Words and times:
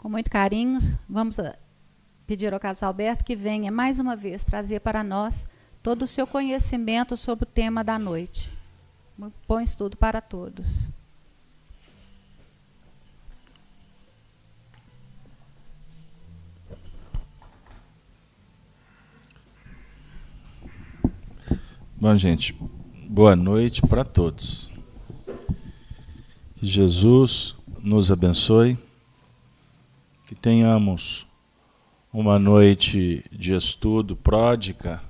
Com 0.00 0.08
muito 0.08 0.30
carinho, 0.30 0.78
vamos 1.06 1.36
pedir 2.26 2.54
ao 2.54 2.58
Carlos 2.58 2.82
Alberto 2.82 3.22
que 3.22 3.36
venha 3.36 3.70
mais 3.70 3.98
uma 3.98 4.16
vez 4.16 4.42
trazer 4.42 4.80
para 4.80 5.04
nós 5.04 5.46
todo 5.82 6.04
o 6.04 6.06
seu 6.06 6.26
conhecimento 6.26 7.18
sobre 7.18 7.44
o 7.44 7.46
tema 7.46 7.84
da 7.84 7.98
noite. 7.98 8.50
Um 9.18 9.30
bom 9.46 9.60
estudo 9.60 9.98
para 9.98 10.22
todos. 10.22 10.90
Bom, 22.00 22.16
gente, 22.16 22.58
boa 23.06 23.36
noite 23.36 23.82
para 23.82 24.02
todos. 24.02 24.72
Que 26.56 26.66
Jesus 26.66 27.54
nos 27.82 28.10
abençoe, 28.10 28.78
tenhamos 30.40 31.26
uma 32.12 32.38
noite 32.38 33.22
de 33.30 33.54
estudo 33.54 34.16
pródica, 34.16 35.02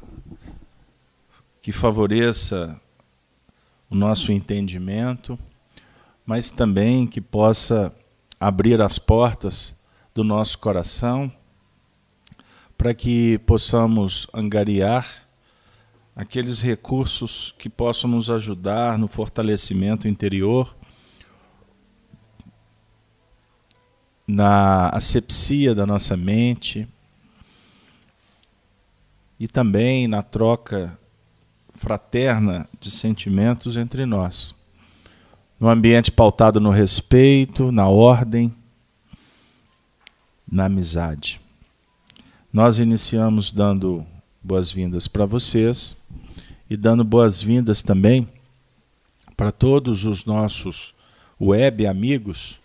que 1.62 1.70
favoreça 1.70 2.80
o 3.88 3.94
nosso 3.94 4.32
entendimento, 4.32 5.38
mas 6.26 6.50
também 6.50 7.06
que 7.06 7.20
possa 7.20 7.94
abrir 8.40 8.80
as 8.82 8.98
portas 8.98 9.80
do 10.14 10.24
nosso 10.24 10.58
coração 10.58 11.32
para 12.76 12.92
que 12.92 13.38
possamos 13.40 14.26
angariar 14.34 15.28
aqueles 16.16 16.60
recursos 16.60 17.54
que 17.56 17.68
possam 17.68 18.10
nos 18.10 18.30
ajudar 18.30 18.98
no 18.98 19.06
fortalecimento 19.06 20.08
interior, 20.08 20.76
na 24.30 24.88
asepsia 24.90 25.74
da 25.74 25.84
nossa 25.84 26.16
mente 26.16 26.88
e 29.38 29.48
também 29.48 30.06
na 30.06 30.22
troca 30.22 30.96
fraterna 31.72 32.68
de 32.78 32.90
sentimentos 32.90 33.76
entre 33.76 34.06
nós. 34.06 34.54
Num 35.58 35.68
ambiente 35.68 36.12
pautado 36.12 36.60
no 36.60 36.70
respeito, 36.70 37.72
na 37.72 37.88
ordem, 37.88 38.54
na 40.50 40.66
amizade. 40.66 41.40
Nós 42.52 42.78
iniciamos 42.78 43.52
dando 43.52 44.06
boas-vindas 44.42 45.08
para 45.08 45.26
vocês 45.26 45.96
e 46.68 46.76
dando 46.76 47.04
boas-vindas 47.04 47.82
também 47.82 48.28
para 49.36 49.50
todos 49.50 50.04
os 50.04 50.24
nossos 50.24 50.94
web 51.40 51.86
amigos, 51.86 52.59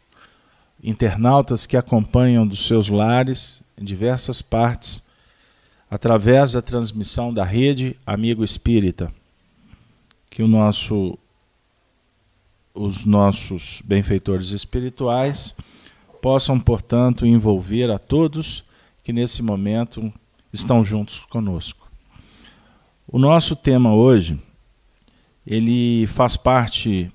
internautas 0.86 1.66
que 1.66 1.76
acompanham 1.76 2.46
dos 2.46 2.68
seus 2.68 2.90
lares 2.90 3.64
em 3.76 3.84
diversas 3.84 4.42
partes 4.42 5.04
através 5.90 6.52
da 6.52 6.62
transmissão 6.62 7.34
da 7.34 7.44
rede 7.44 7.98
Amigo 8.06 8.44
Espírita. 8.44 9.12
Que 10.30 10.44
o 10.44 10.48
nosso 10.48 11.18
os 12.74 13.06
nossos 13.06 13.82
benfeitores 13.86 14.50
espirituais 14.50 15.56
possam, 16.22 16.60
portanto, 16.60 17.26
envolver 17.26 17.90
a 17.90 17.98
todos 17.98 18.66
que 19.02 19.14
nesse 19.14 19.42
momento 19.42 20.12
estão 20.52 20.84
juntos 20.84 21.20
conosco. 21.30 21.90
O 23.08 23.18
nosso 23.18 23.56
tema 23.56 23.94
hoje, 23.96 24.38
ele 25.48 26.06
faz 26.08 26.36
parte 26.36 27.10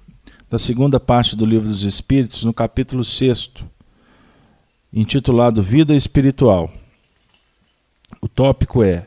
da 0.50 0.58
segunda 0.58 0.98
parte 0.98 1.36
do 1.36 1.46
Livro 1.46 1.68
dos 1.68 1.84
Espíritos, 1.84 2.42
no 2.42 2.52
capítulo 2.52 3.04
6, 3.04 3.52
intitulado 4.92 5.62
Vida 5.62 5.94
Espiritual. 5.94 6.68
O 8.20 8.26
tópico 8.28 8.82
é 8.82 9.06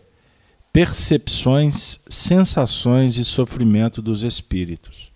Percepções, 0.71 1.99
Sensações 2.07 3.17
e 3.17 3.25
Sofrimento 3.25 4.01
dos 4.01 4.23
Espíritos. 4.23 5.11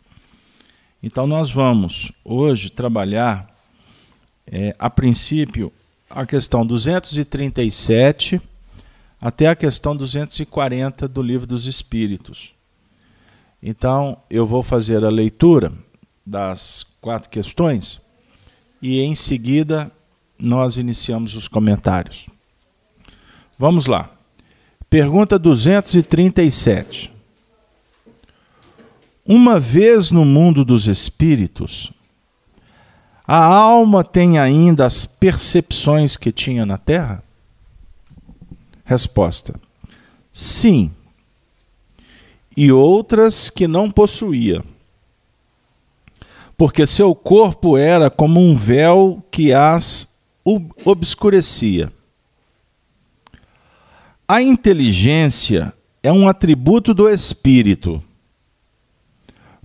Então, 1.01 1.25
nós 1.25 1.49
vamos 1.49 2.11
hoje 2.25 2.69
trabalhar, 2.69 3.49
é, 4.45 4.75
a 4.77 4.89
princípio, 4.89 5.71
a 6.09 6.25
questão 6.25 6.65
237 6.65 8.41
até 9.19 9.47
a 9.47 9.55
questão 9.55 9.95
240 9.95 11.07
do 11.07 11.21
Livro 11.21 11.47
dos 11.47 11.67
Espíritos. 11.67 12.53
Então, 13.63 14.17
eu 14.29 14.45
vou 14.45 14.61
fazer 14.61 15.05
a 15.05 15.09
leitura 15.09 15.86
das 16.27 16.83
quatro 16.99 17.29
questões 17.29 18.05
e, 18.81 18.99
em 18.99 19.15
seguida, 19.15 19.89
nós 20.37 20.77
iniciamos 20.77 21.35
os 21.35 21.47
comentários. 21.47 22.27
Vamos 23.57 23.85
lá. 23.85 24.11
Pergunta 24.89 25.39
237. 25.39 27.13
Uma 29.25 29.57
vez 29.57 30.11
no 30.11 30.25
mundo 30.25 30.65
dos 30.65 30.87
espíritos, 30.87 31.93
a 33.25 33.43
alma 33.45 34.03
tem 34.03 34.37
ainda 34.37 34.85
as 34.85 35.05
percepções 35.05 36.17
que 36.17 36.31
tinha 36.31 36.65
na 36.65 36.77
terra? 36.77 37.23
Resposta: 38.83 39.57
Sim. 40.31 40.91
E 42.55 42.69
outras 42.71 43.49
que 43.49 43.65
não 43.65 43.89
possuía. 43.89 44.61
Porque 46.57 46.87
seu 46.87 47.13
corpo 47.13 47.77
era 47.77 48.09
como 48.09 48.39
um 48.39 48.55
véu 48.55 49.23
que 49.29 49.53
as 49.53 50.17
obscurecia. 50.83 51.93
A 54.27 54.41
inteligência 54.41 55.71
é 56.01 56.11
um 56.11 56.27
atributo 56.27 56.93
do 56.93 57.07
espírito, 57.07 58.01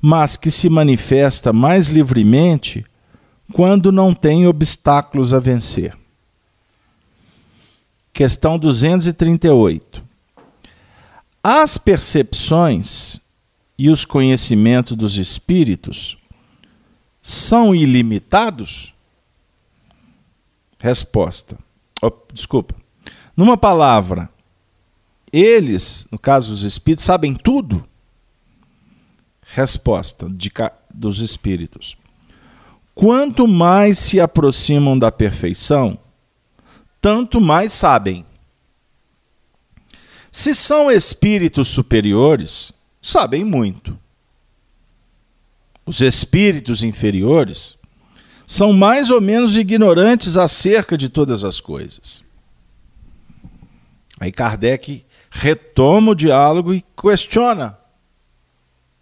mas 0.00 0.36
que 0.36 0.50
se 0.50 0.68
manifesta 0.68 1.52
mais 1.52 1.88
livremente 1.88 2.84
quando 3.52 3.90
não 3.90 4.12
tem 4.14 4.46
obstáculos 4.46 5.32
a 5.32 5.40
vencer. 5.40 5.96
Questão 8.12 8.58
238. 8.58 10.02
As 11.42 11.78
percepções 11.78 13.20
e 13.78 13.88
os 13.88 14.04
conhecimentos 14.04 14.96
dos 14.96 15.16
espíritos 15.16 16.21
são 17.22 17.72
ilimitados? 17.72 18.92
Resposta. 20.76 21.56
Oh, 22.02 22.10
desculpa. 22.32 22.74
Numa 23.36 23.56
palavra, 23.56 24.28
eles, 25.32 26.08
no 26.10 26.18
caso 26.18 26.52
os 26.52 26.62
espíritos, 26.62 27.04
sabem 27.04 27.34
tudo? 27.34 27.88
Resposta 29.54 30.28
de, 30.28 30.50
dos 30.92 31.20
espíritos. 31.20 31.96
Quanto 32.94 33.46
mais 33.46 33.98
se 34.00 34.20
aproximam 34.20 34.98
da 34.98 35.12
perfeição, 35.12 35.96
tanto 37.00 37.40
mais 37.40 37.72
sabem. 37.72 38.26
Se 40.30 40.54
são 40.54 40.90
espíritos 40.90 41.68
superiores, 41.68 42.72
sabem 43.00 43.44
muito. 43.44 43.98
Os 45.84 46.00
espíritos 46.00 46.82
inferiores 46.82 47.76
são 48.46 48.72
mais 48.72 49.10
ou 49.10 49.20
menos 49.20 49.56
ignorantes 49.56 50.36
acerca 50.36 50.96
de 50.96 51.08
todas 51.08 51.44
as 51.44 51.60
coisas. 51.60 52.22
Aí 54.20 54.30
Kardec 54.30 55.04
retoma 55.30 56.12
o 56.12 56.14
diálogo 56.14 56.72
e 56.74 56.84
questiona 57.00 57.78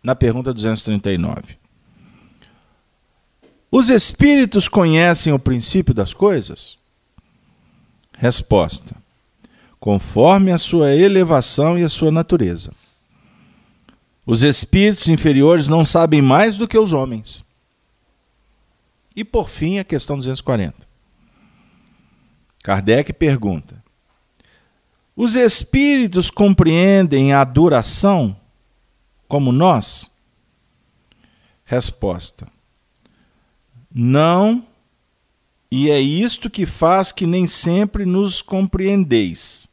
na 0.02 0.14
pergunta 0.14 0.54
239. 0.54 1.58
Os 3.70 3.90
espíritos 3.90 4.66
conhecem 4.66 5.32
o 5.32 5.38
princípio 5.38 5.92
das 5.92 6.14
coisas? 6.14 6.78
Resposta: 8.16 8.96
conforme 9.78 10.52
a 10.52 10.58
sua 10.58 10.94
elevação 10.94 11.78
e 11.78 11.82
a 11.82 11.88
sua 11.88 12.10
natureza. 12.10 12.72
Os 14.30 14.44
espíritos 14.44 15.08
inferiores 15.08 15.66
não 15.66 15.84
sabem 15.84 16.22
mais 16.22 16.56
do 16.56 16.68
que 16.68 16.78
os 16.78 16.92
homens. 16.92 17.44
E 19.16 19.24
por 19.24 19.48
fim, 19.48 19.80
a 19.80 19.82
questão 19.82 20.16
240. 20.16 20.86
Kardec 22.62 23.12
pergunta: 23.12 23.82
Os 25.16 25.34
espíritos 25.34 26.30
compreendem 26.30 27.32
a 27.32 27.42
duração 27.42 28.36
como 29.26 29.50
nós? 29.50 30.16
Resposta: 31.64 32.46
Não 33.92 34.64
e 35.68 35.90
é 35.90 36.00
isto 36.00 36.48
que 36.48 36.66
faz 36.66 37.10
que 37.10 37.26
nem 37.26 37.48
sempre 37.48 38.06
nos 38.06 38.42
compreendeis, 38.42 39.68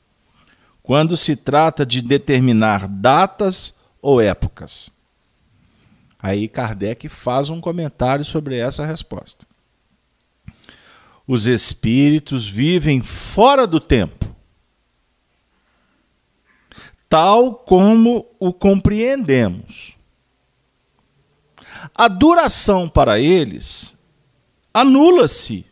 quando 0.81 1.15
se 1.15 1.35
trata 1.35 1.85
de 1.85 2.01
determinar 2.01 2.87
datas 2.87 3.76
ou 4.07 4.21
épocas. 4.21 4.89
Aí 6.17 6.47
Kardec 6.47 7.09
faz 7.09 7.49
um 7.49 7.59
comentário 7.59 8.23
sobre 8.23 8.57
essa 8.57 8.85
resposta. 8.85 9.45
os 11.27 11.45
espíritos 11.45 12.47
vivem 12.47 13.01
fora 13.01 13.67
do 13.67 13.81
tempo, 13.81 14.33
tal 17.09 17.53
como 17.53 18.25
o 18.39 18.53
compreendemos. 18.53 19.97
A 21.93 22.07
duração 22.07 22.87
para 22.87 23.19
eles 23.19 23.97
anula-se, 24.73 25.65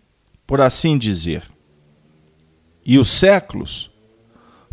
por 0.45 0.59
assim 0.59 0.97
dizer. 0.97 1.49
E 2.85 2.99
os 2.99 3.07
séculos, 3.07 3.89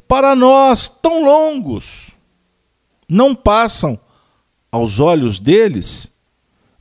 para 0.09 0.35
nós 0.35 0.89
tão 0.89 1.25
longos, 1.25 2.12
não 3.13 3.35
passam 3.35 4.01
aos 4.71 4.99
olhos 4.99 5.39
deles 5.39 6.17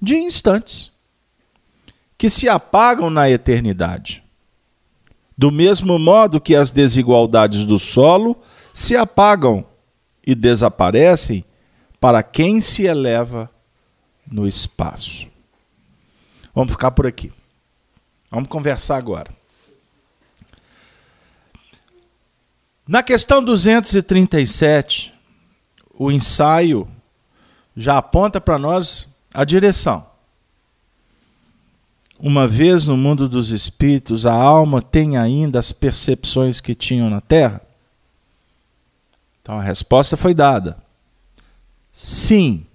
de 0.01 0.15
instantes 0.15 0.91
que 2.17 2.29
se 2.29 2.47
apagam 2.47 3.09
na 3.09 3.29
eternidade. 3.29 4.23
Do 5.37 5.51
mesmo 5.51 5.99
modo 5.99 6.39
que 6.39 6.55
as 6.55 6.71
desigualdades 6.71 7.65
do 7.65 7.77
solo 7.77 8.41
se 8.73 8.95
apagam 8.95 9.65
e 10.25 10.33
desaparecem 10.33 11.43
para 11.99 12.23
quem 12.23 12.61
se 12.61 12.83
eleva 12.83 13.49
no 14.31 14.47
espaço. 14.47 15.27
Vamos 16.55 16.71
ficar 16.71 16.91
por 16.91 17.07
aqui. 17.07 17.31
Vamos 18.29 18.47
conversar 18.47 18.95
agora. 18.95 19.29
Na 22.87 23.03
questão 23.03 23.43
237, 23.43 25.13
o 26.03 26.11
ensaio 26.11 26.87
já 27.77 27.99
aponta 27.99 28.41
para 28.41 28.57
nós 28.57 29.15
a 29.31 29.45
direção. 29.45 30.09
Uma 32.19 32.47
vez 32.47 32.87
no 32.87 32.97
mundo 32.97 33.29
dos 33.29 33.51
espíritos, 33.51 34.25
a 34.25 34.33
alma 34.33 34.81
tem 34.81 35.15
ainda 35.15 35.59
as 35.59 35.71
percepções 35.71 36.59
que 36.59 36.73
tinham 36.73 37.07
na 37.07 37.21
terra? 37.21 37.61
Então 39.43 39.59
a 39.59 39.61
resposta 39.61 40.17
foi 40.17 40.33
dada. 40.33 40.83
Sim, 41.91 42.65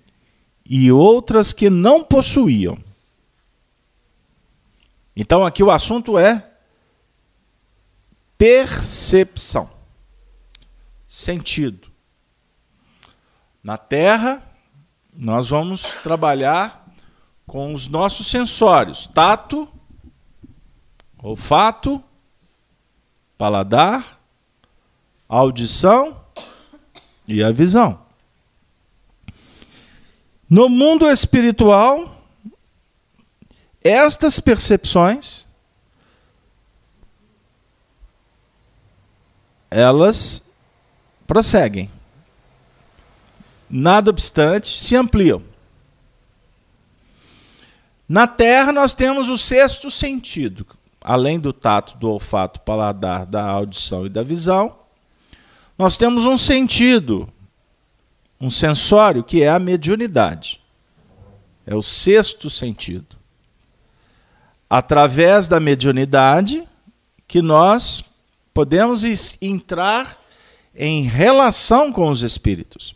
e 0.65 0.93
outras 0.93 1.53
que 1.53 1.69
não 1.69 2.05
possuíam. 2.05 2.79
Então 5.17 5.45
aqui 5.45 5.65
o 5.65 5.71
assunto 5.73 6.17
é 6.17 6.49
percepção, 8.39 9.69
sentido. 11.09 11.96
Na 13.67 13.77
Terra, 13.77 14.41
nós 15.13 15.49
vamos 15.49 15.93
trabalhar 16.01 16.87
com 17.49 17.75
os 17.75 17.89
nossos 17.89 18.29
sensórios: 18.29 19.09
tato, 19.09 19.69
olfato, 21.21 22.01
paladar, 23.37 24.21
audição 25.29 26.25
e 27.27 27.43
a 27.43 27.51
visão. 27.51 28.01
No 30.49 30.69
mundo 30.69 31.11
espiritual, 31.11 32.23
estas 33.83 34.39
percepções 34.39 35.45
elas 39.69 40.55
prosseguem. 41.27 41.96
Nada 43.69 44.11
obstante, 44.11 44.69
se 44.69 44.95
ampliam. 44.97 45.43
Na 48.09 48.27
Terra, 48.27 48.73
nós 48.73 48.95
temos 48.95 49.29
o 49.29 49.37
sexto 49.37 49.91
sentido, 49.91 50.65
além 51.03 51.41
do 51.41 51.53
tato, 51.53 51.97
do 51.99 52.09
olfato, 52.09 52.61
paladar, 52.61 53.27
da 53.27 53.45
audição 53.45 54.07
e 54.07 54.09
da 54.09 54.23
visão. 54.23 54.77
Nós 55.77 55.97
temos 55.97 56.25
um 56.25 56.37
sentido, 56.37 57.29
um 58.41 58.49
sensório, 58.49 59.25
que 59.25 59.43
é 59.43 59.49
a 59.49 59.59
mediunidade. 59.59 60.61
É 61.67 61.75
o 61.75 61.83
sexto 61.83 62.49
sentido. 62.49 63.17
Através 64.71 65.49
da 65.49 65.61
mediunidade, 65.61 66.67
que 67.27 67.43
nós 67.43 68.05
podemos 68.55 69.05
entrar 69.43 70.17
em 70.75 71.03
relação 71.03 71.93
com 71.93 72.09
os 72.09 72.23
espíritos. 72.23 72.96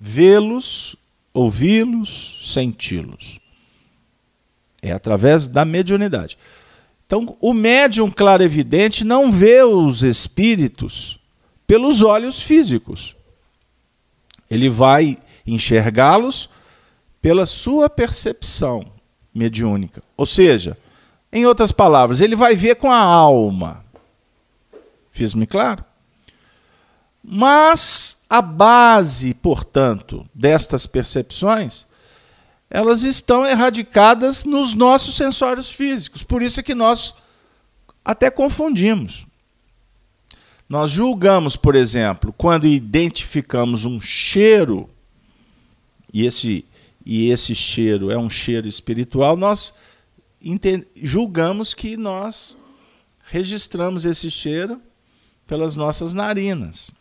Vê-los, 0.00 0.96
ouvi-los, 1.34 2.52
senti-los. 2.52 3.40
É 4.80 4.92
através 4.92 5.48
da 5.48 5.64
mediunidade. 5.64 6.38
Então, 7.06 7.36
o 7.40 7.54
médium 7.54 8.10
clarividente 8.10 9.02
não 9.02 9.32
vê 9.32 9.62
os 9.62 10.02
espíritos 10.02 11.18
pelos 11.66 12.02
olhos 12.02 12.40
físicos. 12.40 13.16
Ele 14.50 14.68
vai 14.68 15.18
enxergá-los 15.46 16.48
pela 17.20 17.46
sua 17.46 17.88
percepção 17.90 18.92
mediúnica. 19.34 20.02
Ou 20.16 20.26
seja, 20.26 20.76
em 21.32 21.44
outras 21.46 21.72
palavras, 21.72 22.20
ele 22.20 22.36
vai 22.36 22.54
ver 22.54 22.76
com 22.76 22.90
a 22.90 23.00
alma. 23.00 23.84
Fiz-me 25.10 25.46
claro? 25.46 25.84
Mas 27.30 28.22
a 28.30 28.40
base, 28.40 29.34
portanto, 29.34 30.26
destas 30.34 30.86
percepções, 30.86 31.86
elas 32.70 33.02
estão 33.02 33.44
erradicadas 33.44 34.46
nos 34.46 34.72
nossos 34.72 35.14
sensórios 35.14 35.70
físicos. 35.70 36.22
Por 36.22 36.40
isso 36.40 36.60
é 36.60 36.62
que 36.62 36.74
nós 36.74 37.14
até 38.02 38.30
confundimos. 38.30 39.26
Nós 40.66 40.90
julgamos, 40.90 41.54
por 41.54 41.74
exemplo, 41.74 42.32
quando 42.32 42.66
identificamos 42.66 43.84
um 43.84 44.00
cheiro, 44.00 44.88
e 46.10 46.24
esse, 46.24 46.64
e 47.04 47.28
esse 47.28 47.54
cheiro 47.54 48.10
é 48.10 48.16
um 48.16 48.30
cheiro 48.30 48.66
espiritual, 48.66 49.36
nós 49.36 49.74
julgamos 50.96 51.74
que 51.74 51.94
nós 51.94 52.56
registramos 53.24 54.06
esse 54.06 54.30
cheiro 54.30 54.80
pelas 55.46 55.76
nossas 55.76 56.14
narinas. 56.14 56.96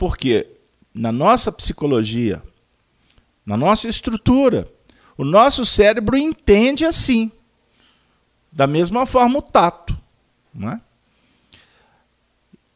Porque 0.00 0.46
na 0.94 1.12
nossa 1.12 1.52
psicologia, 1.52 2.42
na 3.44 3.54
nossa 3.54 3.86
estrutura, 3.86 4.66
o 5.14 5.26
nosso 5.26 5.62
cérebro 5.62 6.16
entende 6.16 6.86
assim. 6.86 7.30
Da 8.50 8.66
mesma 8.66 9.04
forma 9.04 9.40
o 9.40 9.42
tato. 9.42 9.94
Não 10.54 10.70
é? 10.70 10.80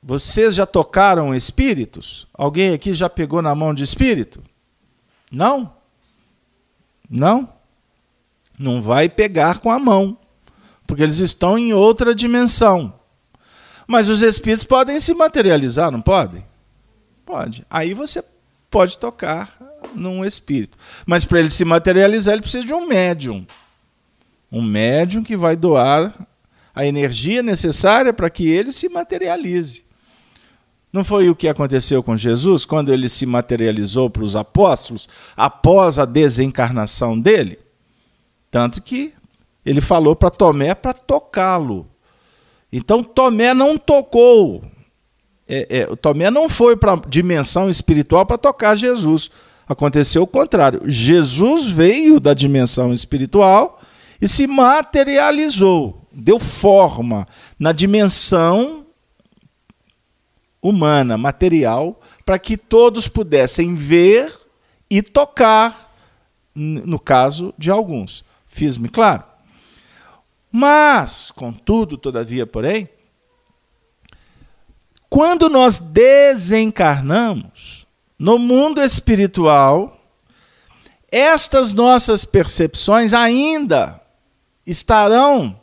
Vocês 0.02 0.54
já 0.54 0.66
tocaram 0.66 1.34
espíritos? 1.34 2.28
Alguém 2.34 2.74
aqui 2.74 2.92
já 2.92 3.08
pegou 3.08 3.40
na 3.40 3.54
mão 3.54 3.72
de 3.72 3.82
espírito? 3.82 4.44
Não? 5.32 5.74
Não? 7.08 7.48
Não 8.58 8.82
vai 8.82 9.08
pegar 9.08 9.60
com 9.60 9.70
a 9.70 9.78
mão, 9.78 10.18
porque 10.86 11.02
eles 11.02 11.20
estão 11.20 11.56
em 11.56 11.72
outra 11.72 12.14
dimensão. 12.14 13.00
Mas 13.86 14.10
os 14.10 14.20
espíritos 14.20 14.64
podem 14.64 15.00
se 15.00 15.14
materializar, 15.14 15.90
não 15.90 16.02
podem? 16.02 16.44
Pode. 17.24 17.64
Aí 17.70 17.94
você 17.94 18.22
pode 18.70 18.98
tocar 18.98 19.56
num 19.94 20.24
espírito. 20.24 20.76
Mas 21.06 21.24
para 21.24 21.38
ele 21.38 21.50
se 21.50 21.64
materializar, 21.64 22.34
ele 22.34 22.42
precisa 22.42 22.66
de 22.66 22.74
um 22.74 22.86
médium. 22.86 23.46
Um 24.50 24.62
médium 24.62 25.22
que 25.22 25.36
vai 25.36 25.56
doar 25.56 26.14
a 26.74 26.84
energia 26.84 27.42
necessária 27.42 28.12
para 28.12 28.28
que 28.28 28.48
ele 28.48 28.72
se 28.72 28.88
materialize. 28.88 29.84
Não 30.92 31.02
foi 31.02 31.28
o 31.28 31.34
que 31.34 31.48
aconteceu 31.48 32.02
com 32.02 32.16
Jesus 32.16 32.64
quando 32.64 32.92
ele 32.92 33.08
se 33.08 33.26
materializou 33.26 34.08
para 34.08 34.22
os 34.22 34.36
apóstolos 34.36 35.08
após 35.36 35.98
a 35.98 36.04
desencarnação 36.04 37.18
dele? 37.18 37.58
Tanto 38.50 38.80
que 38.80 39.12
ele 39.64 39.80
falou 39.80 40.14
para 40.14 40.30
Tomé 40.30 40.74
para 40.74 40.92
tocá-lo. 40.92 41.88
Então 42.72 43.02
Tomé 43.02 43.54
não 43.54 43.76
tocou 43.76 44.64
é, 45.46 45.80
é, 45.80 45.90
o 45.90 45.96
Tomé 45.96 46.30
não 46.30 46.48
foi 46.48 46.76
para 46.76 46.94
a 46.94 47.02
dimensão 47.08 47.68
espiritual 47.68 48.24
para 48.24 48.38
tocar 48.38 48.74
Jesus. 48.76 49.30
Aconteceu 49.66 50.22
o 50.22 50.26
contrário. 50.26 50.82
Jesus 50.86 51.68
veio 51.68 52.18
da 52.18 52.34
dimensão 52.34 52.92
espiritual 52.92 53.80
e 54.20 54.28
se 54.28 54.46
materializou, 54.46 56.06
deu 56.12 56.38
forma 56.38 57.26
na 57.58 57.72
dimensão 57.72 58.86
humana, 60.62 61.18
material, 61.18 62.00
para 62.24 62.38
que 62.38 62.56
todos 62.56 63.06
pudessem 63.06 63.74
ver 63.74 64.34
e 64.88 65.02
tocar, 65.02 65.94
no 66.54 66.98
caso 66.98 67.52
de 67.58 67.70
alguns. 67.70 68.24
Fiz-me 68.46 68.88
claro? 68.88 69.24
Mas, 70.50 71.30
contudo, 71.30 71.98
todavia, 71.98 72.46
porém, 72.46 72.88
quando 75.08 75.48
nós 75.48 75.78
desencarnamos 75.78 77.86
no 78.18 78.38
mundo 78.38 78.80
espiritual, 78.80 80.00
estas 81.10 81.72
nossas 81.72 82.24
percepções 82.24 83.12
ainda 83.12 84.00
estarão, 84.66 85.60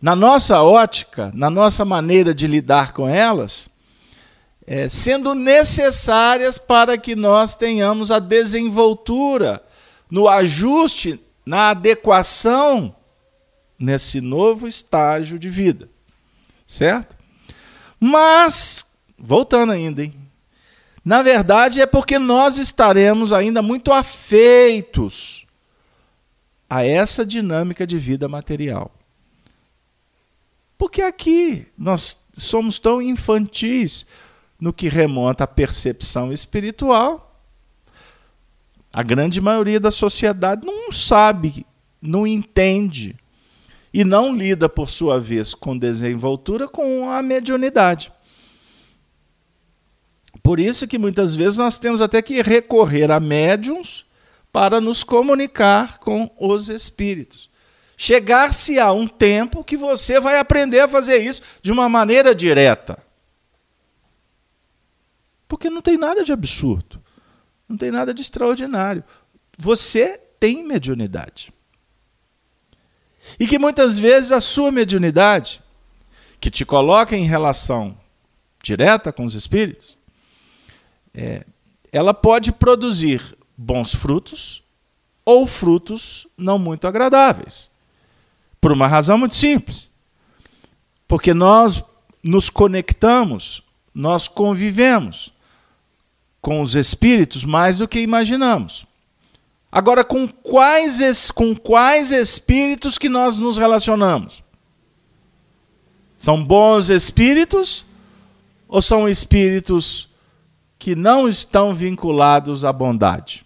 na 0.00 0.14
nossa 0.14 0.62
ótica, 0.62 1.32
na 1.34 1.48
nossa 1.48 1.84
maneira 1.84 2.34
de 2.34 2.46
lidar 2.46 2.92
com 2.92 3.08
elas, 3.08 3.70
é, 4.66 4.88
sendo 4.88 5.34
necessárias 5.34 6.58
para 6.58 6.98
que 6.98 7.16
nós 7.16 7.56
tenhamos 7.56 8.10
a 8.10 8.18
desenvoltura 8.18 9.62
no 10.10 10.28
ajuste, 10.28 11.20
na 11.44 11.70
adequação 11.70 12.94
nesse 13.78 14.20
novo 14.20 14.68
estágio 14.68 15.38
de 15.38 15.48
vida. 15.48 15.88
Certo? 16.66 17.13
Mas, 17.98 18.84
voltando 19.18 19.72
ainda, 19.72 20.02
hein? 20.02 20.14
Na 21.04 21.22
verdade, 21.22 21.80
é 21.80 21.86
porque 21.86 22.18
nós 22.18 22.56
estaremos 22.56 23.32
ainda 23.32 23.60
muito 23.60 23.92
afeitos 23.92 25.46
a 26.68 26.84
essa 26.84 27.26
dinâmica 27.26 27.86
de 27.86 27.98
vida 27.98 28.26
material. 28.26 28.90
Porque 30.78 31.02
aqui 31.02 31.66
nós 31.76 32.26
somos 32.32 32.78
tão 32.78 33.00
infantis 33.00 34.06
no 34.58 34.72
que 34.72 34.88
remonta 34.88 35.44
à 35.44 35.46
percepção 35.46 36.32
espiritual. 36.32 37.38
A 38.92 39.02
grande 39.02 39.40
maioria 39.40 39.78
da 39.78 39.90
sociedade 39.90 40.64
não 40.64 40.90
sabe, 40.90 41.66
não 42.00 42.26
entende 42.26 43.16
e 43.94 44.02
não 44.02 44.34
lida, 44.34 44.68
por 44.68 44.90
sua 44.90 45.20
vez, 45.20 45.54
com 45.54 45.78
desenvoltura 45.78 46.66
com 46.66 47.08
a 47.08 47.22
mediunidade. 47.22 48.12
Por 50.42 50.58
isso 50.58 50.88
que 50.88 50.98
muitas 50.98 51.36
vezes 51.36 51.56
nós 51.56 51.78
temos 51.78 52.02
até 52.02 52.20
que 52.20 52.42
recorrer 52.42 53.12
a 53.12 53.20
médiums 53.20 54.04
para 54.50 54.80
nos 54.80 55.04
comunicar 55.04 55.98
com 55.98 56.28
os 56.40 56.68
espíritos. 56.68 57.48
Chegar-se 57.96 58.80
a 58.80 58.92
um 58.92 59.06
tempo 59.06 59.62
que 59.62 59.76
você 59.76 60.18
vai 60.18 60.40
aprender 60.40 60.80
a 60.80 60.88
fazer 60.88 61.18
isso 61.18 61.40
de 61.62 61.70
uma 61.70 61.88
maneira 61.88 62.34
direta. 62.34 62.98
Porque 65.46 65.70
não 65.70 65.80
tem 65.80 65.96
nada 65.96 66.24
de 66.24 66.32
absurdo, 66.32 67.00
não 67.68 67.76
tem 67.76 67.92
nada 67.92 68.12
de 68.12 68.22
extraordinário. 68.22 69.04
Você 69.56 70.20
tem 70.40 70.64
mediunidade. 70.64 71.53
E 73.38 73.46
que 73.46 73.58
muitas 73.58 73.98
vezes 73.98 74.32
a 74.32 74.40
sua 74.40 74.70
mediunidade, 74.70 75.60
que 76.40 76.50
te 76.50 76.64
coloca 76.64 77.16
em 77.16 77.24
relação 77.24 77.96
direta 78.62 79.12
com 79.12 79.24
os 79.24 79.34
espíritos, 79.34 79.96
é, 81.14 81.44
ela 81.92 82.12
pode 82.12 82.52
produzir 82.52 83.36
bons 83.56 83.94
frutos 83.94 84.62
ou 85.24 85.46
frutos 85.46 86.26
não 86.36 86.58
muito 86.58 86.86
agradáveis. 86.86 87.70
Por 88.60 88.72
uma 88.72 88.86
razão 88.86 89.16
muito 89.16 89.34
simples. 89.34 89.90
Porque 91.06 91.32
nós 91.32 91.84
nos 92.22 92.48
conectamos, 92.48 93.62
nós 93.94 94.26
convivemos 94.26 95.32
com 96.40 96.60
os 96.60 96.74
espíritos 96.74 97.44
mais 97.44 97.78
do 97.78 97.86
que 97.88 98.00
imaginamos. 98.00 98.86
Agora, 99.74 100.04
com 100.04 100.28
quais, 100.28 101.32
com 101.32 101.52
quais 101.52 102.12
espíritos 102.12 102.96
que 102.96 103.08
nós 103.08 103.38
nos 103.38 103.58
relacionamos? 103.58 104.40
São 106.16 106.44
bons 106.44 106.90
espíritos 106.90 107.84
ou 108.68 108.80
são 108.80 109.08
espíritos 109.08 110.08
que 110.78 110.94
não 110.94 111.26
estão 111.26 111.74
vinculados 111.74 112.64
à 112.64 112.72
bondade. 112.72 113.44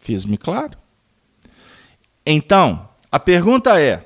Fiz-me 0.00 0.36
claro? 0.36 0.76
Então, 2.26 2.88
a 3.10 3.20
pergunta 3.20 3.80
é: 3.80 4.04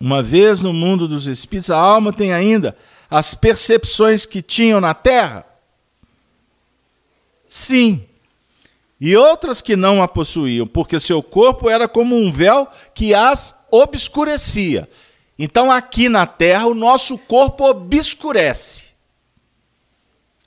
uma 0.00 0.20
vez 0.20 0.62
no 0.62 0.72
mundo 0.72 1.06
dos 1.06 1.28
espíritos, 1.28 1.70
a 1.70 1.78
alma 1.78 2.12
tem 2.12 2.32
ainda 2.32 2.76
as 3.08 3.36
percepções 3.36 4.26
que 4.26 4.42
tinham 4.42 4.80
na 4.80 4.94
terra? 4.94 5.46
Sim. 7.44 8.04
E 9.02 9.16
outras 9.16 9.60
que 9.60 9.74
não 9.74 10.02
a 10.02 10.06
possuíam, 10.06 10.66
porque 10.66 10.98
seu 10.98 11.22
corpo 11.22 11.68
era 11.68 11.86
como 11.86 12.16
um 12.16 12.30
véu 12.30 12.66
que 12.94 13.12
as 13.12 13.66
obscurecia. 13.70 14.88
Então, 15.38 15.70
aqui 15.70 16.08
na 16.08 16.26
terra, 16.26 16.66
o 16.66 16.74
nosso 16.74 17.18
corpo 17.18 17.64
obscurece 17.64 18.92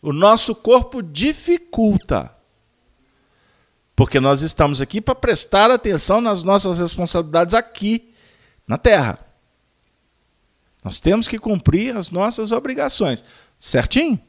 o 0.05 0.13
nosso 0.13 0.53
corpo 0.53 1.01
dificulta. 1.01 2.31
Porque 3.95 4.19
nós 4.19 4.41
estamos 4.41 4.79
aqui 4.79 5.01
para 5.01 5.15
prestar 5.15 5.71
atenção 5.71 6.21
nas 6.21 6.43
nossas 6.43 6.77
responsabilidades 6.77 7.55
aqui 7.55 8.13
na 8.67 8.77
Terra. 8.77 9.17
Nós 10.83 10.99
temos 10.99 11.27
que 11.27 11.39
cumprir 11.39 11.97
as 11.97 12.11
nossas 12.11 12.51
obrigações. 12.51 13.25
Certinho? 13.59 14.19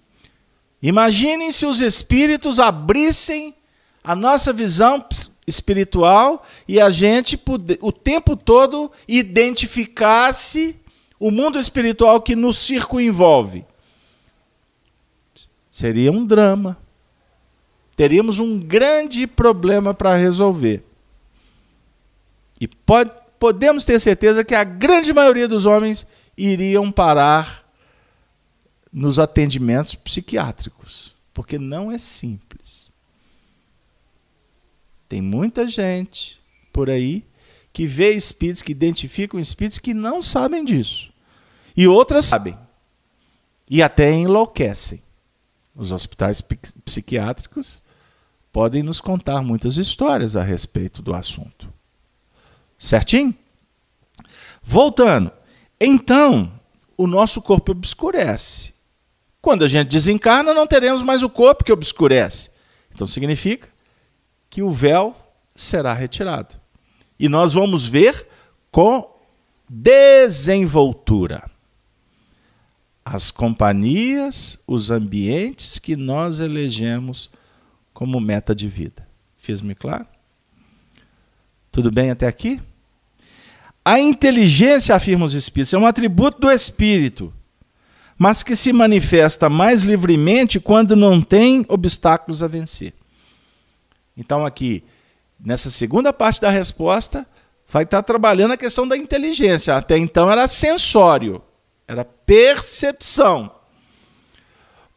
Imaginem 0.80 1.50
se 1.50 1.66
os 1.66 1.80
espíritos 1.80 2.58
abrissem 2.58 3.54
a 4.06 4.14
nossa 4.14 4.52
visão 4.52 5.04
espiritual 5.48 6.44
e 6.68 6.80
a 6.80 6.88
gente 6.90 7.36
o 7.80 7.90
tempo 7.90 8.36
todo 8.36 8.90
identificasse 9.08 10.76
o 11.18 11.28
mundo 11.28 11.58
espiritual 11.58 12.22
que 12.22 12.36
nos 12.36 12.56
circunvolve. 12.56 13.64
Seria 15.68 16.12
um 16.12 16.24
drama. 16.24 16.78
Teríamos 17.96 18.38
um 18.38 18.60
grande 18.60 19.26
problema 19.26 19.92
para 19.92 20.14
resolver. 20.14 20.84
E 22.60 22.68
pode, 22.68 23.10
podemos 23.40 23.84
ter 23.84 23.98
certeza 23.98 24.44
que 24.44 24.54
a 24.54 24.62
grande 24.62 25.12
maioria 25.12 25.48
dos 25.48 25.66
homens 25.66 26.06
iriam 26.38 26.92
parar 26.92 27.64
nos 28.92 29.18
atendimentos 29.18 29.96
psiquiátricos, 29.96 31.16
porque 31.34 31.58
não 31.58 31.90
é 31.90 31.98
simples. 31.98 32.45
Tem 35.08 35.20
muita 35.20 35.68
gente 35.68 36.40
por 36.72 36.90
aí 36.90 37.24
que 37.72 37.86
vê 37.86 38.12
espíritos, 38.12 38.62
que 38.62 38.72
identificam 38.72 39.38
espíritos 39.38 39.78
que 39.78 39.92
não 39.92 40.22
sabem 40.22 40.64
disso. 40.64 41.12
E 41.76 41.86
outras 41.86 42.24
sabem. 42.24 42.56
E 43.68 43.82
até 43.82 44.10
enlouquecem. 44.12 45.02
Os 45.74 45.92
hospitais 45.92 46.42
psiquiátricos 46.84 47.82
podem 48.50 48.82
nos 48.82 49.00
contar 49.00 49.42
muitas 49.42 49.76
histórias 49.76 50.34
a 50.36 50.42
respeito 50.42 51.02
do 51.02 51.14
assunto. 51.14 51.70
Certinho? 52.78 53.34
Voltando. 54.62 55.30
Então, 55.78 56.50
o 56.96 57.06
nosso 57.06 57.42
corpo 57.42 57.72
obscurece. 57.72 58.72
Quando 59.42 59.64
a 59.64 59.68
gente 59.68 59.88
desencarna, 59.88 60.54
não 60.54 60.66
teremos 60.66 61.02
mais 61.02 61.22
o 61.22 61.28
corpo 61.28 61.62
que 61.62 61.72
obscurece. 61.72 62.50
Então 62.92 63.06
significa 63.06 63.68
que 64.56 64.62
o 64.62 64.70
véu 64.70 65.14
será 65.54 65.92
retirado. 65.92 66.56
E 67.20 67.28
nós 67.28 67.52
vamos 67.52 67.86
ver 67.86 68.26
com 68.70 69.06
desenvoltura 69.68 71.50
as 73.04 73.30
companhias, 73.30 74.58
os 74.66 74.90
ambientes 74.90 75.78
que 75.78 75.94
nós 75.94 76.40
elegemos 76.40 77.28
como 77.92 78.18
meta 78.18 78.54
de 78.54 78.66
vida. 78.66 79.06
Fiz-me 79.36 79.74
claro? 79.74 80.06
Tudo 81.70 81.90
bem 81.90 82.10
até 82.10 82.26
aqui? 82.26 82.58
A 83.84 84.00
inteligência, 84.00 84.94
afirma 84.94 85.26
os 85.26 85.34
espíritos, 85.34 85.74
é 85.74 85.78
um 85.78 85.86
atributo 85.86 86.40
do 86.40 86.50
espírito, 86.50 87.30
mas 88.16 88.42
que 88.42 88.56
se 88.56 88.72
manifesta 88.72 89.50
mais 89.50 89.82
livremente 89.82 90.58
quando 90.58 90.96
não 90.96 91.20
tem 91.20 91.66
obstáculos 91.68 92.42
a 92.42 92.48
vencer. 92.48 92.94
Então, 94.16 94.46
aqui, 94.46 94.82
nessa 95.38 95.70
segunda 95.70 96.12
parte 96.12 96.40
da 96.40 96.50
resposta, 96.50 97.26
vai 97.68 97.82
estar 97.82 98.02
trabalhando 98.02 98.52
a 98.52 98.56
questão 98.56 98.86
da 98.86 98.96
inteligência. 98.96 99.76
Até 99.76 99.98
então 99.98 100.30
era 100.30 100.48
sensório 100.48 101.42
era 101.86 102.04
percepção. 102.04 103.50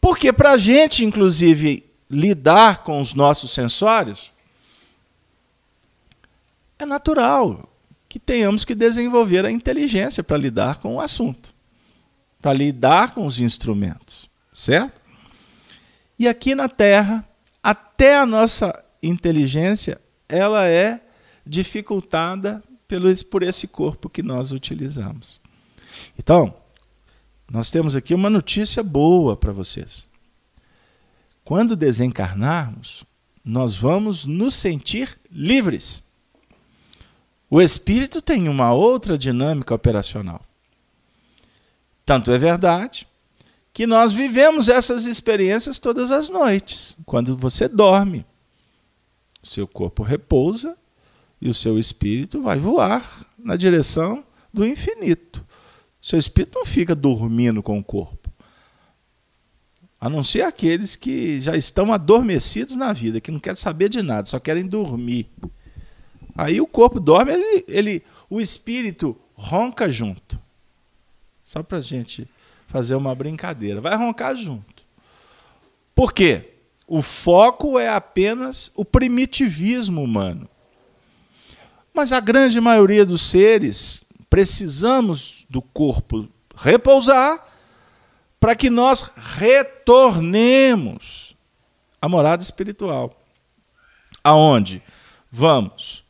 Porque 0.02 0.34
para 0.34 0.52
a 0.52 0.58
gente, 0.58 1.06
inclusive, 1.06 1.86
lidar 2.10 2.84
com 2.84 3.00
os 3.00 3.14
nossos 3.14 3.52
sensórios, 3.52 4.34
é 6.78 6.86
natural 6.86 7.70
que 8.08 8.18
tenhamos 8.18 8.66
que 8.66 8.74
desenvolver 8.74 9.46
a 9.46 9.52
inteligência 9.52 10.24
para 10.24 10.38
lidar 10.38 10.78
com 10.78 10.96
o 10.96 11.02
assunto, 11.02 11.54
para 12.42 12.54
lidar 12.54 13.14
com 13.14 13.26
os 13.26 13.40
instrumentos, 13.40 14.30
certo? 14.52 15.00
E 16.18 16.28
aqui 16.28 16.56
na 16.56 16.68
Terra, 16.68 17.28
até 17.62 18.18
a 18.18 18.26
nossa 18.26 18.84
inteligência, 19.02 20.00
ela 20.28 20.68
é 20.68 21.02
dificultada 21.46 22.64
pelo, 22.88 23.14
por 23.26 23.44
esse 23.44 23.68
corpo 23.68 24.10
que 24.10 24.24
nós 24.24 24.52
utilizamos. 24.52 25.40
Então, 26.18 26.54
nós 27.50 27.72
temos 27.72 27.96
aqui 27.96 28.14
uma 28.14 28.30
notícia 28.30 28.84
boa 28.84 29.36
para 29.36 29.52
vocês. 29.52 30.08
Quando 31.44 31.76
desencarnarmos, 31.76 33.04
nós 33.44 33.76
vamos 33.76 34.26
nos 34.26 34.54
sentir 34.54 35.18
livres. 35.32 36.04
O 37.50 37.60
espírito 37.60 38.22
tem 38.22 38.48
uma 38.48 38.72
outra 38.74 39.18
dinâmica 39.18 39.74
operacional. 39.74 40.42
Tanto 42.06 42.32
é 42.32 42.38
verdade 42.38 43.08
que 43.74 43.88
nós 43.88 44.12
vivemos 44.12 44.70
essas 44.70 45.06
experiências 45.06 45.80
todas 45.80 46.12
as 46.12 46.30
noites, 46.30 46.98
quando 47.06 47.36
você 47.36 47.68
dorme. 47.68 48.26
Seu 49.42 49.68
corpo 49.68 50.04
repousa 50.04 50.78
e 51.42 51.48
o 51.48 51.54
seu 51.54 51.80
espírito 51.80 52.42
vai 52.42 52.60
voar 52.60 53.26
na 53.38 53.56
direção 53.56 54.24
do 54.54 54.66
infinito. 54.66 55.46
Seu 56.02 56.18
espírito 56.20 56.58
não 56.58 56.66
fica 56.66 56.96
dormindo 56.96 57.62
com 57.62 57.78
o 57.78 57.84
corpo. 57.84 58.30
A 60.00 60.10
não 60.10 60.24
ser 60.24 60.44
aqueles 60.44 60.96
que 60.96 61.42
já 61.42 61.58
estão 61.58 61.92
adormecidos 61.92 62.76
na 62.76 62.94
vida, 62.94 63.20
que 63.20 63.32
não 63.32 63.40
querem 63.40 63.58
saber 63.58 63.90
de 63.90 64.02
nada, 64.02 64.26
só 64.26 64.40
querem 64.40 64.66
dormir. 64.66 65.30
Aí 66.36 66.62
o 66.62 66.68
corpo 66.68 67.02
dorme, 67.02 67.34
ele, 67.34 67.66
ele 67.68 68.04
o 68.30 68.40
espírito 68.40 69.20
ronca 69.34 69.90
junto. 69.90 70.40
Só 71.44 71.62
para 71.62 71.82
gente 71.82 72.28
fazer 72.68 72.96
uma 72.96 73.14
brincadeira. 73.14 73.82
Vai 73.82 73.96
roncar 73.98 74.36
junto. 74.38 74.86
Por 75.94 76.14
quê? 76.14 76.59
O 76.92 77.04
foco 77.04 77.78
é 77.78 77.88
apenas 77.88 78.72
o 78.76 78.84
primitivismo 78.84 80.02
humano. 80.02 80.50
Mas 81.94 82.12
a 82.12 82.20
grande 82.20 82.60
maioria 82.60 83.06
dos 83.06 83.22
seres 83.30 84.04
precisamos 84.28 85.46
do 85.48 85.62
corpo 85.62 86.28
repousar 86.56 87.46
para 88.40 88.56
que 88.56 88.72
nós 88.72 89.12
retornemos 89.38 91.36
à 92.02 92.10
morada 92.10 92.42
espiritual. 92.42 93.16
Aonde 94.24 94.82
vamos 95.32 96.04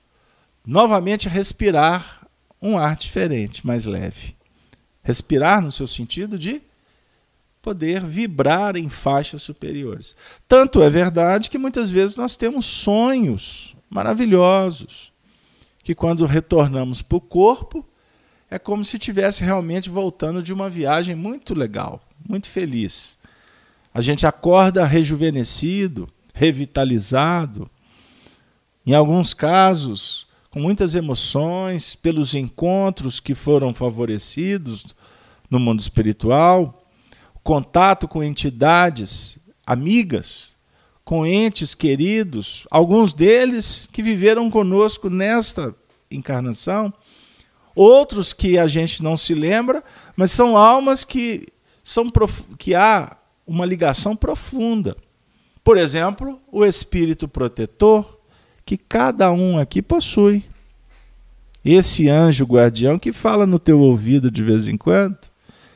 novamente 0.65 1.27
respirar 1.27 2.25
um 2.61 2.77
ar 2.77 2.95
diferente, 2.95 3.67
mais 3.67 3.85
leve. 3.85 4.33
Respirar 5.03 5.61
no 5.61 5.73
seu 5.73 5.87
sentido 5.87 6.39
de 6.39 6.68
poder 7.61 8.03
vibrar 8.05 8.75
em 8.75 8.89
faixas 8.89 9.43
superiores. 9.43 10.15
Tanto 10.47 10.81
é 10.81 10.89
verdade 10.89 11.49
que 11.49 11.57
muitas 11.57 11.89
vezes 11.89 12.15
nós 12.15 12.37
temos 12.37 12.65
sonhos 12.65 13.75
maravilhosos, 13.89 15.11
que 15.83 15.95
quando 15.95 16.25
retornamos 16.25 17.01
para 17.01 17.17
o 17.17 17.21
corpo, 17.21 17.85
é 18.49 18.57
como 18.57 18.83
se 18.83 18.97
estivesse 18.97 19.43
realmente 19.43 19.89
voltando 19.89 20.41
de 20.41 20.53
uma 20.53 20.69
viagem 20.69 21.15
muito 21.15 21.53
legal, 21.53 22.01
muito 22.27 22.49
feliz. 22.49 23.17
A 23.93 24.01
gente 24.01 24.25
acorda 24.25 24.85
rejuvenescido, 24.85 26.07
revitalizado. 26.33 27.69
Em 28.85 28.93
alguns 28.93 29.33
casos, 29.33 30.27
com 30.49 30.59
muitas 30.59 30.95
emoções, 30.95 31.95
pelos 31.95 32.33
encontros 32.33 33.19
que 33.19 33.35
foram 33.35 33.73
favorecidos 33.73 34.95
no 35.49 35.59
mundo 35.59 35.79
espiritual, 35.79 36.78
contato 37.49 38.07
com 38.07 38.23
entidades 38.23 39.39
amigas, 39.65 40.55
com 41.03 41.25
entes 41.25 41.73
queridos, 41.73 42.67
alguns 42.69 43.11
deles 43.11 43.89
que 43.91 44.03
viveram 44.03 44.51
conosco 44.51 45.09
nesta 45.09 45.73
encarnação, 46.11 46.93
outros 47.73 48.33
que 48.33 48.59
a 48.59 48.67
gente 48.67 49.01
não 49.01 49.17
se 49.17 49.33
lembra, 49.33 49.83
mas 50.15 50.31
são 50.31 50.55
almas 50.55 51.03
que 51.03 51.47
são 51.83 52.11
que 52.55 52.75
há 52.75 53.17
uma 53.47 53.65
ligação 53.65 54.15
profunda. 54.15 54.95
Por 55.63 55.75
exemplo, 55.75 56.39
o 56.51 56.63
espírito 56.63 57.27
protetor 57.27 58.19
que 58.63 58.77
cada 58.77 59.31
um 59.31 59.57
aqui 59.57 59.81
possui. 59.81 60.43
Esse 61.65 62.07
anjo 62.09 62.45
guardião 62.45 62.99
que 62.99 63.11
fala 63.11 63.47
no 63.47 63.57
teu 63.57 63.79
ouvido 63.79 64.29
de 64.29 64.43
vez 64.43 64.67
em 64.67 64.77
quando, 64.77 65.17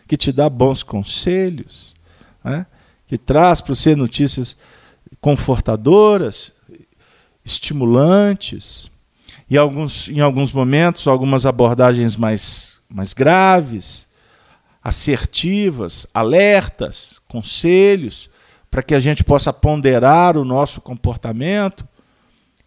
que 0.07 0.17
te 0.17 0.31
dá 0.31 0.49
bons 0.49 0.83
conselhos, 0.83 1.95
né? 2.43 2.65
que 3.07 3.17
traz 3.17 3.61
para 3.61 3.75
você 3.75 3.95
notícias 3.95 4.57
confortadoras, 5.21 6.53
estimulantes, 7.45 8.91
e 9.49 9.57
alguns, 9.57 10.09
em 10.09 10.19
alguns 10.19 10.51
momentos, 10.51 11.07
algumas 11.07 11.45
abordagens 11.45 12.15
mais, 12.15 12.77
mais 12.89 13.13
graves, 13.13 14.07
assertivas, 14.83 16.07
alertas, 16.13 17.21
conselhos, 17.27 18.29
para 18.71 18.81
que 18.81 18.95
a 18.95 18.99
gente 18.99 19.23
possa 19.23 19.53
ponderar 19.53 20.37
o 20.37 20.43
nosso 20.43 20.81
comportamento 20.81 21.87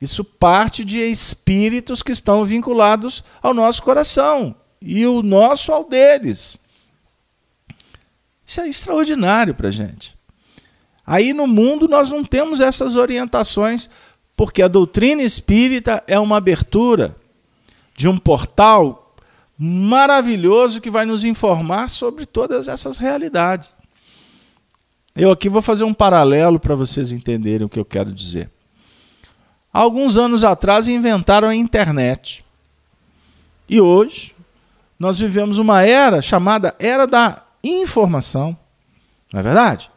isso 0.00 0.22
parte 0.22 0.84
de 0.84 0.98
espíritos 0.98 2.02
que 2.02 2.12
estão 2.12 2.44
vinculados 2.44 3.24
ao 3.42 3.54
nosso 3.54 3.82
coração 3.82 4.54
e 4.80 5.06
o 5.06 5.22
nosso 5.22 5.72
ao 5.72 5.88
deles. 5.88 6.58
Isso 8.46 8.60
é 8.60 8.68
extraordinário 8.68 9.54
para 9.54 9.68
a 9.68 9.72
gente. 9.72 10.16
Aí 11.04 11.32
no 11.32 11.46
mundo 11.46 11.88
nós 11.88 12.10
não 12.10 12.24
temos 12.24 12.60
essas 12.60 12.96
orientações, 12.96 13.90
porque 14.36 14.62
a 14.62 14.68
doutrina 14.68 15.22
espírita 15.22 16.02
é 16.06 16.18
uma 16.18 16.36
abertura 16.36 17.16
de 17.96 18.08
um 18.08 18.18
portal 18.18 19.14
maravilhoso 19.58 20.80
que 20.80 20.90
vai 20.90 21.04
nos 21.04 21.24
informar 21.24 21.90
sobre 21.90 22.26
todas 22.26 22.68
essas 22.68 22.98
realidades. 22.98 23.74
Eu 25.14 25.30
aqui 25.30 25.48
vou 25.48 25.62
fazer 25.62 25.84
um 25.84 25.94
paralelo 25.94 26.60
para 26.60 26.74
vocês 26.74 27.10
entenderem 27.10 27.66
o 27.66 27.68
que 27.68 27.78
eu 27.78 27.84
quero 27.84 28.12
dizer 28.12 28.50
alguns 29.76 30.16
anos 30.16 30.42
atrás 30.42 30.88
inventaram 30.88 31.48
a 31.48 31.54
internet. 31.54 32.42
E 33.68 33.78
hoje 33.78 34.34
nós 34.98 35.18
vivemos 35.18 35.58
uma 35.58 35.82
era 35.82 36.22
chamada 36.22 36.74
era 36.78 37.06
da 37.06 37.42
informação. 37.68 38.56
Não 39.32 39.40
é 39.40 39.42
verdade? 39.42 39.90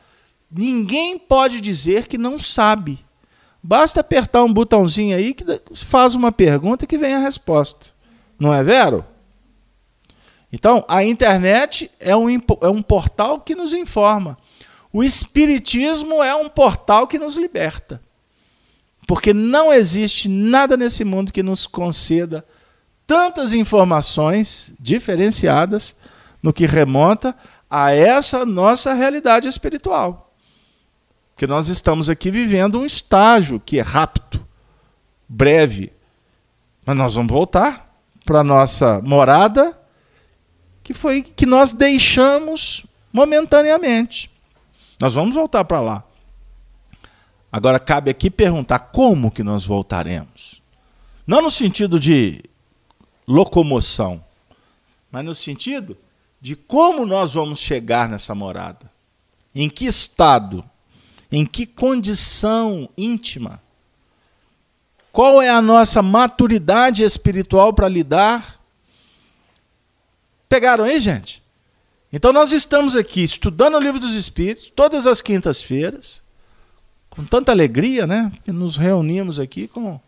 Ninguém 0.51 1.17
pode 1.17 1.61
dizer 1.61 2.07
que 2.07 2.17
não 2.17 2.39
sabe. 2.39 3.05
Basta 3.61 3.99
apertar 3.99 4.43
um 4.43 4.53
botãozinho 4.53 5.15
aí 5.15 5.33
que 5.33 5.43
faz 5.75 6.15
uma 6.15 6.31
pergunta 6.31 6.87
que 6.87 6.97
vem 6.97 7.13
a 7.13 7.19
resposta. 7.19 7.91
Não 8.39 8.53
é 8.53 8.63
vero? 8.63 9.05
Então, 10.51 10.83
a 10.87 11.03
internet 11.03 11.91
é 11.99 12.15
um, 12.15 12.29
é 12.29 12.69
um 12.69 12.81
portal 12.81 13.41
que 13.41 13.53
nos 13.53 13.73
informa. 13.73 14.37
O 14.91 15.03
Espiritismo 15.03 16.23
é 16.23 16.33
um 16.33 16.49
portal 16.49 17.05
que 17.05 17.19
nos 17.19 17.37
liberta. 17.37 18.01
Porque 19.07 19.33
não 19.33 19.71
existe 19.71 20.27
nada 20.27 20.75
nesse 20.75 21.03
mundo 21.03 21.31
que 21.31 21.43
nos 21.43 21.67
conceda 21.67 22.45
tantas 23.05 23.53
informações 23.53 24.73
diferenciadas 24.79 25.95
no 26.41 26.53
que 26.53 26.65
remonta 26.65 27.35
a 27.69 27.93
essa 27.93 28.45
nossa 28.45 28.93
realidade 28.93 29.47
espiritual. 29.47 30.33
Que 31.35 31.45
nós 31.45 31.67
estamos 31.67 32.09
aqui 32.09 32.31
vivendo 32.31 32.79
um 32.79 32.85
estágio 32.85 33.59
que 33.59 33.79
é 33.79 33.81
rápido, 33.81 34.45
breve, 35.27 35.93
mas 36.85 36.97
nós 36.97 37.13
vamos 37.13 37.31
voltar 37.31 37.93
para 38.25 38.43
nossa 38.43 39.01
morada 39.01 39.77
que 40.83 40.93
foi 40.93 41.21
que 41.21 41.45
nós 41.45 41.71
deixamos 41.71 42.85
momentaneamente. 43.13 44.31
Nós 44.99 45.13
vamos 45.13 45.35
voltar 45.35 45.63
para 45.63 45.79
lá. 45.79 46.03
Agora 47.51 47.79
cabe 47.79 48.11
aqui 48.11 48.29
perguntar 48.29 48.79
como 48.79 49.31
que 49.31 49.43
nós 49.43 49.63
voltaremos. 49.63 50.61
Não 51.25 51.41
no 51.41 51.51
sentido 51.51 51.99
de 51.99 52.41
locomoção, 53.27 54.23
mas 55.11 55.23
no 55.23 55.35
sentido 55.35 55.95
de 56.41 56.55
como 56.55 57.05
nós 57.05 57.33
vamos 57.33 57.59
chegar 57.59 58.07
nessa 58.07 58.33
morada. 58.33 58.89
Em 59.53 59.69
que 59.69 59.85
estado? 59.85 60.63
Em 61.31 61.45
que 61.45 61.65
condição 61.65 62.89
íntima? 62.97 63.61
Qual 65.11 65.41
é 65.41 65.49
a 65.49 65.61
nossa 65.61 66.01
maturidade 66.01 67.03
espiritual 67.03 67.73
para 67.73 67.89
lidar? 67.89 68.59
Pegaram 70.47 70.85
aí, 70.85 70.99
gente? 70.99 71.43
Então 72.11 72.31
nós 72.33 72.51
estamos 72.51 72.95
aqui 72.95 73.23
estudando 73.23 73.75
o 73.75 73.79
livro 73.79 73.99
dos 73.99 74.15
Espíritos 74.15 74.71
todas 74.75 75.05
as 75.05 75.21
quintas-feiras 75.21 76.23
com 77.09 77.23
tanta 77.25 77.51
alegria, 77.51 78.07
né? 78.07 78.31
Que 78.43 78.51
nos 78.51 78.77
reunimos 78.77 79.39
aqui 79.39 79.67
com 79.67 79.99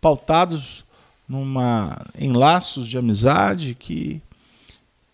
pautados 0.00 0.84
numa 1.28 2.06
em 2.18 2.32
laços 2.32 2.86
de 2.86 2.96
amizade 2.96 3.74
que 3.74 4.22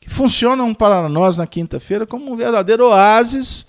que 0.09 0.15
funcionam 0.15 0.75
para 0.75 1.07
nós 1.07 1.37
na 1.37 1.47
quinta-feira 1.47 2.07
como 2.07 2.33
um 2.33 2.37
verdadeiro 2.37 2.87
oásis 2.87 3.67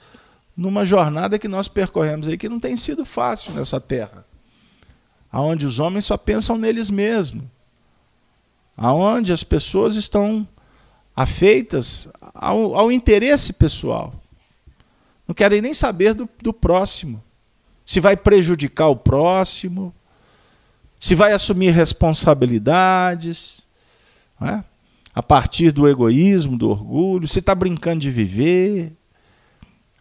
numa 0.56 0.86
jornada 0.86 1.38
que 1.38 1.50
nós 1.50 1.68
percorremos 1.68 2.30
aí 2.30 2.38
que 2.38 2.48
não 2.48 2.62
tem 2.62 2.78
sido 2.78 3.04
fácil 3.04 3.52
nessa 3.54 3.80
terra. 3.80 4.26
Aonde 5.30 5.66
os 5.66 5.80
homens 5.80 6.06
só 6.06 6.16
pensam 6.16 6.58
neles 6.58 6.90
mesmos. 6.90 7.44
Aonde 8.78 9.34
as 9.34 9.44
pessoas 9.44 9.98
estão 9.98 10.48
afeitas 11.14 12.08
ao, 12.34 12.74
ao 12.74 12.90
interesse 12.90 13.52
pessoal. 13.52 14.14
Não 15.28 15.36
querem 15.36 15.62
nem 15.62 15.74
saber 15.74 16.14
do, 16.14 16.28
do 16.42 16.54
próximo 16.54 17.22
se 17.86 18.00
vai 18.00 18.16
prejudicar 18.16 18.88
o 18.88 18.96
próximo. 18.96 19.94
se 20.98 21.16
vai 21.16 21.34
assumir 21.34 21.72
responsabilidades, 21.72 23.68
é? 24.42 24.64
A 25.20 25.22
partir 25.22 25.74
do 25.74 25.86
egoísmo, 25.86 26.58
do 26.58 26.70
orgulho, 26.70 27.28
se 27.28 27.40
está 27.40 27.54
brincando 27.54 28.00
de 28.00 28.10
viver. 28.10 28.94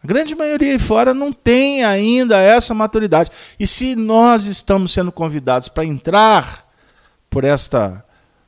A 0.00 0.06
grande 0.06 0.32
maioria 0.32 0.70
aí 0.70 0.78
fora 0.78 1.12
não 1.12 1.32
tem 1.32 1.82
ainda 1.82 2.40
essa 2.40 2.72
maturidade. 2.72 3.28
E 3.58 3.66
se 3.66 3.96
nós 3.96 4.46
estamos 4.46 4.92
sendo 4.92 5.10
convidados 5.10 5.66
para 5.66 5.84
entrar 5.84 6.64
por 7.28 7.42
esta 7.42 8.04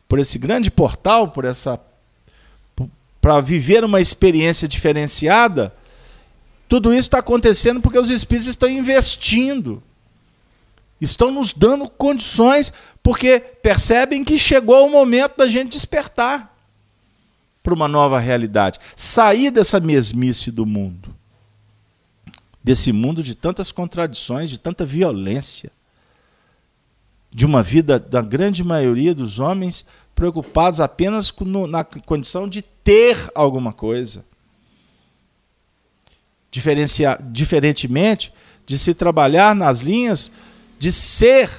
por 0.06 0.20
esse 0.20 0.38
grande 0.38 0.70
portal, 0.70 1.32
por 1.32 1.44
essa 1.44 1.80
para 3.20 3.40
viver 3.40 3.82
uma 3.82 4.00
experiência 4.00 4.68
diferenciada, 4.68 5.74
tudo 6.68 6.92
isso 6.92 7.00
está 7.00 7.18
acontecendo 7.18 7.80
porque 7.80 7.98
os 7.98 8.10
espíritos 8.10 8.46
estão 8.46 8.68
investindo. 8.68 9.82
Estão 11.00 11.32
nos 11.32 11.52
dando 11.52 11.90
condições 11.90 12.72
porque 13.02 13.40
percebem 13.40 14.22
que 14.22 14.38
chegou 14.38 14.86
o 14.86 14.90
momento 14.90 15.38
da 15.38 15.48
gente 15.48 15.70
despertar 15.70 16.49
para 17.62 17.74
uma 17.74 17.88
nova 17.88 18.18
realidade, 18.18 18.78
sair 18.96 19.50
dessa 19.50 19.78
mesmice 19.78 20.50
do 20.50 20.64
mundo 20.64 21.14
desse 22.62 22.92
mundo 22.92 23.22
de 23.22 23.34
tantas 23.34 23.72
contradições, 23.72 24.50
de 24.50 24.60
tanta 24.60 24.84
violência, 24.84 25.72
de 27.30 27.46
uma 27.46 27.62
vida 27.62 27.98
da 27.98 28.20
grande 28.20 28.62
maioria 28.62 29.14
dos 29.14 29.38
homens 29.38 29.86
preocupados 30.14 30.80
apenas 30.80 31.32
no, 31.40 31.66
na 31.66 31.84
condição 31.84 32.48
de 32.48 32.62
ter 32.62 33.30
alguma 33.34 33.72
coisa. 33.72 34.24
Diferentemente 36.50 38.32
de 38.66 38.78
se 38.78 38.92
trabalhar 38.94 39.54
nas 39.54 39.80
linhas 39.80 40.30
de 40.78 40.92
ser, 40.92 41.50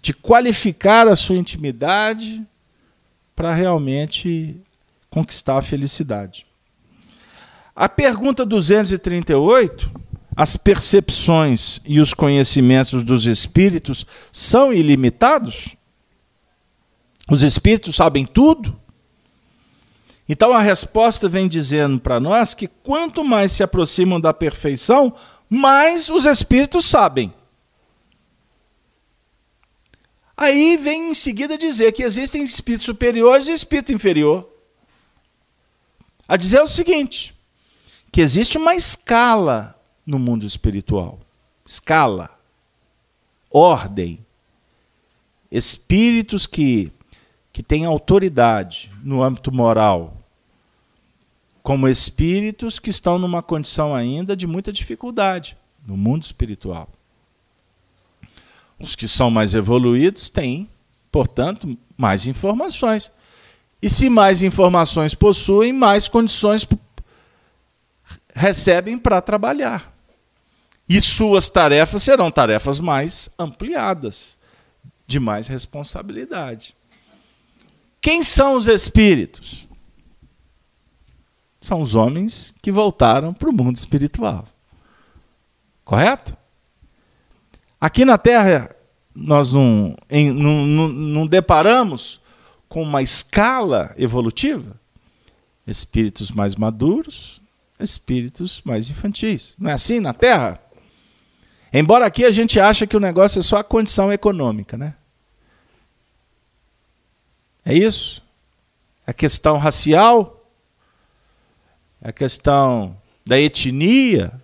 de 0.00 0.12
qualificar 0.12 1.08
a 1.08 1.16
sua 1.16 1.36
intimidade 1.36 2.44
para 3.34 3.54
realmente 3.54 4.56
conquistar 5.10 5.58
a 5.58 5.62
felicidade. 5.62 6.46
A 7.74 7.88
pergunta 7.88 8.44
238, 8.44 9.90
as 10.36 10.56
percepções 10.56 11.80
e 11.84 12.00
os 12.00 12.14
conhecimentos 12.14 13.04
dos 13.04 13.26
espíritos 13.26 14.06
são 14.32 14.72
ilimitados? 14.72 15.76
Os 17.30 17.42
espíritos 17.42 17.96
sabem 17.96 18.26
tudo? 18.26 18.78
Então 20.28 20.52
a 20.52 20.62
resposta 20.62 21.28
vem 21.28 21.48
dizendo 21.48 22.00
para 22.00 22.18
nós 22.18 22.54
que 22.54 22.66
quanto 22.66 23.22
mais 23.22 23.52
se 23.52 23.62
aproximam 23.62 24.20
da 24.20 24.32
perfeição, 24.32 25.12
mais 25.48 26.08
os 26.08 26.24
espíritos 26.24 26.86
sabem. 26.86 27.32
Aí 30.44 30.76
vem 30.76 31.10
em 31.10 31.14
seguida 31.14 31.56
dizer 31.56 31.92
que 31.92 32.02
existem 32.02 32.42
espíritos 32.42 32.84
superiores 32.84 33.48
e 33.48 33.52
espírito 33.52 33.92
inferior. 33.92 34.46
A 36.28 36.36
dizer 36.36 36.60
o 36.60 36.66
seguinte: 36.66 37.34
que 38.12 38.20
existe 38.20 38.58
uma 38.58 38.74
escala 38.74 39.74
no 40.04 40.18
mundo 40.18 40.44
espiritual. 40.44 41.18
Escala, 41.64 42.38
ordem, 43.50 44.18
espíritos 45.50 46.46
que, 46.46 46.92
que 47.50 47.62
têm 47.62 47.86
autoridade 47.86 48.92
no 49.02 49.22
âmbito 49.22 49.50
moral, 49.50 50.14
como 51.62 51.88
espíritos 51.88 52.78
que 52.78 52.90
estão 52.90 53.18
numa 53.18 53.42
condição 53.42 53.94
ainda 53.94 54.36
de 54.36 54.46
muita 54.46 54.70
dificuldade 54.70 55.56
no 55.86 55.96
mundo 55.96 56.22
espiritual. 56.22 56.90
Os 58.78 58.96
que 58.96 59.06
são 59.06 59.30
mais 59.30 59.54
evoluídos 59.54 60.28
têm, 60.28 60.68
portanto, 61.10 61.76
mais 61.96 62.26
informações. 62.26 63.10
E 63.80 63.88
se 63.88 64.08
mais 64.08 64.42
informações 64.42 65.14
possuem, 65.14 65.72
mais 65.72 66.08
condições 66.08 66.66
recebem 68.34 68.98
para 68.98 69.20
trabalhar. 69.20 69.92
E 70.88 71.00
suas 71.00 71.48
tarefas 71.48 72.02
serão 72.02 72.30
tarefas 72.30 72.80
mais 72.80 73.30
ampliadas, 73.38 74.38
de 75.06 75.18
mais 75.18 75.46
responsabilidade. 75.46 76.74
Quem 78.00 78.22
são 78.22 78.54
os 78.54 78.66
espíritos? 78.66 79.66
São 81.60 81.80
os 81.80 81.94
homens 81.94 82.54
que 82.60 82.70
voltaram 82.70 83.32
para 83.32 83.48
o 83.48 83.52
mundo 83.52 83.76
espiritual. 83.76 84.46
Correto? 85.84 86.36
Aqui 87.84 88.02
na 88.06 88.16
Terra, 88.16 88.74
nós 89.14 89.52
não, 89.52 89.94
em, 90.08 90.32
não, 90.32 90.64
não, 90.64 90.88
não 90.88 91.26
deparamos 91.26 92.18
com 92.66 92.82
uma 92.82 93.02
escala 93.02 93.94
evolutiva. 93.98 94.80
Espíritos 95.66 96.30
mais 96.30 96.56
maduros, 96.56 97.42
espíritos 97.78 98.62
mais 98.64 98.88
infantis. 98.88 99.54
Não 99.58 99.68
é 99.68 99.74
assim 99.74 100.00
na 100.00 100.14
Terra? 100.14 100.58
Embora 101.70 102.06
aqui 102.06 102.24
a 102.24 102.30
gente 102.30 102.58
acha 102.58 102.86
que 102.86 102.96
o 102.96 103.00
negócio 103.00 103.38
é 103.38 103.42
só 103.42 103.58
a 103.58 103.62
condição 103.62 104.10
econômica, 104.10 104.78
né? 104.78 104.94
É 107.66 107.74
isso? 107.74 108.22
A 109.06 109.12
questão 109.12 109.58
racial, 109.58 110.42
a 112.02 112.12
questão 112.12 112.96
da 113.26 113.38
etnia, 113.38 114.42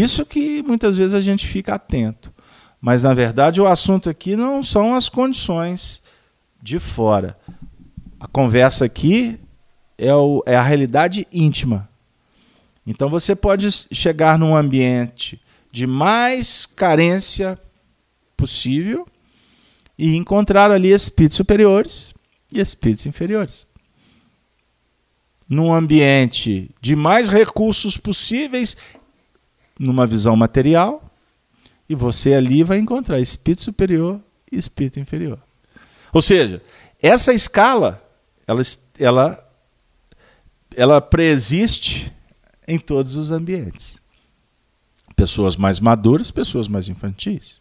isso 0.00 0.26
que 0.26 0.62
muitas 0.62 0.96
vezes 0.96 1.14
a 1.14 1.20
gente 1.20 1.46
fica 1.46 1.74
atento. 1.74 2.32
Mas 2.80 3.02
na 3.02 3.14
verdade 3.14 3.60
o 3.60 3.66
assunto 3.66 4.08
aqui 4.08 4.36
não 4.36 4.62
são 4.62 4.94
as 4.94 5.08
condições 5.08 6.02
de 6.62 6.78
fora. 6.78 7.38
A 8.18 8.26
conversa 8.26 8.84
aqui 8.84 9.38
é, 9.98 10.14
o, 10.14 10.42
é 10.46 10.56
a 10.56 10.62
realidade 10.62 11.26
íntima. 11.32 11.88
Então 12.86 13.08
você 13.08 13.34
pode 13.34 13.68
chegar 13.92 14.38
num 14.38 14.54
ambiente 14.54 15.40
de 15.72 15.86
mais 15.86 16.64
carência 16.64 17.58
possível 18.36 19.06
e 19.98 20.14
encontrar 20.16 20.70
ali 20.70 20.92
espíritos 20.92 21.36
superiores 21.36 22.14
e 22.52 22.60
espíritos 22.60 23.06
inferiores. 23.06 23.66
Num 25.48 25.72
ambiente 25.72 26.70
de 26.80 26.96
mais 26.96 27.28
recursos 27.28 27.96
possíveis, 27.96 28.76
numa 29.78 30.06
visão 30.06 30.36
material, 30.36 31.10
e 31.88 31.94
você 31.94 32.34
ali 32.34 32.62
vai 32.62 32.78
encontrar 32.78 33.20
espírito 33.20 33.62
superior 33.62 34.20
e 34.50 34.56
espírito 34.56 34.98
inferior. 34.98 35.38
Ou 36.12 36.22
seja, 36.22 36.62
essa 37.00 37.32
escala, 37.32 38.02
ela, 38.46 38.62
ela 38.98 39.46
ela 40.76 41.00
preexiste 41.00 42.12
em 42.68 42.78
todos 42.78 43.16
os 43.16 43.30
ambientes. 43.30 43.98
Pessoas 45.16 45.56
mais 45.56 45.80
maduras, 45.80 46.30
pessoas 46.30 46.68
mais 46.68 46.88
infantis. 46.88 47.60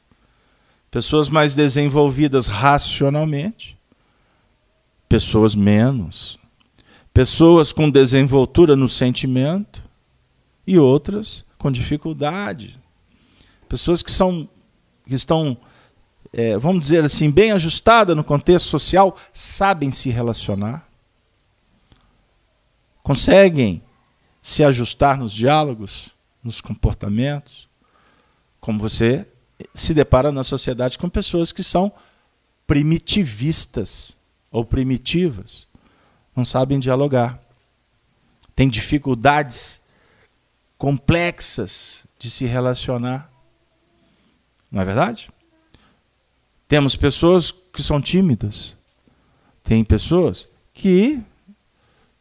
Pessoas 0.92 1.30
mais 1.30 1.56
desenvolvidas 1.56 2.48
racionalmente, 2.48 3.78
pessoas 5.08 5.56
menos. 5.56 6.38
Pessoas 7.14 7.72
com 7.72 7.90
desenvoltura 7.90 8.76
no 8.76 8.90
sentimento 8.90 9.82
e 10.68 10.78
outras 10.78 11.46
com 11.66 11.72
dificuldade. 11.72 12.80
Pessoas 13.68 14.04
que 14.04 14.12
são 14.12 14.48
que 15.08 15.16
estão, 15.16 15.58
é, 16.32 16.56
vamos 16.60 16.82
dizer 16.82 17.04
assim, 17.04 17.32
bem 17.32 17.52
ajustadas 17.52 18.16
no 18.16 18.24
contexto 18.24 18.68
social, 18.68 19.18
sabem 19.34 19.92
se 19.92 20.12
relacionar 20.12 20.88
conseguem 23.02 23.84
se 24.42 24.64
ajustar 24.64 25.18
nos 25.18 25.32
diálogos, 25.32 26.16
nos 26.44 26.60
comportamentos, 26.60 27.68
como 28.60 28.80
você 28.80 29.28
se 29.76 29.94
depara 29.94 30.32
na 30.32 30.44
sociedade 30.44 30.98
com 30.98 31.08
pessoas 31.08 31.52
que 31.52 31.64
são 31.64 31.92
primitivistas 32.66 34.18
ou 34.52 34.66
primitivas, 34.66 35.68
não 36.36 36.44
sabem 36.44 36.80
dialogar, 36.80 37.40
têm 38.56 38.68
dificuldades 38.68 39.85
complexas 40.78 42.06
de 42.18 42.30
se 42.30 42.46
relacionar. 42.46 43.32
Não 44.72 44.82
é 44.82 44.86
verdade? 44.86 45.30
Temos 46.68 46.96
pessoas 46.96 47.52
que 47.52 47.84
são 47.84 48.02
tímidas, 48.02 48.76
tem 49.64 49.84
pessoas 49.84 50.48
que 50.74 51.22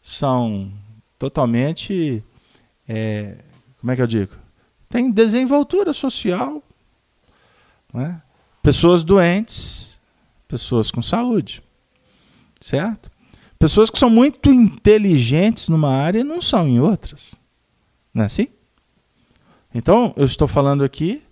são 0.00 0.70
totalmente. 1.18 2.22
É, 2.86 3.38
como 3.80 3.90
é 3.90 3.96
que 3.96 4.02
eu 4.02 4.06
digo? 4.06 4.32
Tem 4.88 5.10
desenvoltura 5.10 5.92
social. 5.92 6.62
Né? 7.92 8.20
Pessoas 8.62 9.02
doentes, 9.02 10.00
pessoas 10.46 10.90
com 10.90 11.02
saúde. 11.02 11.62
Certo? 12.60 13.10
Pessoas 13.58 13.88
que 13.88 13.98
são 13.98 14.10
muito 14.10 14.52
inteligentes 14.52 15.68
numa 15.68 15.90
área 15.90 16.20
e 16.20 16.24
não 16.24 16.42
são 16.42 16.68
em 16.68 16.80
outras. 16.80 17.34
Não 18.14 18.22
é 18.22 18.26
assim? 18.26 18.48
Então, 19.74 20.14
eu 20.16 20.24
estou 20.24 20.46
falando 20.46 20.84
aqui 20.84 21.22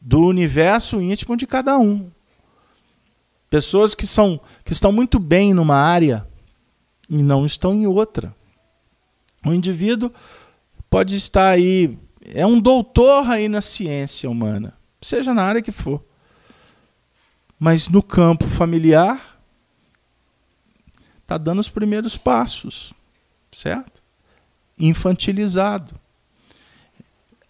do 0.00 0.20
universo 0.20 1.00
íntimo 1.00 1.36
de 1.36 1.46
cada 1.46 1.78
um. 1.78 2.10
Pessoas 3.48 3.94
que, 3.94 4.06
são, 4.06 4.38
que 4.62 4.72
estão 4.72 4.92
muito 4.92 5.18
bem 5.18 5.54
numa 5.54 5.76
área 5.76 6.28
e 7.08 7.22
não 7.22 7.46
estão 7.46 7.74
em 7.74 7.86
outra. 7.86 8.34
O 9.44 9.54
indivíduo 9.54 10.12
pode 10.90 11.16
estar 11.16 11.48
aí, 11.48 11.98
é 12.22 12.44
um 12.44 12.60
doutor 12.60 13.28
aí 13.30 13.48
na 13.48 13.62
ciência 13.62 14.28
humana, 14.28 14.74
seja 15.00 15.32
na 15.32 15.42
área 15.42 15.62
que 15.62 15.72
for. 15.72 16.04
Mas 17.58 17.88
no 17.88 18.02
campo 18.02 18.46
familiar, 18.48 19.40
está 21.22 21.38
dando 21.38 21.58
os 21.58 21.68
primeiros 21.68 22.16
passos, 22.18 22.92
certo? 23.50 24.02
Infantilizado. 24.78 25.98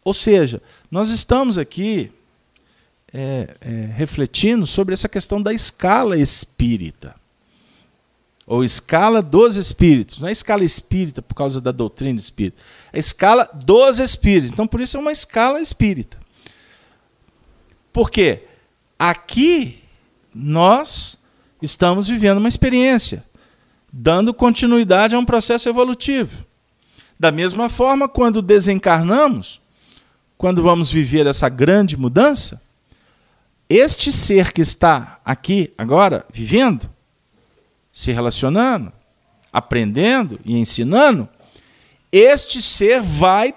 Ou 0.08 0.14
seja, 0.14 0.62
nós 0.90 1.10
estamos 1.10 1.58
aqui 1.58 2.10
é, 3.12 3.54
é, 3.60 3.70
refletindo 3.94 4.64
sobre 4.64 4.94
essa 4.94 5.06
questão 5.06 5.42
da 5.42 5.52
escala 5.52 6.16
espírita. 6.16 7.14
Ou 8.46 8.64
escala 8.64 9.20
dos 9.20 9.56
espíritos. 9.56 10.18
Não 10.18 10.26
é 10.26 10.32
escala 10.32 10.64
espírita 10.64 11.20
por 11.20 11.34
causa 11.34 11.60
da 11.60 11.70
doutrina 11.72 12.18
espírita. 12.18 12.58
É 12.90 12.98
escala 12.98 13.50
dos 13.52 13.98
espíritos. 13.98 14.50
Então, 14.50 14.66
por 14.66 14.80
isso 14.80 14.96
é 14.96 15.00
uma 15.00 15.12
escala 15.12 15.60
espírita. 15.60 16.18
Por 17.92 18.10
quê? 18.10 18.44
Aqui 18.98 19.82
nós 20.34 21.18
estamos 21.60 22.08
vivendo 22.08 22.38
uma 22.38 22.48
experiência, 22.48 23.26
dando 23.92 24.32
continuidade 24.32 25.14
a 25.14 25.18
um 25.18 25.24
processo 25.26 25.68
evolutivo. 25.68 26.46
Da 27.20 27.30
mesma 27.30 27.68
forma, 27.68 28.08
quando 28.08 28.40
desencarnamos, 28.40 29.60
quando 30.38 30.62
vamos 30.62 30.90
viver 30.90 31.26
essa 31.26 31.48
grande 31.48 31.96
mudança, 31.96 32.62
este 33.68 34.12
ser 34.12 34.52
que 34.52 34.62
está 34.62 35.20
aqui 35.24 35.74
agora, 35.76 36.24
vivendo, 36.32 36.88
se 37.92 38.12
relacionando, 38.12 38.92
aprendendo 39.52 40.38
e 40.44 40.56
ensinando, 40.56 41.28
este 42.12 42.62
ser 42.62 43.02
vai 43.02 43.52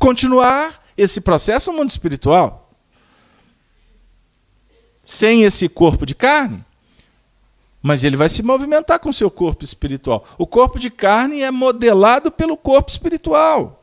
continuar 0.00 0.82
esse 0.96 1.20
processo 1.20 1.70
no 1.70 1.78
mundo 1.78 1.90
espiritual. 1.90 2.72
Sem 5.04 5.42
esse 5.42 5.68
corpo 5.68 6.06
de 6.06 6.14
carne, 6.14 6.64
mas 7.82 8.04
ele 8.04 8.16
vai 8.16 8.28
se 8.28 8.42
movimentar 8.42 8.98
com 8.98 9.12
seu 9.12 9.30
corpo 9.30 9.64
espiritual. 9.64 10.24
O 10.38 10.46
corpo 10.46 10.78
de 10.78 10.88
carne 10.90 11.42
é 11.42 11.50
modelado 11.50 12.30
pelo 12.30 12.56
corpo 12.56 12.90
espiritual. 12.90 13.79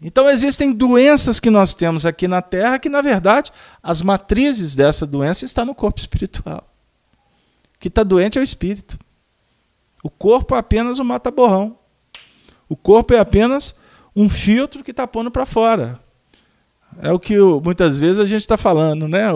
Então 0.00 0.28
existem 0.28 0.72
doenças 0.72 1.40
que 1.40 1.50
nós 1.50 1.72
temos 1.72 2.04
aqui 2.04 2.28
na 2.28 2.42
Terra 2.42 2.78
que, 2.78 2.88
na 2.88 3.00
verdade, 3.00 3.52
as 3.82 4.02
matrizes 4.02 4.74
dessa 4.74 5.06
doença 5.06 5.44
estão 5.44 5.64
no 5.64 5.74
corpo 5.74 5.98
espiritual. 5.98 6.68
O 7.74 7.78
que 7.78 7.88
está 7.88 8.02
doente 8.02 8.38
é 8.38 8.40
o 8.40 8.44
espírito. 8.44 8.98
O 10.02 10.10
corpo 10.10 10.54
é 10.54 10.58
apenas 10.58 10.98
um 10.98 11.04
mata-borrão. 11.04 11.78
O 12.68 12.76
corpo 12.76 13.14
é 13.14 13.18
apenas 13.18 13.74
um 14.14 14.28
filtro 14.28 14.82
que 14.84 14.90
está 14.90 15.06
pondo 15.06 15.30
para 15.30 15.46
fora. 15.46 15.98
É 17.00 17.10
o 17.10 17.18
que 17.18 17.36
muitas 17.38 17.96
vezes 17.96 18.20
a 18.20 18.26
gente 18.26 18.42
está 18.42 18.56
falando, 18.56 19.08
né? 19.08 19.26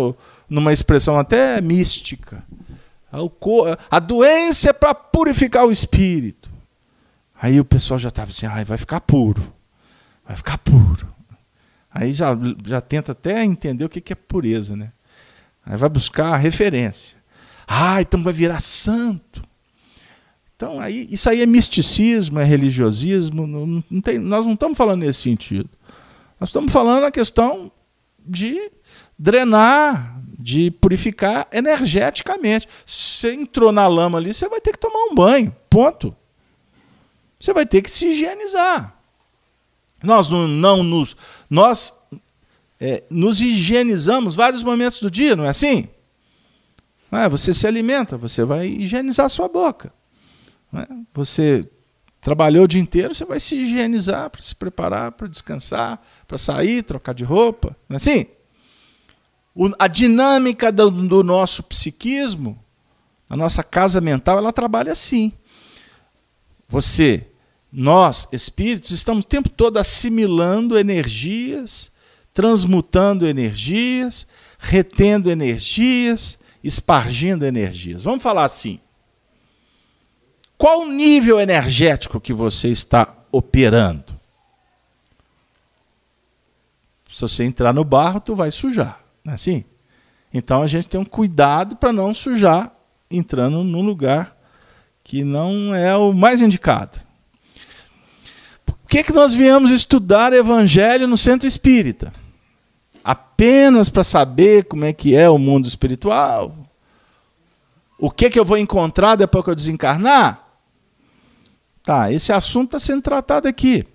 numa 0.49 0.73
expressão 0.73 1.19
até 1.19 1.61
mística. 1.61 2.45
A 3.91 3.99
doença 3.99 4.71
é 4.71 4.73
para 4.73 4.95
purificar 4.95 5.67
o 5.67 5.73
espírito. 5.73 6.51
Aí 7.41 7.59
o 7.59 7.65
pessoal 7.65 7.99
já 7.99 8.09
estava 8.09 8.31
assim, 8.31 8.47
ah, 8.47 8.63
vai 8.65 8.77
ficar 8.77 9.01
puro 9.01 9.58
vai 10.29 10.37
ficar 10.37 10.59
puro. 10.59 11.09
Aí 11.91 12.13
já, 12.13 12.37
já 12.67 12.83
tenta 12.83 13.13
até 13.13 13.43
entender 13.43 13.85
o 13.85 13.89
que 13.89 14.13
é 14.13 14.15
pureza, 14.15 14.77
né? 14.77 14.93
Aí 15.65 15.77
vai 15.77 15.89
buscar 15.89 16.35
a 16.35 16.37
referência. 16.37 17.17
Ah, 17.67 18.01
então 18.01 18.23
vai 18.23 18.33
virar 18.33 18.61
santo. 18.61 19.43
Então, 20.55 20.81
aí, 20.81 21.07
isso 21.11 21.31
aí 21.31 21.41
é 21.41 21.47
misticismo, 21.47 22.39
é 22.41 22.45
religiosismo. 22.45 23.47
Não, 23.47 23.85
não 23.91 24.01
tem, 24.01 24.19
nós 24.19 24.45
não 24.45 24.55
estamos 24.55 24.77
falando 24.77 25.01
nesse 25.01 25.23
sentido. 25.23 25.69
Nós 26.39 26.51
estamos 26.51 26.73
falando 26.73 27.05
a 27.05 27.11
questão 27.11 27.73
de 28.25 28.71
drenar, 29.19 30.21
de 30.39 30.71
purificar 30.71 31.49
energeticamente. 31.51 32.69
Você 32.85 33.33
entrou 33.33 33.73
na 33.73 33.87
lama 33.87 34.19
ali, 34.19 34.35
você 34.35 34.49
vai 34.49 34.61
ter 34.61 34.73
que 34.73 34.79
tomar 34.79 35.11
um 35.11 35.15
banho. 35.15 35.55
Ponto. 35.71 36.15
Você 37.41 37.53
vai 37.53 37.65
ter 37.65 37.83
que 37.83 37.91
se 37.91 38.07
higienizar. 38.07 38.98
Nós 40.03 40.29
não, 40.29 40.47
não 40.47 40.83
nos. 40.83 41.17
Nós 41.51 41.93
é, 42.81 43.03
nos 43.11 43.41
higienizamos 43.41 44.35
vários 44.35 44.63
momentos 44.63 45.01
do 45.01 45.11
dia, 45.11 45.35
não 45.35 45.45
é 45.45 45.49
assim? 45.49 45.89
É, 47.11 47.29
você 47.29 47.55
se 47.55 47.67
alimenta, 47.67 48.17
você 48.17 48.45
vai 48.45 48.67
higienizar 48.67 49.29
sua 49.31 49.49
boca. 49.49 49.93
É? 50.75 50.87
Você 51.15 51.69
trabalhou 52.21 52.65
o 52.65 52.69
dia 52.69 52.81
inteiro, 52.81 53.15
você 53.15 53.25
vai 53.25 53.41
se 53.41 53.57
higienizar 53.57 54.29
para 54.31 54.43
se 54.43 54.55
preparar 54.55 55.13
para 55.13 55.27
descansar, 55.27 56.01
para 56.27 56.39
sair, 56.39 56.83
trocar 56.83 57.15
de 57.15 57.25
roupa. 57.25 57.77
Não 57.89 57.95
é 57.95 57.97
assim? 57.97 58.27
O, 59.55 59.71
a 59.79 59.89
dinâmica 59.89 60.71
do, 60.71 60.91
do 60.91 61.25
nosso 61.25 61.63
psiquismo, 61.63 62.63
a 63.29 63.37
nossa 63.37 63.63
casa 63.63 64.01
mental, 64.01 64.39
ela 64.39 64.53
trabalha 64.53 64.93
assim. 64.93 65.33
Você 66.69 67.27
nós, 67.73 68.27
espíritos, 68.33 68.91
estamos 68.91 69.25
o 69.25 69.27
tempo 69.27 69.49
todo 69.49 69.77
assimilando 69.77 70.79
energias, 70.79 71.93
transmutando 72.33 73.27
energias, 73.27 74.27
retendo 74.59 75.31
energias, 75.31 76.39
espargindo 76.65 77.45
energias. 77.45 78.03
Vamos 78.03 78.23
falar 78.23 78.45
assim. 78.45 78.81
Qual 80.57 80.81
o 80.81 80.91
nível 80.91 81.39
energético 81.39 82.21
que 82.21 82.33
você 82.33 82.69
está 82.69 83.15
operando? 83.31 84.19
Se 87.11 87.21
você 87.21 87.45
entrar 87.45 87.73
no 87.73 87.85
barro, 87.85 88.21
tu 88.21 88.35
vai 88.35 88.51
sujar, 88.51 89.01
não 89.23 89.33
é 89.33 89.35
assim? 89.35 89.65
Então 90.33 90.63
a 90.63 90.67
gente 90.67 90.89
tem 90.89 91.01
um 91.01 91.05
cuidado 91.05 91.77
para 91.77 91.93
não 91.93 92.13
sujar 92.13 92.73
entrando 93.11 93.63
num 93.63 93.83
lugar 93.83 94.37
que 95.05 95.23
não 95.23 95.75
é 95.75 95.97
o 95.97 96.13
mais 96.13 96.43
indicado 96.43 97.08
que, 98.89 99.05
que 99.05 99.13
nós 99.13 99.35
viemos 99.35 99.71
estudar 99.71 100.33
Evangelho 100.33 101.07
no 101.07 101.17
centro 101.17 101.47
espírita? 101.47 102.11
Apenas 103.05 103.91
para 103.91 104.03
saber 104.03 104.65
como 104.65 104.87
é 104.87 104.95
que 104.95 105.15
é 105.15 105.29
o 105.29 105.37
mundo 105.37 105.67
espiritual? 105.67 106.57
O 107.99 108.11
que, 108.11 108.31
que 108.31 108.41
eu 108.41 108.47
vou 108.47 108.57
encontrar 108.57 109.15
depois 109.15 109.45
que 109.45 109.51
eu 109.51 109.55
desencarnar? 109.55 110.43
Tá, 111.83 112.11
esse 112.11 112.33
assunto 112.33 112.69
está 112.69 112.79
sendo 112.79 113.03
tratado 113.03 113.47
aqui. 113.47 113.87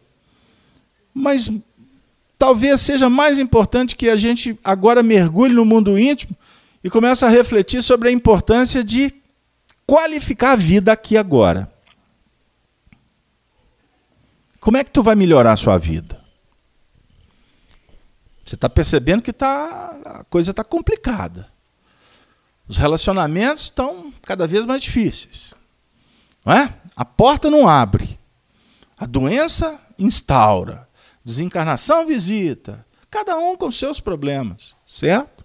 Mas 1.12 1.52
talvez 2.38 2.82
seja 2.82 3.10
mais 3.10 3.40
importante 3.40 3.96
que 3.96 4.10
a 4.10 4.16
gente 4.16 4.60
agora 4.64 5.02
mergulhe 5.02 5.56
no 5.56 5.66
mundo 5.66 5.98
íntimo 5.98 6.36
e 6.84 6.90
comece 6.90 7.26
a 7.26 7.30
refletir 7.30 7.82
sobre 7.82 8.10
a 8.10 8.12
importância 8.12 8.84
de 8.84 9.12
qualificar 9.88 10.52
a 10.52 10.56
vida 10.56 10.92
aqui 10.92 11.18
agora. 11.18 11.73
Como 14.64 14.78
é 14.78 14.84
que 14.86 14.92
tu 14.92 15.04
vai 15.04 15.14
melhorar 15.14 15.52
a 15.52 15.58
sua 15.58 15.78
vida? 15.78 16.24
Você 18.46 18.56
está 18.56 18.70
percebendo 18.70 19.22
que 19.22 19.34
tá, 19.34 19.94
a 20.06 20.24
coisa 20.24 20.52
está 20.52 20.64
complicada. 20.64 21.52
Os 22.66 22.78
relacionamentos 22.78 23.64
estão 23.64 24.14
cada 24.22 24.48
vez 24.48 24.66
mais 24.66 24.82
difíceis. 24.82 25.54
Não 26.46 26.54
é? 26.54 26.74
A 26.96 27.04
porta 27.04 27.50
não 27.50 27.68
abre. 27.68 28.18
A 28.98 29.06
doença 29.06 29.78
instaura. 30.00 30.88
Desencarnação 31.26 32.08
visita. 32.08 32.86
Cada 33.12 33.38
um 33.38 33.58
com 33.58 33.70
seus 33.70 34.00
problemas, 34.00 34.78
certo? 34.86 35.44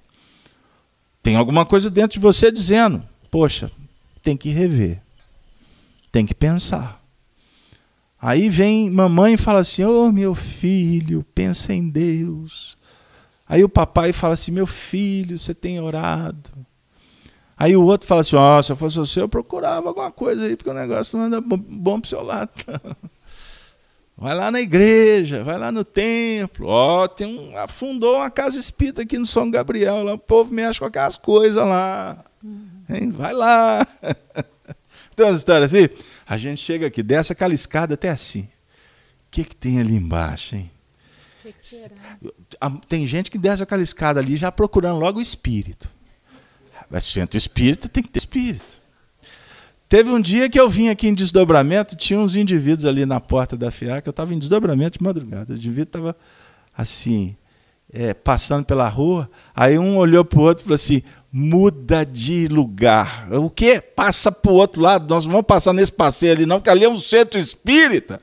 Tem 1.25 1.35
alguma 1.35 1.67
coisa 1.67 1.91
dentro 1.91 2.13
de 2.13 2.21
você 2.21 2.53
dizendo: 2.53 3.05
poxa, 3.33 3.69
tem 4.23 4.37
que 4.37 4.51
rever, 4.51 5.03
tem 6.13 6.25
que 6.25 6.37
pensar. 6.37 7.03
Aí 8.21 8.49
vem 8.49 8.91
mamãe 8.91 9.35
e 9.35 9.39
fala 9.39 9.61
assim: 9.61 9.85
Ô 9.85 10.07
oh, 10.07 10.13
meu 10.13 10.35
filho, 10.35 11.25
pensa 11.35 11.73
em 11.73 11.89
Deus. 11.89 12.77
Aí 13.49 13.63
o 13.63 13.69
papai 13.69 14.13
fala 14.13 14.35
assim: 14.35 14.51
Meu 14.51 14.67
filho, 14.67 15.39
você 15.39 15.55
tem 15.55 15.81
orado. 15.81 16.51
Aí 17.57 17.77
o 17.77 17.83
outro 17.83 18.07
fala 18.07 18.23
assim: 18.23 18.37
Ó, 18.37 18.59
oh, 18.59 18.63
se 18.63 18.73
eu 18.73 18.77
fosse 18.77 18.97
você, 18.97 19.21
eu 19.21 19.29
procurava 19.29 19.89
alguma 19.89 20.11
coisa 20.11 20.45
aí, 20.45 20.57
porque 20.57 20.71
o 20.71 20.75
negócio 20.75 21.17
não 21.17 21.27
anda 21.27 21.41
bom 21.41 22.01
pro 22.01 22.11
seu 22.11 22.23
lado. 22.23 22.51
Vai 24.21 24.35
lá 24.35 24.51
na 24.51 24.61
igreja, 24.61 25.45
vai 25.45 25.57
lá 25.57 25.71
no 25.71 25.85
templo. 25.85 26.67
Ó, 26.67 27.05
oh, 27.05 27.09
tem 27.09 27.25
um, 27.25 27.57
afundou 27.57 28.17
uma 28.17 28.29
casa 28.29 28.59
espírita 28.59 29.03
aqui 29.03 29.17
no 29.17 29.25
São 29.25 29.49
Gabriel. 29.49 30.03
Lá, 30.03 30.15
o 30.15 30.19
povo 30.19 30.53
mexe 30.53 30.81
com 30.81 30.87
aquelas 30.87 31.17
coisas 31.17 31.65
lá. 31.65 32.25
Hein? 32.91 33.13
Vai 33.13 33.33
lá. 33.33 33.87
tem 35.15 35.25
umas 35.25 35.39
histórias 35.39 35.73
assim. 35.73 35.89
A 36.29 36.37
gente 36.37 36.61
chega 36.61 36.87
aqui, 36.87 37.03
desce 37.03 37.33
aquela 37.33 37.55
escada 37.55 37.95
até 37.95 38.11
assim. 38.11 38.43
O 38.43 39.31
que, 39.31 39.45
que 39.45 39.57
tem 39.57 39.81
ali 39.81 39.95
embaixo, 39.95 40.57
hein? 40.57 40.71
Que 41.43 41.53
que 41.53 42.87
tem 42.87 43.07
gente 43.07 43.31
que 43.31 43.39
desce 43.39 43.63
aquela 43.63 43.83
escada 43.83 44.21
ali 44.21 44.37
já 44.37 44.53
procurando 44.53 44.99
logo 44.99 45.19
o 45.19 45.23
espírito. 45.23 45.89
Mas 46.91 47.05
centro 47.05 47.39
espírita 47.39 47.89
tem 47.89 48.03
que 48.03 48.11
ter 48.11 48.19
espírito. 48.19 48.81
Teve 49.89 50.11
um 50.11 50.21
dia 50.21 50.51
que 50.51 50.61
eu 50.61 50.69
vim 50.69 50.91
aqui 50.91 51.09
em 51.09 51.15
desdobramento, 51.15 51.97
tinha 51.97 52.21
uns 52.21 52.37
indivíduos 52.37 52.85
ali 52.85 53.07
na 53.07 53.19
porta 53.21 53.57
da 53.57 53.71
FIAC, 53.71 54.07
eu 54.07 54.11
estava 54.11 54.35
em 54.35 54.39
desdobramento 54.39 54.99
de 54.99 55.05
madrugada. 55.05 55.55
O 55.55 55.57
indivíduo 55.57 55.85
estava 55.85 56.17
assim, 56.77 57.35
é, 57.91 58.13
passando 58.13 58.67
pela 58.67 58.87
rua, 58.87 59.31
aí 59.55 59.79
um 59.79 59.97
olhou 59.97 60.27
para 60.27 60.39
o 60.39 60.43
outro 60.43 60.63
e 60.63 60.65
falou 60.65 60.75
assim: 60.75 61.03
muda 61.33 62.05
de 62.05 62.49
lugar. 62.49 63.29
O 63.33 63.51
quê? 63.51 63.81
Passa 63.81 64.33
para 64.33 64.51
o 64.51 64.55
outro 64.55 64.81
lado, 64.81 65.09
nós 65.09 65.25
não 65.25 65.33
vamos 65.33 65.47
passar 65.47 65.73
nesse 65.73 65.93
passeio 65.93 66.33
ali, 66.33 66.47
não, 66.47 66.57
porque 66.57 66.71
ali 66.71 66.85
é 66.85 66.89
um 66.89 67.01
centro 67.01 67.39
espírita. 67.39 68.21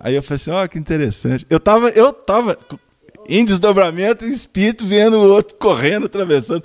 Aí 0.00 0.14
eu 0.14 0.22
falei 0.22 0.36
assim, 0.36 0.50
ó, 0.50 0.66
que 0.66 0.78
interessante. 0.78 1.46
Eu 1.48 1.56
estava 1.56 1.88
eu 1.90 2.12
tava 2.12 2.58
em 3.28 3.44
desdobramento, 3.44 4.24
em 4.24 4.32
espírito, 4.32 4.86
vendo 4.86 5.16
o 5.16 5.32
outro 5.32 5.56
correndo, 5.56 6.06
atravessando. 6.06 6.62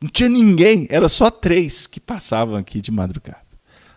Não 0.00 0.10
tinha 0.10 0.28
ninguém, 0.28 0.86
era 0.90 1.08
só 1.08 1.30
três 1.30 1.86
que 1.86 1.98
passavam 1.98 2.56
aqui 2.56 2.80
de 2.80 2.90
madrugada. 2.90 3.44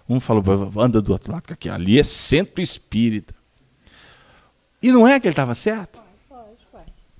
Um 0.07 0.21
falou, 0.21 0.71
anda 0.77 1.01
do 1.01 1.11
outro 1.11 1.33
lado, 1.33 1.43
que 1.59 1.67
ali 1.67 1.99
é 1.99 2.03
centro 2.03 2.61
espírita. 2.61 3.35
E 4.81 4.91
não 4.91 5.05
é 5.05 5.19
que 5.19 5.27
ele 5.27 5.33
estava 5.33 5.53
certo? 5.53 5.99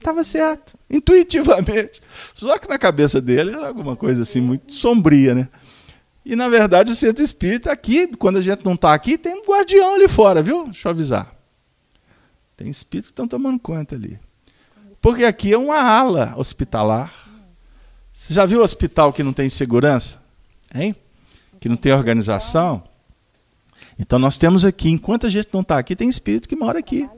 Estava 0.07 0.23
certo, 0.23 0.79
intuitivamente. 0.89 2.01
Só 2.33 2.57
que 2.57 2.65
na 2.65 2.79
cabeça 2.79 3.19
dele 3.19 3.51
era 3.51 3.67
alguma 3.67 3.93
coisa 3.93 4.21
assim 4.21 4.39
muito 4.39 4.71
sombria, 4.71 5.35
né? 5.35 5.49
E 6.25 6.33
na 6.33 6.47
verdade 6.47 6.93
o 6.93 6.95
centro 6.95 7.21
espírita 7.21 7.69
aqui, 7.73 8.07
quando 8.15 8.37
a 8.37 8.41
gente 8.41 8.63
não 8.63 8.75
está 8.75 8.93
aqui, 8.93 9.17
tem 9.17 9.33
um 9.33 9.41
guardião 9.45 9.95
ali 9.95 10.07
fora, 10.07 10.41
viu? 10.41 10.63
Deixa 10.63 10.87
eu 10.87 10.91
avisar. 10.91 11.35
Tem 12.55 12.69
espíritos 12.69 13.09
que 13.09 13.11
estão 13.11 13.27
tomando 13.27 13.59
conta 13.59 13.95
ali. 13.95 14.17
Porque 15.01 15.25
aqui 15.25 15.51
é 15.51 15.57
uma 15.57 15.77
ala 15.77 16.33
hospitalar. 16.37 17.13
Você 18.09 18.33
já 18.33 18.45
viu 18.45 18.63
hospital 18.63 19.11
que 19.11 19.23
não 19.23 19.33
tem 19.33 19.49
segurança? 19.49 20.23
Hein? 20.73 20.95
Que 21.59 21.67
não 21.67 21.75
tem 21.75 21.91
organização? 21.91 22.81
Então 23.99 24.17
nós 24.17 24.37
temos 24.37 24.63
aqui, 24.63 24.89
enquanto 24.89 25.27
a 25.27 25.29
gente 25.29 25.49
não 25.51 25.61
está 25.61 25.77
aqui, 25.77 25.97
tem 25.97 26.07
espírito 26.07 26.47
que 26.47 26.55
mora 26.55 26.79
aqui. 26.79 27.09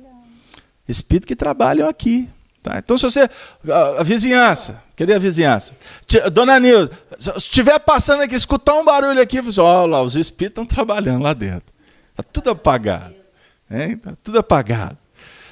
Espírito 0.88 1.28
que 1.28 1.36
trabalham 1.36 1.88
aqui. 1.88 2.28
Tá? 2.62 2.78
Então, 2.78 2.98
se 2.98 3.04
você. 3.04 3.30
A, 3.70 4.02
a 4.02 4.04
vizinhança, 4.04 4.84
cadê 4.96 5.14
a 5.14 5.20
vizinhança? 5.20 5.74
Dona 6.32 6.60
Nilda, 6.60 6.92
se 7.18 7.30
estiver 7.38 7.80
passando 7.80 8.22
aqui, 8.22 8.36
escutar 8.36 8.76
um 8.76 8.84
barulho 8.84 9.22
aqui, 9.22 9.42
você 9.42 9.62
olha 9.62 9.92
lá, 9.92 10.02
os 10.02 10.16
espíritos 10.16 10.64
estão 10.64 10.66
trabalhando 10.66 11.24
lá 11.24 11.34
dentro. 11.34 11.74
Está 12.12 12.24
tudo 12.24 12.50
apagado. 12.50 13.16
Está 13.70 14.14
tudo 14.24 14.40
apagado. 14.40 14.98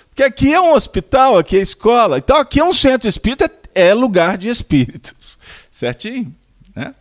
Porque 0.10 0.24
aqui 0.24 0.54
é 0.54 0.60
um 0.60 0.74
hospital, 0.74 1.38
aqui 1.38 1.56
é 1.58 1.62
escola. 1.62 2.18
Então, 2.18 2.38
aqui 2.38 2.60
é 2.60 2.64
um 2.64 2.74
centro 2.74 3.08
espírita, 3.08 3.50
é 3.74 3.94
lugar 3.94 4.38
de 4.38 4.50
espíritos. 4.50 5.38
Certinho? 5.72 6.36
Né? 6.76 6.94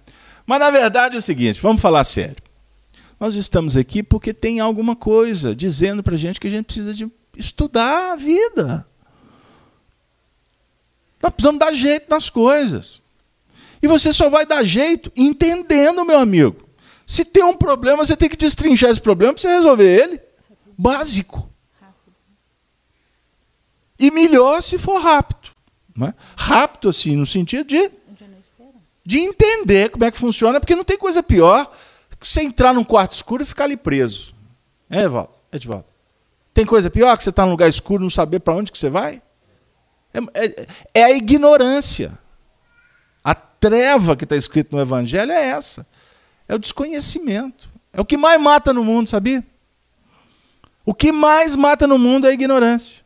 Mas, 0.47 0.61
na 0.61 0.71
verdade, 0.71 1.17
é 1.17 1.19
o 1.19 1.23
seguinte: 1.23 1.61
vamos 1.61 1.83
falar 1.83 2.05
sério. 2.05 2.37
Nós 3.19 3.35
estamos 3.35 3.77
aqui 3.77 4.03
porque 4.03 4.35
tem 4.35 4.61
alguma 4.61 4.95
coisa 4.95 5.57
dizendo 5.57 6.03
para 6.03 6.17
gente 6.17 6.39
que 6.39 6.47
a 6.47 6.51
gente 6.51 6.67
precisa 6.67 6.93
de 6.93 7.11
estudar 7.37 8.13
a 8.13 8.17
vida. 8.17 8.87
Nós 11.27 11.35
precisamos 11.35 11.59
dar 11.59 11.73
jeito 11.73 12.07
nas 12.09 12.31
coisas. 12.31 13.03
E 13.83 13.89
você 13.89 14.13
só 14.13 14.31
vai 14.31 14.47
dar 14.47 14.63
jeito 14.63 15.11
entendendo, 15.17 16.05
meu 16.05 16.19
amigo. 16.19 16.69
Se 17.05 17.25
tem 17.25 17.43
um 17.43 17.55
problema, 17.55 18.05
você 18.05 18.17
tem 18.17 18.29
que 18.29 18.37
destrinchar 18.37 18.91
esse 18.91 19.01
problema 19.01 19.33
para 19.33 19.43
você 19.43 19.49
resolver 19.49 20.03
ele. 20.03 20.21
Básico. 20.79 21.51
E 23.99 24.11
melhor 24.11 24.63
se 24.63 24.79
for 24.79 25.01
rápido. 25.01 25.51
É? 26.01 26.15
Rápido, 26.37 26.91
assim, 26.91 27.17
no 27.17 27.27
sentido 27.27 27.67
de, 27.67 27.91
de 29.05 29.19
entender 29.19 29.91
como 29.91 30.05
é 30.05 30.11
que 30.11 30.19
funciona, 30.19 30.61
porque 30.61 30.77
não 30.77 30.85
tem 30.85 30.99
coisa 30.99 31.23
pior 31.23 31.73
que 32.21 32.29
você 32.29 32.43
entrar 32.43 32.73
num 32.73 32.85
quarto 32.85 33.13
escuro 33.13 33.43
e 33.43 33.47
ficar 33.47 33.65
ali 33.65 33.77
preso. 33.77 34.35
É, 34.89 35.03
Edvaldo? 35.03 35.31
Edvaldo. 35.53 35.87
Tem 36.55 36.65
coisa 36.65 36.89
pior 36.89 37.17
que 37.17 37.25
você 37.25 37.31
estar 37.31 37.43
tá 37.43 37.47
num 37.47 37.53
lugar 37.53 37.69
escuro 37.69 38.03
e 38.03 38.05
não 38.05 38.11
saber 38.11 38.41
para 38.41 38.55
onde 38.55 38.71
que 38.71 38.79
você 38.79 38.89
vai? 38.89 39.23
É, 40.13 40.19
é, 40.45 40.67
é 40.95 41.05
a 41.05 41.11
ignorância. 41.11 42.19
A 43.23 43.35
treva 43.35 44.17
que 44.17 44.25
está 44.25 44.37
escrito 44.37 44.75
no 44.75 44.81
Evangelho 44.81 45.33
é 45.33 45.49
essa. 45.49 45.87
É 46.49 46.55
o 46.55 46.59
desconhecimento. 46.59 47.69
É 47.93 48.01
o 48.01 48.05
que 48.05 48.17
mais 48.17 48.41
mata 48.41 48.73
no 48.73 48.85
mundo, 48.85 49.11
sabia? 49.11 49.45
O 50.85 50.95
que 50.95 51.11
mais 51.11 51.57
mata 51.57 51.87
no 51.87 51.99
mundo 51.99 52.27
é 52.27 52.31
a 52.31 52.35
ignorância. 52.35 53.05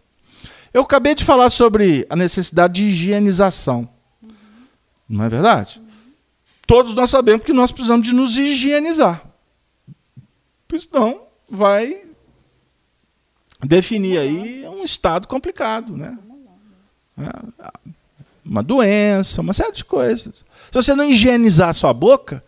Eu 0.72 0.82
acabei 0.82 1.14
de 1.14 1.24
falar 1.24 1.50
sobre 1.50 2.06
a 2.10 2.14
necessidade 2.14 2.74
de 2.74 2.84
higienização. 2.84 3.88
Uhum. 4.22 4.30
Não 5.08 5.24
é 5.24 5.28
verdade? 5.28 5.80
Uhum. 5.80 6.12
Todos 6.66 6.94
nós 6.94 7.10
sabemos 7.10 7.44
que 7.44 7.52
nós 7.52 7.72
precisamos 7.72 8.06
de 8.06 8.12
nos 8.12 8.36
higienizar. 8.36 9.24
Senão 10.78 11.22
vai 11.48 12.02
definir 13.62 14.18
aí 14.18 14.68
um 14.68 14.84
estado 14.84 15.26
complicado, 15.26 15.96
né? 15.96 16.16
Uma 18.44 18.62
doença, 18.62 19.40
uma 19.40 19.52
série 19.52 19.72
de 19.72 19.84
coisas. 19.84 20.44
Se 20.70 20.72
você 20.74 20.94
não 20.94 21.04
higienizar 21.04 21.68
a 21.68 21.74
sua 21.74 21.92
boca, 21.92 22.42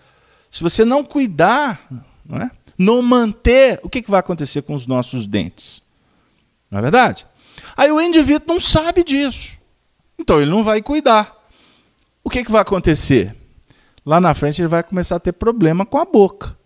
se 0.50 0.62
você 0.62 0.84
não 0.84 1.04
cuidar, 1.04 1.86
não, 2.24 2.38
é? 2.38 2.50
não 2.76 3.02
manter, 3.02 3.80
o 3.82 3.88
que, 3.88 4.02
que 4.02 4.10
vai 4.10 4.20
acontecer 4.20 4.62
com 4.62 4.74
os 4.74 4.86
nossos 4.86 5.26
dentes? 5.26 5.82
Não 6.70 6.78
é 6.78 6.82
verdade? 6.82 7.26
Aí 7.76 7.90
o 7.90 8.00
indivíduo 8.00 8.48
não 8.48 8.60
sabe 8.60 9.04
disso. 9.04 9.52
Então 10.18 10.40
ele 10.40 10.50
não 10.50 10.62
vai 10.62 10.82
cuidar. 10.82 11.36
O 12.24 12.30
que, 12.30 12.44
que 12.44 12.52
vai 12.52 12.62
acontecer? 12.62 13.36
Lá 14.04 14.20
na 14.20 14.34
frente 14.34 14.60
ele 14.60 14.68
vai 14.68 14.82
começar 14.82 15.16
a 15.16 15.20
ter 15.20 15.32
problema 15.32 15.86
com 15.86 15.98
a 15.98 16.04
boca. 16.04 16.56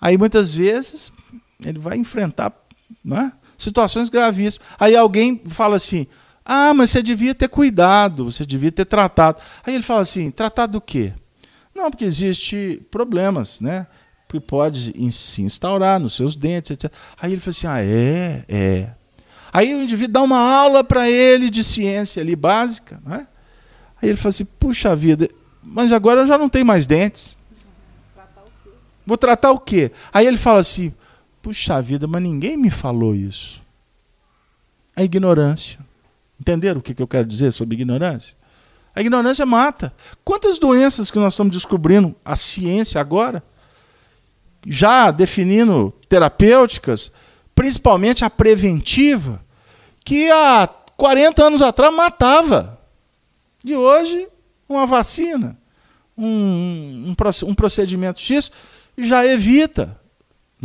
Aí 0.00 0.16
muitas 0.16 0.54
vezes 0.54 1.12
ele 1.64 1.78
vai 1.78 1.96
enfrentar 1.96 2.52
é? 3.12 3.32
situações 3.56 4.08
gravíssimas. 4.08 4.68
Aí 4.78 4.96
alguém 4.96 5.40
fala 5.46 5.76
assim: 5.76 6.06
ah, 6.48 6.72
mas 6.72 6.90
você 6.90 7.02
devia 7.02 7.34
ter 7.34 7.48
cuidado, 7.48 8.30
você 8.30 8.46
devia 8.46 8.70
ter 8.70 8.84
tratado. 8.84 9.40
Aí 9.66 9.74
ele 9.74 9.82
fala 9.82 10.02
assim: 10.02 10.30
tratado 10.30 10.74
do 10.74 10.80
quê? 10.80 11.12
Não, 11.74 11.90
porque 11.90 12.04
existe 12.04 12.80
problemas, 12.88 13.60
né? 13.60 13.88
Que 14.28 14.38
pode 14.38 14.94
se 15.12 15.42
instaurar 15.42 15.98
nos 15.98 16.14
seus 16.14 16.36
dentes, 16.36 16.70
etc. 16.70 16.92
Aí 17.20 17.32
ele 17.32 17.40
fala 17.40 17.50
assim: 17.50 17.66
ah, 17.66 17.82
é, 17.82 18.44
é. 18.48 18.90
Aí 19.52 19.74
o 19.74 19.82
indivíduo 19.82 20.12
dá 20.12 20.22
uma 20.22 20.38
aula 20.38 20.84
para 20.84 21.10
ele 21.10 21.50
de 21.50 21.64
ciência 21.64 22.22
ali 22.22 22.36
básica, 22.36 23.00
né? 23.04 23.26
Aí 24.00 24.08
ele 24.08 24.16
fala 24.16 24.30
assim: 24.30 24.44
puxa 24.44 24.94
vida, 24.94 25.28
mas 25.60 25.90
agora 25.90 26.20
eu 26.20 26.26
já 26.26 26.38
não 26.38 26.48
tenho 26.48 26.64
mais 26.64 26.86
dentes. 26.86 27.36
Vou 29.04 29.16
tratar 29.16 29.50
o 29.50 29.58
quê? 29.58 29.90
Aí 30.12 30.24
ele 30.24 30.36
fala 30.36 30.60
assim: 30.60 30.94
puxa 31.42 31.82
vida, 31.82 32.06
mas 32.06 32.22
ninguém 32.22 32.56
me 32.56 32.70
falou 32.70 33.16
isso. 33.16 33.60
A 34.94 35.02
ignorância. 35.02 35.85
Entenderam 36.40 36.80
o 36.80 36.82
que 36.82 37.00
eu 37.00 37.06
quero 37.08 37.26
dizer 37.26 37.52
sobre 37.52 37.74
ignorância? 37.74 38.36
A 38.94 39.00
ignorância 39.00 39.44
mata. 39.44 39.92
Quantas 40.24 40.58
doenças 40.58 41.10
que 41.10 41.18
nós 41.18 41.34
estamos 41.34 41.54
descobrindo, 41.54 42.14
a 42.24 42.34
ciência 42.34 43.00
agora, 43.00 43.42
já 44.66 45.10
definindo 45.10 45.92
terapêuticas, 46.08 47.12
principalmente 47.54 48.24
a 48.24 48.30
preventiva, 48.30 49.44
que 50.04 50.30
há 50.30 50.68
40 50.96 51.44
anos 51.44 51.62
atrás 51.62 51.94
matava. 51.94 52.80
E 53.64 53.74
hoje, 53.74 54.28
uma 54.68 54.86
vacina, 54.86 55.58
um, 56.16 57.14
um, 57.44 57.54
procedimento 57.54 58.20
X 58.20 58.50
já 58.96 59.26
evita. 59.26 60.00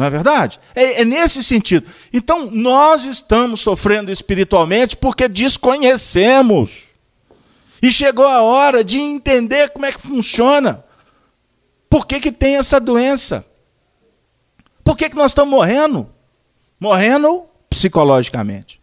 Não 0.01 0.07
é 0.07 0.09
verdade? 0.09 0.59
É, 0.73 1.01
é, 1.01 1.05
nesse 1.05 1.43
sentido. 1.43 1.87
Então, 2.11 2.49
nós 2.49 3.05
estamos 3.05 3.59
sofrendo 3.59 4.11
espiritualmente 4.11 4.97
porque 4.97 5.27
desconhecemos. 5.27 6.85
E 7.79 7.91
chegou 7.91 8.25
a 8.25 8.41
hora 8.41 8.83
de 8.83 8.97
entender 8.97 9.69
como 9.69 9.85
é 9.85 9.91
que 9.91 10.01
funciona. 10.01 10.83
Por 11.87 12.07
que, 12.07 12.19
que 12.19 12.31
tem 12.31 12.57
essa 12.57 12.79
doença? 12.79 13.45
Por 14.83 14.97
que, 14.97 15.07
que 15.07 15.15
nós 15.15 15.29
estamos 15.29 15.51
morrendo? 15.51 16.09
Morrendo 16.79 17.43
psicologicamente. 17.69 18.81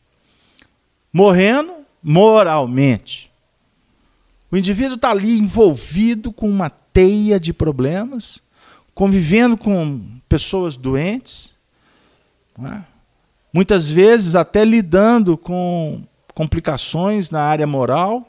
Morrendo 1.13 1.79
moralmente. 2.01 3.33
O 4.53 4.57
indivíduo 4.57 4.95
está 4.95 5.11
ali 5.11 5.37
envolvido 5.37 6.31
com 6.33 6.49
uma 6.49 6.71
teia 6.71 7.41
de 7.41 7.53
problemas 7.53 8.41
convivendo 8.99 9.57
com 9.57 10.05
pessoas 10.29 10.77
doentes, 10.77 11.55
é? 12.61 12.83
muitas 13.53 13.87
vezes 13.89 14.35
até 14.35 14.65
lidando 14.65 15.39
com 15.39 16.03
complicações 16.35 17.31
na 17.31 17.41
área 17.41 17.65
moral, 17.65 18.29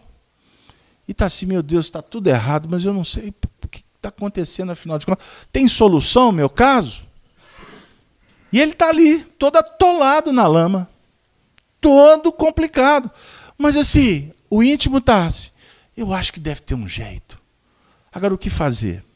e 1.08 1.12
está 1.12 1.26
assim, 1.26 1.48
meu 1.48 1.64
Deus, 1.64 1.86
está 1.86 2.04
tudo 2.04 2.28
errado, 2.28 2.70
mas 2.70 2.86
eu 2.86 2.94
não 2.94 3.04
sei 3.04 3.34
o 3.64 3.68
que 3.68 3.84
está 3.96 4.10
acontecendo 4.10 4.72
afinal 4.72 5.00
de 5.00 5.08
contas. 5.08 5.26
Tem 5.52 5.68
solução, 5.68 6.32
meu 6.32 6.48
caso? 6.48 7.04
E 8.54 8.62
ele 8.62 8.74
está 8.74 8.90
ali, 8.90 9.22
todo 9.40 9.56
atolado 9.56 10.32
na 10.32 10.46
lama, 10.46 10.88
todo 11.82 12.32
complicado. 12.32 13.10
Mas 13.58 13.76
assim, 13.76 14.32
o 14.48 14.62
íntimo 14.62 15.00
está 15.00 15.26
assim. 15.26 15.50
Eu 15.98 16.14
acho 16.14 16.32
que 16.32 16.40
deve 16.40 16.62
ter 16.62 16.76
um 16.76 16.88
jeito. 16.88 17.42
Agora, 18.14 18.36
o 18.36 18.38
que 18.38 18.52
fazer? 18.52 19.09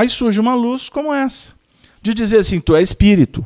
Aí 0.00 0.08
surge 0.08 0.40
uma 0.40 0.54
luz 0.54 0.88
como 0.88 1.12
essa, 1.12 1.52
de 2.00 2.14
dizer 2.14 2.38
assim: 2.38 2.58
tu 2.58 2.74
é 2.74 2.80
espírito. 2.80 3.44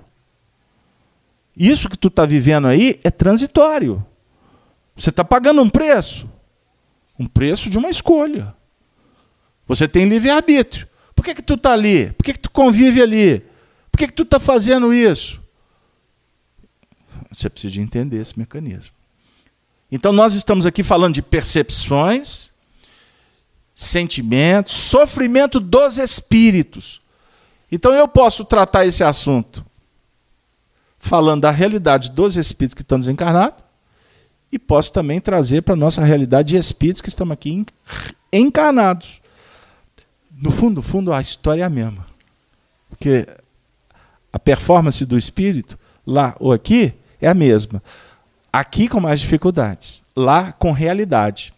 Isso 1.57 1.88
que 1.88 1.98
tu 1.98 2.07
está 2.07 2.24
vivendo 2.24 2.68
aí 2.68 3.00
é 3.02 3.11
transitório. 3.11 4.07
Você 4.94 5.11
está 5.11 5.24
pagando 5.24 5.61
um 5.61 5.68
preço. 5.68 6.30
Um 7.18 7.26
preço 7.26 7.68
de 7.68 7.76
uma 7.76 7.90
escolha. 7.90 8.55
Você 9.66 9.88
tem 9.88 10.09
livre-arbítrio. 10.09 10.86
Por 11.12 11.24
que, 11.24 11.34
que 11.34 11.42
tu 11.42 11.55
está 11.55 11.72
ali? 11.72 12.12
Por 12.12 12.22
que, 12.22 12.32
que 12.34 12.38
tu 12.38 12.50
convive 12.52 13.02
ali? 13.02 13.40
Por 13.90 13.98
que, 13.98 14.07
que 14.07 14.12
tu 14.12 14.22
está 14.22 14.38
fazendo 14.38 14.94
isso? 14.94 15.42
Você 17.32 17.50
precisa 17.50 17.80
entender 17.80 18.20
esse 18.20 18.38
mecanismo. 18.38 18.94
Então, 19.90 20.12
nós 20.12 20.34
estamos 20.34 20.66
aqui 20.66 20.84
falando 20.84 21.14
de 21.14 21.22
percepções, 21.22 22.52
sentimentos, 23.75 24.75
sofrimento 24.75 25.59
dos 25.59 25.99
espíritos. 25.99 27.01
Então, 27.70 27.93
eu 27.93 28.07
posso 28.07 28.45
tratar 28.45 28.87
esse 28.87 29.03
assunto 29.03 29.64
falando 30.99 31.43
da 31.43 31.51
realidade 31.51 32.11
dos 32.11 32.37
espíritos 32.37 32.75
que 32.75 32.83
estão 32.83 32.99
desencarnados 32.99 33.62
e 34.51 34.59
posso 34.59 34.93
também 34.93 35.20
trazer 35.20 35.62
para 35.62 35.75
a 35.75 35.77
nossa 35.77 36.03
realidade 36.05 36.51
de 36.51 36.57
espíritos 36.57 37.03
que 37.03 37.09
estamos 37.09 37.33
aqui 37.33 37.66
encarnados. 38.33 39.20
No 40.31 40.51
fundo, 40.51 40.77
no 40.77 40.83
fundo, 40.83 41.12
a 41.12 41.20
história 41.20 41.62
é 41.62 41.64
a 41.64 41.70
mesma. 41.70 42.07
Porque 42.89 43.27
a 44.33 44.39
performance 44.39 45.05
do 45.05 45.18
espírito, 45.18 45.79
lá 46.07 46.37
ou 46.39 46.53
aqui, 46.53 46.95
é 47.20 47.29
a 47.29 47.35
mesma. 47.35 47.83
Aqui 48.53 48.89
com 48.89 49.01
mais 49.01 49.20
dificuldades, 49.20 50.05
lá 50.16 50.53
com 50.53 50.70
realidade. 50.70 51.53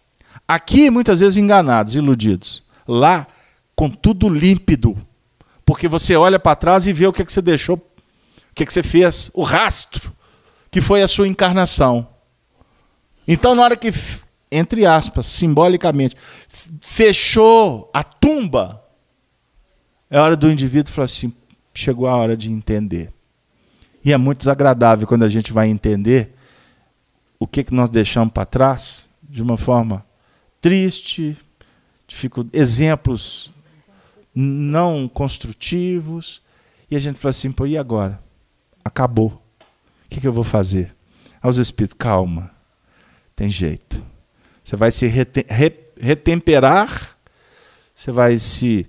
Aqui 0.48 0.90
muitas 0.90 1.20
vezes 1.20 1.36
enganados, 1.36 1.94
iludidos. 1.94 2.62
Lá 2.86 3.26
com 3.74 3.90
tudo 3.90 4.28
límpido. 4.28 4.96
Porque 5.64 5.88
você 5.88 6.16
olha 6.16 6.38
para 6.38 6.56
trás 6.56 6.86
e 6.86 6.92
vê 6.92 7.06
o 7.06 7.12
que, 7.12 7.22
é 7.22 7.24
que 7.24 7.32
você 7.32 7.42
deixou, 7.42 7.76
o 7.76 8.54
que, 8.54 8.62
é 8.62 8.66
que 8.66 8.72
você 8.72 8.82
fez, 8.82 9.30
o 9.34 9.42
rastro, 9.42 10.12
que 10.70 10.80
foi 10.80 11.02
a 11.02 11.08
sua 11.08 11.26
encarnação. 11.26 12.06
Então, 13.26 13.54
na 13.54 13.62
hora 13.62 13.76
que, 13.76 13.92
entre 14.52 14.86
aspas, 14.86 15.26
simbolicamente, 15.26 16.16
fechou 16.80 17.90
a 17.92 18.04
tumba, 18.04 18.80
é 20.08 20.20
hora 20.20 20.36
do 20.36 20.50
indivíduo 20.50 20.92
falar 20.92 21.06
assim: 21.06 21.34
chegou 21.74 22.06
a 22.06 22.14
hora 22.14 22.36
de 22.36 22.50
entender. 22.50 23.12
E 24.04 24.12
é 24.12 24.16
muito 24.16 24.38
desagradável 24.38 25.04
quando 25.04 25.24
a 25.24 25.28
gente 25.28 25.52
vai 25.52 25.68
entender 25.68 26.32
o 27.40 27.46
que, 27.46 27.64
que 27.64 27.74
nós 27.74 27.90
deixamos 27.90 28.32
para 28.32 28.46
trás 28.46 29.08
de 29.20 29.42
uma 29.42 29.56
forma 29.56 30.05
triste, 30.60 31.36
exemplos 32.52 33.52
não 34.34 35.08
construtivos, 35.08 36.42
e 36.90 36.96
a 36.96 36.98
gente 36.98 37.18
fala 37.18 37.30
assim, 37.30 37.50
pô, 37.50 37.66
e 37.66 37.78
agora? 37.78 38.22
Acabou. 38.84 39.42
O 40.04 40.08
que, 40.08 40.20
que 40.20 40.28
eu 40.28 40.32
vou 40.32 40.44
fazer? 40.44 40.94
Aos 41.40 41.56
espíritos, 41.56 41.96
calma, 41.98 42.50
tem 43.34 43.48
jeito. 43.48 44.04
Você 44.62 44.76
vai 44.76 44.90
se 44.90 45.06
retemperar, 45.98 47.16
você 47.94 48.12
vai 48.12 48.38
se, 48.38 48.86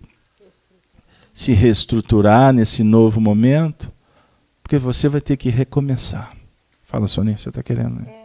se 1.34 1.54
reestruturar 1.54 2.52
nesse 2.52 2.84
novo 2.84 3.22
momento, 3.22 3.92
porque 4.62 4.78
você 4.78 5.08
vai 5.08 5.22
ter 5.22 5.38
que 5.38 5.50
recomeçar. 5.50 6.36
Fala, 6.84 7.08
Sonia, 7.08 7.38
você 7.38 7.50
está 7.50 7.64
querendo. 7.64 8.02
Né? 8.02 8.17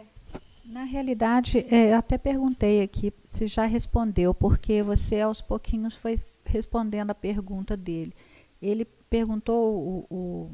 Na 0.83 0.89
realidade, 0.89 1.65
é, 1.71 1.93
eu 1.93 1.97
até 1.97 2.17
perguntei 2.17 2.81
aqui 2.81 3.13
se 3.25 3.47
já 3.47 3.65
respondeu, 3.65 4.33
porque 4.33 4.83
você 4.83 5.21
aos 5.21 5.41
pouquinhos 5.41 5.95
foi 5.95 6.19
respondendo 6.43 7.11
a 7.11 7.15
pergunta 7.15 7.77
dele. 7.77 8.13
Ele 8.61 8.83
perguntou 9.09 9.77
o, 9.77 10.05
o 10.13 10.51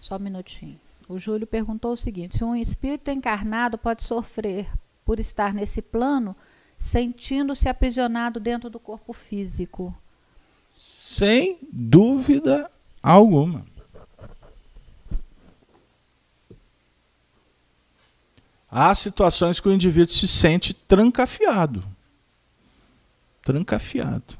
só 0.00 0.16
um 0.16 0.20
minutinho. 0.20 0.80
O 1.06 1.18
Júlio 1.18 1.46
perguntou 1.46 1.92
o 1.92 1.96
seguinte: 1.98 2.38
se 2.38 2.44
um 2.44 2.56
espírito 2.56 3.10
encarnado 3.10 3.76
pode 3.76 4.02
sofrer 4.02 4.66
por 5.04 5.20
estar 5.20 5.52
nesse 5.52 5.82
plano, 5.82 6.34
sentindo-se 6.78 7.68
aprisionado 7.68 8.40
dentro 8.40 8.70
do 8.70 8.80
corpo 8.80 9.12
físico? 9.12 9.94
Sem 10.66 11.58
dúvida 11.70 12.70
alguma. 13.02 13.66
Há 18.70 18.94
situações 18.94 19.60
que 19.60 19.68
o 19.68 19.72
indivíduo 19.72 20.12
se 20.12 20.28
sente 20.28 20.74
trancafiado. 20.74 21.82
Trancafiado. 23.42 24.36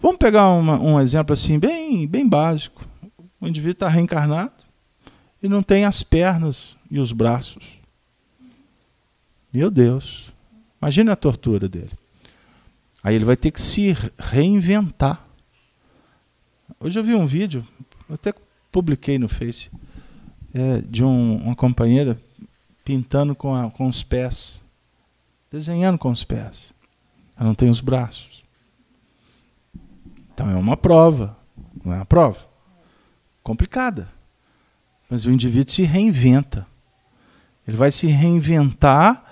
Vamos 0.00 0.18
pegar 0.18 0.50
uma, 0.50 0.78
um 0.78 1.00
exemplo 1.00 1.32
assim, 1.32 1.58
bem, 1.58 2.06
bem 2.06 2.28
básico. 2.28 2.86
O 3.40 3.46
indivíduo 3.46 3.72
está 3.72 3.88
reencarnado 3.88 4.52
e 5.42 5.48
não 5.48 5.62
tem 5.62 5.84
as 5.84 6.02
pernas 6.02 6.76
e 6.90 6.98
os 6.98 7.10
braços. 7.10 7.78
Meu 9.52 9.70
Deus. 9.70 10.32
Imagina 10.80 11.12
a 11.12 11.16
tortura 11.16 11.68
dele. 11.68 11.92
Aí 13.02 13.14
ele 13.14 13.24
vai 13.24 13.36
ter 13.36 13.50
que 13.50 13.60
se 13.60 13.96
reinventar. 14.18 15.26
Hoje 16.78 16.98
eu 16.98 17.04
vi 17.04 17.14
um 17.14 17.26
vídeo, 17.26 17.66
até 18.10 18.34
publiquei 18.70 19.18
no 19.18 19.28
Face, 19.28 19.70
é, 20.52 20.82
de 20.82 21.02
um, 21.02 21.36
uma 21.36 21.54
companheira 21.54 22.20
pintando 22.84 23.34
com, 23.34 23.54
a, 23.54 23.70
com 23.70 23.86
os 23.86 24.02
pés, 24.02 24.64
desenhando 25.50 25.98
com 25.98 26.10
os 26.10 26.22
pés. 26.22 26.74
Ela 27.36 27.46
não 27.46 27.54
tem 27.54 27.70
os 27.70 27.80
braços. 27.80 28.44
Então 30.32 30.50
é 30.50 30.56
uma 30.56 30.76
prova, 30.76 31.36
não 31.84 31.92
é 31.92 31.96
uma 31.96 32.06
prova? 32.06 32.46
Complicada. 33.42 34.08
Mas 35.08 35.26
o 35.26 35.30
indivíduo 35.30 35.72
se 35.72 35.82
reinventa. 35.82 36.66
Ele 37.66 37.76
vai 37.76 37.90
se 37.90 38.06
reinventar 38.06 39.24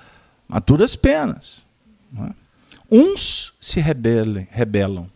a 0.49 0.59
duras 0.59 0.95
penas. 0.95 1.67
É? 2.19 2.33
Uns 2.91 3.55
se 3.59 3.81
rebelem, 3.81 4.47
rebelam, 4.51 5.11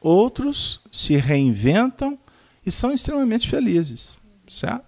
outros 0.00 0.80
se 0.92 1.16
reinventam 1.16 2.16
e 2.64 2.70
são 2.70 2.92
extremamente 2.92 3.48
felizes, 3.48 4.16
certo? 4.46 4.85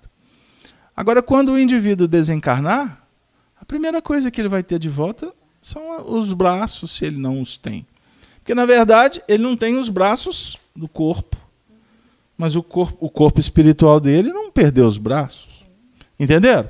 Agora, 0.99 1.23
quando 1.23 1.53
o 1.53 1.59
indivíduo 1.59 2.09
desencarnar, 2.09 3.07
a 3.61 3.65
primeira 3.65 4.03
coisa 4.03 4.33
que 4.33 4.41
ele 4.41 4.49
vai 4.49 4.65
ter 4.65 4.81
de 4.81 4.89
volta 4.89 5.33
são 5.63 6.05
os 6.13 6.33
braços, 6.33 6.91
se 6.91 7.05
ele 7.05 7.19
não 7.19 7.41
os 7.41 7.57
tem. 7.57 7.87
Porque, 8.41 8.53
na 8.53 8.67
verdade, 8.67 9.23
ele 9.29 9.45
não 9.45 9.57
tem 9.57 9.79
os 9.79 9.89
braços 9.89 10.59
do 10.75 10.89
corpo. 10.89 11.37
Mas 12.37 12.57
o 12.57 12.65
corpo, 12.65 12.99
o 12.99 13.09
corpo 13.09 13.39
espiritual 13.39 14.01
dele 14.01 14.33
não 14.33 14.51
perdeu 14.51 14.89
os 14.89 14.99
braços. 14.99 15.65
Entenderam? 16.19 16.69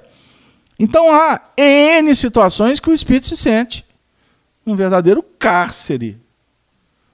Então 0.79 1.11
há 1.11 1.41
N 1.57 2.15
situações 2.15 2.79
que 2.79 2.91
o 2.91 2.95
espírito 2.95 3.25
se 3.29 3.37
sente 3.37 3.83
um 4.67 4.77
verdadeiro 4.77 5.23
cárcere. 5.23 6.21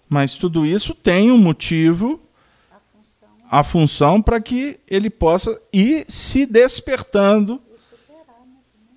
Mas 0.09 0.37
tudo 0.37 0.67
isso 0.67 0.93
tem 0.97 1.31
um 1.31 1.39
motivo 1.39 2.21
a 3.55 3.62
função 3.62 4.20
para 4.20 4.40
que 4.40 4.80
ele 4.90 5.09
possa 5.09 5.57
ir 5.72 6.05
se 6.09 6.44
despertando, 6.44 7.62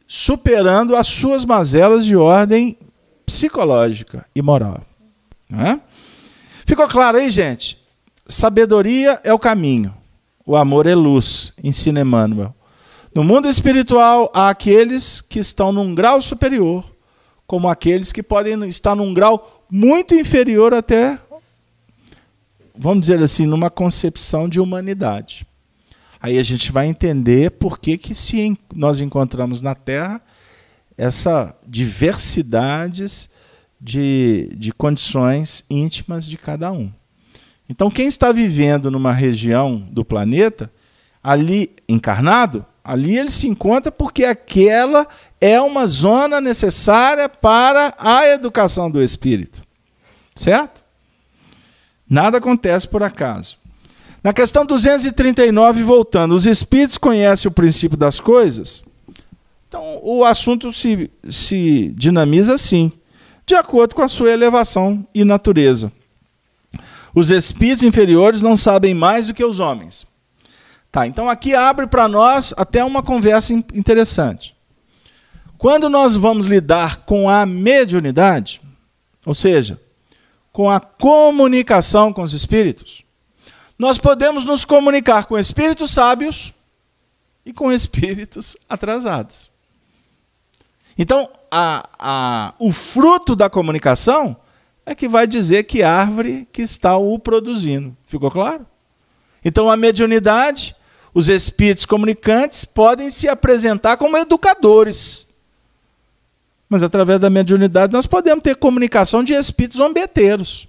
superando 0.07 0.95
as 0.95 1.05
suas 1.05 1.45
mazelas 1.45 2.03
de 2.03 2.15
ordem 2.15 2.75
psicológica 3.23 4.25
e 4.33 4.41
moral. 4.41 4.81
É? 5.53 5.79
Ficou 6.65 6.87
claro 6.87 7.19
aí, 7.19 7.29
gente? 7.29 7.77
Sabedoria 8.25 9.21
é 9.23 9.31
o 9.31 9.37
caminho, 9.37 9.93
o 10.43 10.55
amor 10.55 10.87
é 10.87 10.95
luz, 10.95 11.53
ensina 11.63 12.01
Emmanuel. 12.01 12.51
No 13.13 13.23
mundo 13.23 13.47
espiritual, 13.47 14.31
há 14.33 14.49
aqueles 14.49 15.21
que 15.21 15.37
estão 15.37 15.71
num 15.71 15.93
grau 15.93 16.19
superior, 16.19 16.83
como 17.45 17.69
aqueles 17.69 18.11
que 18.11 18.23
podem 18.23 18.67
estar 18.67 18.95
num 18.95 19.13
grau 19.13 19.67
muito 19.69 20.15
inferior 20.15 20.73
até 20.73 21.19
vamos 22.77 23.01
dizer 23.01 23.21
assim, 23.21 23.45
numa 23.45 23.69
concepção 23.69 24.47
de 24.47 24.59
humanidade. 24.59 25.45
Aí 26.21 26.37
a 26.37 26.43
gente 26.43 26.71
vai 26.71 26.87
entender 26.87 27.51
por 27.51 27.79
que, 27.79 27.97
que 27.97 28.13
se 28.15 28.57
nós 28.73 28.99
encontramos 28.99 29.61
na 29.61 29.75
Terra 29.75 30.21
essa 30.97 31.55
diversidades 31.65 33.29
de, 33.79 34.49
de 34.55 34.71
condições 34.71 35.63
íntimas 35.69 36.25
de 36.25 36.37
cada 36.37 36.71
um. 36.71 36.91
Então, 37.69 37.91
quem 37.91 38.07
está 38.07 38.31
vivendo 38.31 38.89
numa 38.89 39.11
região 39.11 39.77
do 39.91 40.03
planeta, 40.03 40.71
ali 41.21 41.71
encarnado, 41.87 42.65
ali 42.83 43.17
ele 43.17 43.29
se 43.29 43.47
encontra 43.47 43.91
porque 43.91 44.23
aquela 44.23 45.05
é 45.41 45.59
uma 45.61 45.85
zona 45.85 46.39
necessária 46.39 47.27
para 47.27 47.93
a 47.99 48.27
educação 48.27 48.89
do 48.89 49.03
espírito. 49.03 49.61
Certo? 50.33 50.86
Nada 52.09 52.37
acontece 52.37 52.87
por 52.87 53.03
acaso. 53.03 53.57
Na 54.23 54.33
questão 54.33 54.65
239, 54.65 55.83
voltando, 55.83 56.35
os 56.35 56.45
espíritos 56.45 56.97
conhecem 56.97 57.49
o 57.49 57.53
princípio 57.53 57.97
das 57.97 58.19
coisas? 58.19 58.83
Então 59.67 59.99
o 60.01 60.23
assunto 60.23 60.71
se, 60.71 61.09
se 61.29 61.93
dinamiza 61.95 62.53
assim, 62.53 62.91
de 63.45 63.55
acordo 63.55 63.95
com 63.95 64.01
a 64.01 64.07
sua 64.07 64.31
elevação 64.31 65.05
e 65.13 65.23
natureza. 65.23 65.91
Os 67.13 67.29
espíritos 67.29 67.83
inferiores 67.83 68.41
não 68.41 68.55
sabem 68.55 68.93
mais 68.93 69.27
do 69.27 69.33
que 69.33 69.43
os 69.43 69.59
homens. 69.59 70.05
Tá, 70.91 71.05
então 71.05 71.29
aqui 71.29 71.53
abre 71.53 71.87
para 71.87 72.07
nós 72.07 72.53
até 72.57 72.83
uma 72.83 73.03
conversa 73.03 73.53
interessante. 73.53 74.55
Quando 75.57 75.89
nós 75.89 76.15
vamos 76.15 76.45
lidar 76.45 76.97
com 77.05 77.29
a 77.29 77.45
mediunidade, 77.45 78.61
ou 79.25 79.33
seja, 79.33 79.79
com 80.57 80.71
a 80.71 80.79
comunicação 80.79 82.11
com 82.11 82.23
os 82.23 82.33
espíritos, 82.33 83.05
nós 83.77 83.99
podemos 83.99 84.43
nos 84.43 84.65
comunicar 84.65 85.25
com 85.25 85.37
espíritos 85.37 85.91
sábios 85.91 86.51
e 87.45 87.53
com 87.53 87.71
espíritos 87.71 88.57
atrasados. 88.67 89.51
Então, 90.97 91.29
a, 91.51 91.87
a, 91.99 92.53
o 92.57 92.71
fruto 92.71 93.35
da 93.35 93.51
comunicação 93.51 94.35
é 94.83 94.95
que 94.95 95.07
vai 95.07 95.27
dizer 95.27 95.65
que 95.65 95.83
árvore 95.83 96.47
que 96.51 96.63
está 96.63 96.97
o 96.97 97.19
produzindo. 97.19 97.95
Ficou 98.07 98.31
claro? 98.31 98.65
Então, 99.45 99.69
a 99.69 99.77
mediunidade, 99.77 100.75
os 101.13 101.29
espíritos 101.29 101.85
comunicantes 101.85 102.65
podem 102.65 103.11
se 103.11 103.29
apresentar 103.29 103.95
como 103.97 104.17
educadores. 104.17 105.26
Mas 106.69 106.83
através 106.83 107.21
da 107.21 107.29
mediunidade 107.29 107.93
nós 107.93 108.05
podemos 108.05 108.43
ter 108.43 108.55
comunicação 108.55 109.23
de 109.23 109.33
espíritos 109.33 109.77
zombeteiros, 109.77 110.67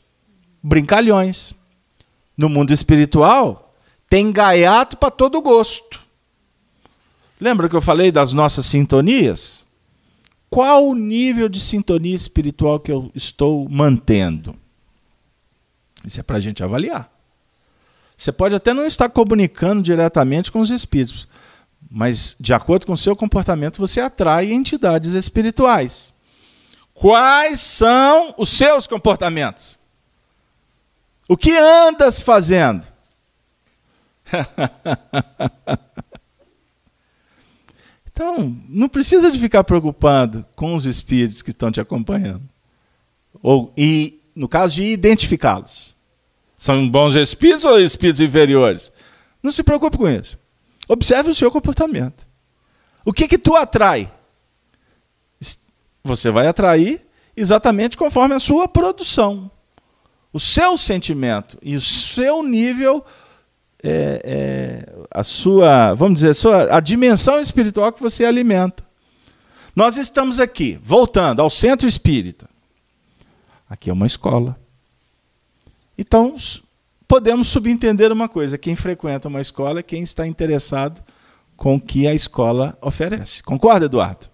brincalhões. 0.63 1.53
No 2.37 2.49
mundo 2.49 2.73
espiritual, 2.73 3.75
tem 4.09 4.31
gaiato 4.31 4.97
para 4.97 5.11
todo 5.11 5.43
gosto. 5.43 6.01
Lembra 7.41 7.69
que 7.69 7.77
eu 7.77 7.81
falei 7.81 8.13
das 8.13 8.33
nossas 8.33 8.67
sintonias? 8.67 9.67
Qual 10.51 10.89
o 10.89 10.95
nível 10.95 11.49
de 11.49 11.61
sintonia 11.61 12.15
espiritual 12.15 12.81
que 12.81 12.91
eu 12.91 13.11
estou 13.15 13.69
mantendo? 13.69 14.55
Isso 16.05 16.21
é 16.21 16.23
para 16.23 16.37
a 16.37 16.41
gente 16.41 16.63
avaliar. 16.65 17.13
Você 18.17 18.33
pode 18.33 18.55
até 18.55 18.73
não 18.73 18.87
estar 18.87 19.09
comunicando 19.09 19.83
diretamente 19.83 20.51
com 20.51 20.61
os 20.61 20.71
espíritos, 20.71 21.29
mas 21.91 22.36
de 22.39 22.53
acordo 22.53 22.86
com 22.86 22.93
o 22.93 22.97
seu 22.97 23.16
comportamento 23.16 23.78
você 23.78 24.01
atrai 24.01 24.53
entidades 24.53 25.12
espirituais. 25.12 26.12
Quais 26.93 27.61
são 27.61 28.34
os 28.36 28.49
seus 28.49 28.86
comportamentos? 28.86 29.78
O 31.28 31.36
que 31.36 31.57
andas 31.57 32.20
fazendo? 32.20 32.86
então, 38.11 38.57
não 38.68 38.89
precisa 38.89 39.30
de 39.30 39.39
ficar 39.39 39.62
preocupado 39.64 40.45
com 40.57 40.74
os 40.74 40.86
espíritos 40.86 41.41
que 41.41 41.51
estão 41.51 41.70
te 41.70 41.80
acompanhando. 41.80 42.43
Ou, 43.43 43.72
e, 43.76 44.20
no 44.34 44.49
caso 44.49 44.74
de 44.76 44.84
identificá-los. 44.84 45.95
São 46.57 46.89
bons 46.89 47.14
espíritos 47.14 47.64
ou 47.64 47.78
espíritos 47.78 48.20
inferiores? 48.20 48.91
Não 49.41 49.53
se 49.53 49.62
preocupe 49.62 49.97
com 49.97 50.09
isso. 50.09 50.36
Observe 50.89 51.30
o 51.30 51.34
seu 51.34 51.51
comportamento. 51.51 52.26
O 53.05 53.12
que 53.12 53.28
que 53.28 53.39
tu 53.39 53.55
atrai? 53.55 54.11
Você 56.03 56.30
vai 56.30 56.47
atrair 56.47 57.07
exatamente 57.36 57.97
conforme 57.97 58.34
a 58.34 58.39
sua 58.39 58.66
produção. 58.66 59.51
O 60.32 60.41
seu 60.41 60.76
sentimento 60.76 61.59
e 61.62 61.76
o 61.76 61.80
seu 61.80 62.43
nível, 62.43 63.05
é, 63.82 64.22
é, 64.24 64.93
a 65.11 65.22
sua, 65.22 65.95
vamos 65.95 66.20
dizer, 66.20 66.30
a, 66.30 66.34
sua, 66.34 66.76
a 66.76 66.80
dimensão 66.80 67.39
espiritual 67.39 67.93
que 67.93 68.03
você 68.03 68.24
alimenta. 68.24 68.82
Nós 69.74 69.97
estamos 69.97 70.41
aqui, 70.41 70.80
voltando 70.82 71.41
ao 71.41 71.49
centro 71.49 71.86
espírita. 71.86 72.49
Aqui 73.68 73.91
é 73.91 73.93
uma 73.93 74.07
escola. 74.07 74.59
Então, 75.97 76.34
podemos 77.09 77.49
subentender 77.49 78.13
uma 78.13 78.29
coisa: 78.29 78.59
quem 78.59 78.77
frequenta 78.77 79.27
uma 79.27 79.41
escola 79.41 79.81
é 79.81 79.83
quem 79.83 80.03
está 80.03 80.27
interessado 80.27 81.03
com 81.57 81.75
o 81.75 81.81
que 81.81 82.07
a 82.07 82.15
escola 82.15 82.79
oferece. 82.81 83.43
Concorda, 83.43 83.87
Eduardo? 83.87 84.27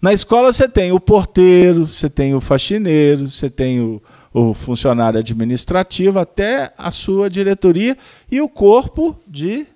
Na 0.00 0.12
escola 0.12 0.52
você 0.52 0.68
tem 0.68 0.92
o 0.92 1.00
porteiro, 1.00 1.84
você 1.86 2.08
tem 2.08 2.32
o 2.32 2.40
faxineiro, 2.40 3.28
você 3.28 3.50
tem 3.50 3.80
o, 3.80 4.00
o 4.32 4.54
funcionário 4.54 5.18
administrativo, 5.18 6.20
até 6.20 6.72
a 6.78 6.92
sua 6.92 7.28
diretoria 7.28 7.98
e 8.30 8.40
o 8.40 8.48
corpo 8.48 9.18
de 9.26 9.66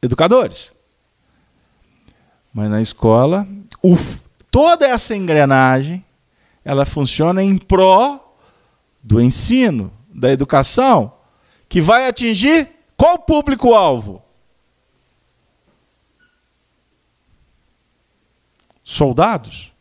educadores. 0.00 0.74
Mas 2.52 2.70
na 2.70 2.80
escola, 2.80 3.46
toda 4.50 4.86
essa 4.86 5.14
engrenagem 5.14 6.02
ela 6.64 6.86
funciona 6.86 7.42
em 7.42 7.58
pró 7.58 8.34
do 9.02 9.20
ensino, 9.20 9.92
da 10.16 10.32
educação, 10.32 11.12
que 11.68 11.80
vai 11.80 12.08
atingir 12.08 12.68
qual 12.96 13.18
público-alvo? 13.18 14.22
Soldados? 18.82 19.72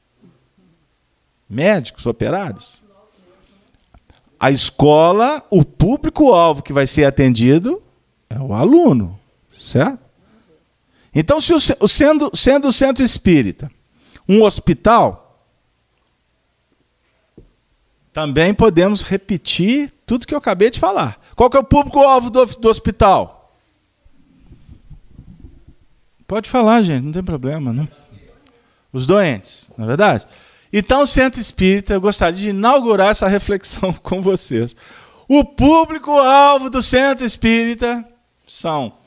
Médicos, 1.49 2.05
operários? 2.05 2.83
A 4.37 4.51
escola, 4.51 5.45
o 5.49 5.63
público-alvo 5.63 6.61
que 6.61 6.73
vai 6.73 6.85
ser 6.85 7.05
atendido 7.05 7.81
é 8.29 8.37
o 8.37 8.53
aluno, 8.53 9.17
certo? 9.49 10.03
Então, 11.13 11.39
se 11.39 11.53
o, 11.53 11.87
sendo, 11.87 12.29
sendo 12.35 12.67
o 12.67 12.73
centro 12.73 13.03
espírita 13.03 13.71
um 14.27 14.43
hospital, 14.43 15.39
também 18.11 18.53
podemos 18.53 19.01
repetir 19.01 19.94
tudo 20.05 20.27
que 20.27 20.33
eu 20.33 20.37
acabei 20.37 20.69
de 20.69 20.79
falar. 20.79 21.19
Qual 21.35 21.49
que 21.49 21.57
é 21.57 21.59
o 21.59 21.63
público-alvo 21.63 22.29
do, 22.29 22.45
do 22.45 22.69
hospital? 22.69 23.53
Pode 26.27 26.49
falar, 26.49 26.83
gente, 26.83 27.03
não 27.03 27.11
tem 27.11 27.23
problema. 27.23 27.71
Não. 27.73 27.87
Os 28.91 29.05
doentes, 29.05 29.69
não 29.77 29.85
é 29.85 29.87
verdade? 29.87 30.25
Então, 30.71 31.03
o 31.03 31.07
Centro 31.07 31.39
Espírita, 31.39 31.93
eu 31.93 32.01
gostaria 32.01 32.39
de 32.39 32.49
inaugurar 32.49 33.09
essa 33.09 33.27
reflexão 33.27 33.93
com 34.01 34.21
vocês. 34.21 34.75
O 35.27 35.43
público-alvo 35.43 36.69
do 36.69 36.81
Centro 36.81 37.25
Espírita 37.25 38.07
são 38.47 38.97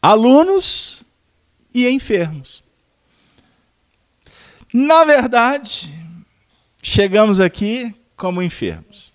alunos 0.00 1.04
e 1.74 1.88
enfermos. 1.88 2.64
Na 4.72 5.04
verdade, 5.04 5.92
chegamos 6.82 7.40
aqui 7.40 7.94
como 8.16 8.42
enfermos. 8.42 9.12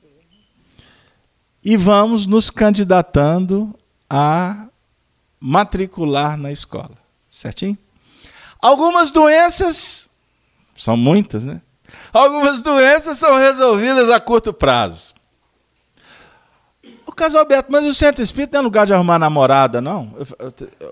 E 1.64 1.78
vamos 1.78 2.26
nos 2.26 2.50
candidatando 2.50 3.74
a 4.10 4.68
matricular 5.40 6.38
na 6.38 6.52
escola. 6.52 6.98
Certinho? 7.30 7.78
Algumas 8.62 9.12
doenças, 9.12 10.10
são 10.76 10.96
muitas, 10.96 11.44
né? 11.44 11.62
Algumas 12.14 12.62
doenças 12.62 13.18
são 13.18 13.38
resolvidas 13.38 14.10
a 14.10 14.20
curto 14.20 14.54
prazo. 14.54 15.14
O 17.06 17.12
caso 17.12 17.38
Alberto, 17.38 17.72
mas 17.72 17.86
o 17.86 17.94
centro 17.94 18.24
espírita 18.24 18.58
não 18.58 18.62
é 18.62 18.64
lugar 18.64 18.86
de 18.86 18.94
arrumar 18.94 19.20
namorada, 19.20 19.82
não? 19.82 20.16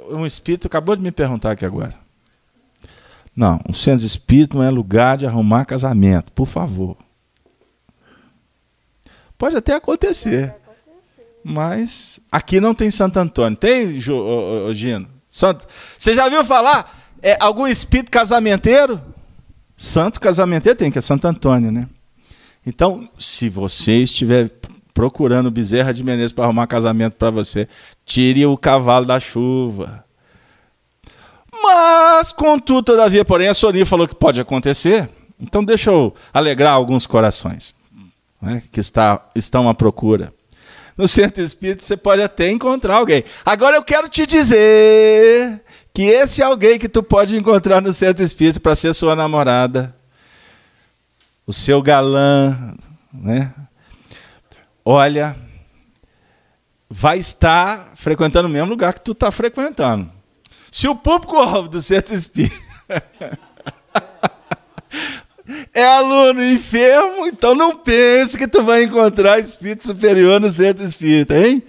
Um 0.09 0.25
espírito 0.25 0.67
acabou 0.67 0.95
de 0.95 1.01
me 1.01 1.11
perguntar 1.11 1.51
aqui 1.51 1.65
agora. 1.65 1.95
Não, 3.35 3.61
o 3.69 3.73
centro 3.73 4.05
espírita 4.05 4.57
não 4.57 4.63
é 4.63 4.69
lugar 4.69 5.17
de 5.17 5.25
arrumar 5.25 5.65
casamento, 5.65 6.31
por 6.33 6.45
favor. 6.45 6.97
Pode 9.37 9.55
até 9.55 9.73
acontecer. 9.73 10.55
Mas 11.43 12.19
aqui 12.31 12.59
não 12.59 12.73
tem 12.73 12.91
Santo 12.91 13.17
Antônio. 13.17 13.57
Tem, 13.57 13.99
Gino? 13.99 15.07
Santo. 15.29 15.65
Você 15.97 16.13
já 16.13 16.27
viu 16.27 16.43
falar 16.43 17.11
é, 17.21 17.37
algum 17.39 17.67
espírito 17.67 18.11
casamenteiro? 18.11 19.01
Santo 19.75 20.19
casamenteiro 20.19 20.77
tem, 20.77 20.91
que 20.91 20.97
é 20.97 21.01
Santo 21.01 21.25
Antônio, 21.25 21.71
né? 21.71 21.87
Então, 22.65 23.07
se 23.17 23.47
você 23.47 23.97
estiver 24.01 24.51
procurando 24.93 25.49
Bezerra 25.49 25.93
de 25.93 26.03
Menezes 26.03 26.33
para 26.33 26.43
arrumar 26.43 26.67
casamento 26.67 27.13
para 27.13 27.31
você, 27.31 27.67
tire 28.05 28.45
o 28.45 28.57
cavalo 28.57 29.05
da 29.05 29.19
chuva. 29.19 30.03
Mas, 31.63 32.31
contudo, 32.31 32.83
todavia, 32.83 33.23
porém, 33.23 33.47
a 33.47 33.53
Sonia 33.53 33.85
falou 33.85 34.07
que 34.07 34.15
pode 34.15 34.39
acontecer. 34.41 35.09
Então, 35.39 35.63
deixa 35.63 35.89
eu 35.89 36.13
alegrar 36.33 36.73
alguns 36.73 37.07
corações 37.07 37.73
né, 38.41 38.61
que 38.71 38.79
está, 38.79 39.25
estão 39.35 39.69
à 39.69 39.73
procura. 39.73 40.33
No 40.99 41.07
centro 41.07 41.41
espírita 41.41 41.81
você 41.81 41.95
pode 41.95 42.21
até 42.21 42.49
encontrar 42.49 42.97
alguém. 42.97 43.23
Agora 43.45 43.77
eu 43.77 43.81
quero 43.81 44.09
te 44.09 44.25
dizer 44.25 45.63
que 45.93 46.01
esse 46.01 46.43
alguém 46.43 46.77
que 46.77 46.89
tu 46.89 47.01
pode 47.01 47.37
encontrar 47.37 47.81
no 47.81 47.93
centro 47.93 48.21
espírita 48.21 48.59
para 48.59 48.75
ser 48.75 48.93
sua 48.93 49.15
namorada, 49.15 49.95
o 51.47 51.53
seu 51.53 51.81
galã, 51.81 52.75
né? 53.13 53.53
Olha, 54.83 55.37
vai 56.89 57.17
estar 57.17 57.93
frequentando 57.95 58.49
o 58.49 58.51
mesmo 58.51 58.67
lugar 58.67 58.93
que 58.93 58.99
tu 58.99 59.13
está 59.13 59.31
frequentando. 59.31 60.11
Se 60.69 60.85
o 60.89 60.95
público-alvo 60.97 61.69
do 61.69 61.81
centro 61.81 62.13
espírita 62.13 62.59
é 65.73 65.85
aluno 65.85 66.43
enfermo, 66.43 67.27
então 67.27 67.53
não 67.53 67.75
pense 67.75 68.37
que 68.37 68.47
tu 68.47 68.63
vai 68.63 68.83
encontrar 68.83 69.39
espírito 69.39 69.85
superior 69.85 70.39
no 70.39 70.51
centro 70.51 70.83
espírita, 70.83 71.37
hein? 71.37 71.63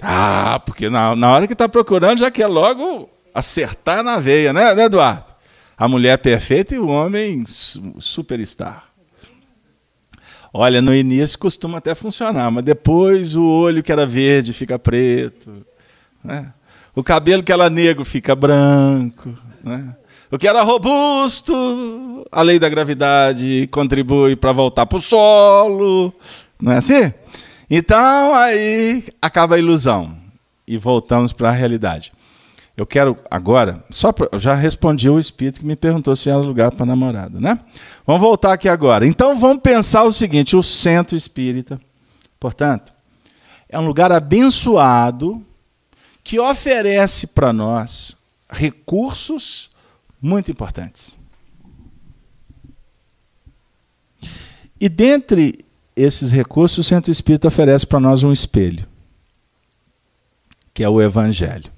Ah, 0.00 0.60
porque 0.64 0.88
na, 0.90 1.14
na 1.14 1.32
hora 1.32 1.46
que 1.46 1.52
está 1.52 1.68
procurando 1.68 2.18
já 2.18 2.30
quer 2.30 2.46
logo 2.46 3.08
acertar 3.34 4.02
na 4.02 4.18
veia, 4.18 4.52
né, 4.52 4.74
né, 4.74 4.84
Eduardo? 4.84 5.32
A 5.76 5.88
mulher 5.88 6.18
perfeita 6.18 6.74
e 6.74 6.78
o 6.78 6.88
homem 6.88 7.44
superstar. 7.46 8.92
Olha, 10.52 10.82
no 10.82 10.94
início 10.94 11.38
costuma 11.38 11.78
até 11.78 11.94
funcionar, 11.94 12.50
mas 12.50 12.62
depois 12.62 13.34
o 13.34 13.44
olho 13.44 13.82
que 13.82 13.90
era 13.90 14.04
verde 14.04 14.52
fica 14.52 14.78
preto. 14.78 15.64
Né? 16.22 16.52
O 16.94 17.02
cabelo 17.02 17.42
que 17.42 17.50
era 17.50 17.70
negro 17.70 18.04
fica 18.04 18.36
branco. 18.36 19.32
Né? 19.64 19.96
O 20.32 20.38
que 20.38 20.48
era 20.48 20.62
robusto, 20.62 22.26
a 22.32 22.40
lei 22.40 22.58
da 22.58 22.66
gravidade 22.66 23.68
contribui 23.70 24.34
para 24.34 24.50
voltar 24.50 24.86
para 24.86 24.96
o 24.96 25.02
solo. 25.02 26.10
Não 26.58 26.72
é 26.72 26.78
assim? 26.78 27.12
Então 27.68 28.34
aí 28.34 29.04
acaba 29.20 29.56
a 29.56 29.58
ilusão 29.58 30.16
e 30.66 30.78
voltamos 30.78 31.34
para 31.34 31.50
a 31.50 31.52
realidade. 31.52 32.14
Eu 32.74 32.86
quero 32.86 33.18
agora, 33.30 33.84
só 33.90 34.10
pra, 34.10 34.26
já 34.38 34.54
respondi 34.54 35.10
o 35.10 35.18
espírito 35.18 35.60
que 35.60 35.66
me 35.66 35.76
perguntou 35.76 36.16
se 36.16 36.30
era 36.30 36.38
lugar 36.38 36.70
para 36.70 36.86
namorada, 36.86 37.38
né? 37.38 37.60
Vamos 38.06 38.22
voltar 38.22 38.54
aqui 38.54 38.70
agora. 38.70 39.06
Então 39.06 39.38
vamos 39.38 39.60
pensar 39.62 40.02
o 40.04 40.12
seguinte: 40.12 40.56
o 40.56 40.62
centro 40.62 41.14
espírita, 41.14 41.78
portanto, 42.40 42.90
é 43.68 43.78
um 43.78 43.86
lugar 43.86 44.10
abençoado 44.10 45.44
que 46.24 46.40
oferece 46.40 47.26
para 47.26 47.52
nós 47.52 48.16
recursos 48.48 49.70
muito 50.22 50.52
importantes. 50.52 51.18
E 54.80 54.88
dentre 54.88 55.64
esses 55.96 56.30
recursos, 56.30 56.78
o 56.78 56.88
centro 56.88 57.10
espírita 57.10 57.48
oferece 57.48 57.86
para 57.86 58.00
nós 58.00 58.22
um 58.22 58.32
espelho, 58.32 58.86
que 60.72 60.84
é 60.84 60.88
o 60.88 61.02
Evangelho. 61.02 61.70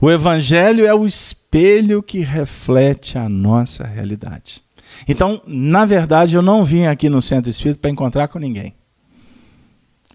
O 0.00 0.10
Evangelho 0.10 0.86
é 0.86 0.94
o 0.94 1.06
espelho 1.06 2.02
que 2.02 2.20
reflete 2.20 3.16
a 3.16 3.28
nossa 3.28 3.84
realidade. 3.84 4.62
Então, 5.08 5.42
na 5.46 5.84
verdade, 5.84 6.36
eu 6.36 6.42
não 6.42 6.64
vim 6.64 6.84
aqui 6.84 7.08
no 7.08 7.22
centro 7.22 7.50
espírita 7.50 7.80
para 7.80 7.90
encontrar 7.90 8.28
com 8.28 8.38
ninguém. 8.38 8.74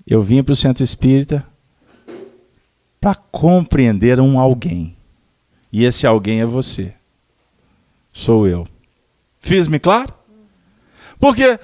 Eu 0.07 0.21
vim 0.21 0.43
para 0.43 0.53
o 0.53 0.55
centro 0.55 0.83
espírita 0.83 1.45
para 2.99 3.15
compreender 3.15 4.19
um 4.19 4.39
alguém. 4.39 4.95
E 5.71 5.85
esse 5.85 6.05
alguém 6.05 6.41
é 6.41 6.45
você. 6.45 6.93
Sou 8.11 8.47
eu. 8.47 8.67
Fiz-me 9.39 9.79
claro? 9.79 10.13
Porque 11.19 11.59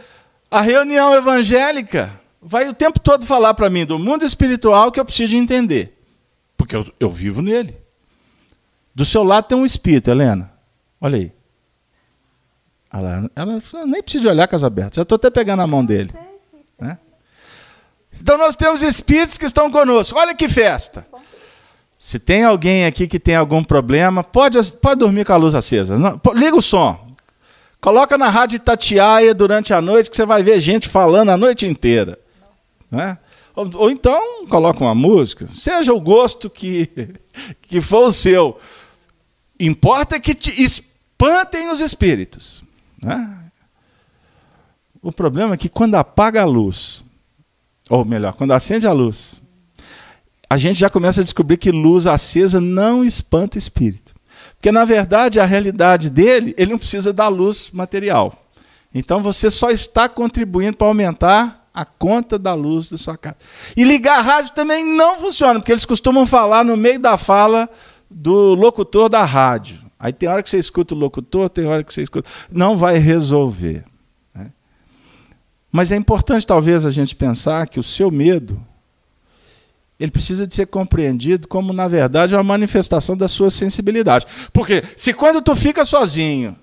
a 0.49 0.61
reunião 0.61 1.13
evangélica 1.13 2.19
vai 2.41 2.69
o 2.69 2.73
tempo 2.73 2.99
todo 2.99 3.25
falar 3.25 3.53
para 3.53 3.69
mim 3.69 3.85
do 3.85 3.99
mundo 3.99 4.23
espiritual 4.25 4.91
que 4.91 4.99
eu 4.99 5.05
preciso 5.05 5.31
de 5.31 5.37
entender. 5.37 5.97
Porque 6.55 6.75
eu, 6.75 6.91
eu 6.99 7.09
vivo 7.09 7.41
nele. 7.41 7.77
Do 8.95 9.05
seu 9.05 9.23
lado 9.23 9.47
tem 9.47 9.57
um 9.57 9.65
espírito, 9.65 10.09
Helena. 10.09 10.51
Olha 10.99 11.17
aí. 11.17 11.31
Ela, 12.91 13.29
ela 13.35 13.59
nem 13.85 14.01
precisa 14.01 14.21
de 14.23 14.27
olhar 14.27 14.47
casa 14.47 14.65
aberta. 14.65 14.95
Já 14.95 15.01
estou 15.01 15.17
até 15.17 15.29
pegando 15.29 15.61
a 15.61 15.67
mão 15.67 15.85
dele. 15.85 16.11
Né? 16.79 16.97
Então 18.19 18.37
nós 18.37 18.55
temos 18.55 18.81
espíritos 18.81 19.37
que 19.37 19.45
estão 19.45 19.69
conosco. 19.69 20.17
Olha 20.17 20.33
que 20.33 20.49
festa. 20.49 21.05
Se 22.07 22.19
tem 22.19 22.45
alguém 22.45 22.85
aqui 22.85 23.05
que 23.05 23.19
tem 23.19 23.35
algum 23.35 23.61
problema, 23.61 24.23
pode, 24.23 24.57
pode 24.77 24.99
dormir 25.01 25.25
com 25.25 25.33
a 25.33 25.35
luz 25.35 25.53
acesa. 25.53 25.99
Não, 25.99 26.17
liga 26.33 26.55
o 26.55 26.61
som. 26.61 27.05
Coloca 27.81 28.17
na 28.17 28.29
rádio 28.29 28.55
Itatiaia 28.55 29.33
durante 29.33 29.73
a 29.73 29.81
noite 29.81 30.09
que 30.09 30.15
você 30.15 30.25
vai 30.25 30.41
ver 30.41 30.57
gente 30.61 30.87
falando 30.87 31.31
a 31.31 31.35
noite 31.35 31.67
inteira. 31.67 32.17
Né? 32.89 33.17
Ou, 33.53 33.69
ou, 33.73 33.91
então 33.91 34.47
coloca 34.47 34.81
uma 34.81 34.95
música, 34.95 35.49
seja 35.49 35.93
o 35.93 35.99
gosto 35.99 36.49
que, 36.49 36.89
que 37.63 37.81
for 37.81 38.07
o 38.07 38.11
seu. 38.13 38.57
Importa 39.59 40.17
que 40.17 40.33
te 40.33 40.63
espantem 40.63 41.69
os 41.69 41.81
espíritos. 41.81 42.63
Né? 43.03 43.37
O 45.01 45.11
problema 45.11 45.55
é 45.55 45.57
que 45.57 45.67
quando 45.67 45.95
apaga 45.95 46.41
a 46.41 46.45
luz, 46.45 47.03
ou 47.89 48.05
melhor, 48.05 48.31
quando 48.31 48.53
acende 48.53 48.87
a 48.87 48.93
luz, 48.93 49.41
a 50.49 50.57
gente 50.57 50.79
já 50.79 50.89
começa 50.89 51.21
a 51.21 51.23
descobrir 51.23 51.57
que 51.57 51.71
luz 51.71 52.07
acesa 52.07 52.61
não 52.61 53.03
espanta 53.03 53.57
espírito. 53.57 54.15
Porque, 54.55 54.71
na 54.71 54.85
verdade, 54.85 55.39
a 55.39 55.45
realidade 55.45 56.09
dele, 56.09 56.55
ele 56.57 56.71
não 56.71 56.77
precisa 56.77 57.11
da 57.11 57.27
luz 57.27 57.69
material. 57.71 58.33
Então, 58.93 59.19
você 59.19 59.51
só 59.51 59.69
está 59.69 60.07
contribuindo 60.07 60.77
para 60.77 60.87
aumentar 60.87 61.67
a 61.73 61.85
conta 61.85 62.39
da 62.39 62.53
luz 62.55 62.89
da 62.89 62.97
sua 62.97 63.15
casa. 63.15 63.37
E 63.75 63.83
ligar 63.83 64.17
a 64.17 64.21
rádio 64.21 64.53
também 64.53 64.83
não 64.83 65.19
funciona, 65.19 65.59
porque 65.59 65.71
eles 65.71 65.85
costumam 65.85 66.25
falar 66.25 66.65
no 66.65 66.75
meio 66.75 66.99
da 66.99 67.17
fala 67.17 67.69
do 68.09 68.55
locutor 68.55 69.09
da 69.09 69.23
rádio. 69.23 69.77
Aí 69.99 70.11
tem 70.11 70.27
hora 70.29 70.41
que 70.41 70.49
você 70.49 70.57
escuta 70.57 70.95
o 70.95 70.97
locutor, 70.97 71.49
tem 71.49 71.65
hora 71.65 71.83
que 71.83 71.93
você 71.93 72.01
escuta. 72.01 72.27
Não 72.51 72.75
vai 72.75 72.97
resolver. 72.97 73.83
Né? 74.33 74.51
Mas 75.71 75.91
é 75.91 75.95
importante, 75.95 76.47
talvez, 76.47 76.85
a 76.85 76.91
gente 76.91 77.15
pensar 77.15 77.67
que 77.67 77.79
o 77.79 77.83
seu 77.83 78.09
medo 78.09 78.59
ele 79.99 80.11
precisa 80.11 80.45
de 80.45 80.53
ser 80.53 80.67
compreendido 80.67 81.47
como, 81.47 81.73
na 81.73 81.87
verdade, 81.87 82.35
uma 82.35 82.43
manifestação 82.43 83.17
da 83.17 83.27
sua 83.27 83.49
sensibilidade. 83.49 84.25
Porque 84.53 84.83
se 84.95 85.13
quando 85.13 85.41
tu 85.41 85.55
fica 85.55 85.83
sozinho, 85.85 86.55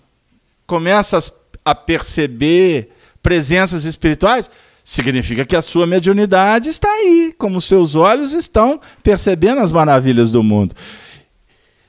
começas 0.66 1.32
a 1.64 1.74
perceber 1.74 2.90
presenças 3.22 3.84
espirituais, 3.84 4.48
significa 4.84 5.44
que 5.44 5.56
a 5.56 5.62
sua 5.62 5.86
mediunidade 5.86 6.68
está 6.68 6.88
aí, 6.88 7.34
como 7.36 7.60
seus 7.60 7.94
olhos 7.94 8.34
estão 8.34 8.78
percebendo 9.02 9.60
as 9.60 9.72
maravilhas 9.72 10.30
do 10.30 10.42
mundo. 10.42 10.74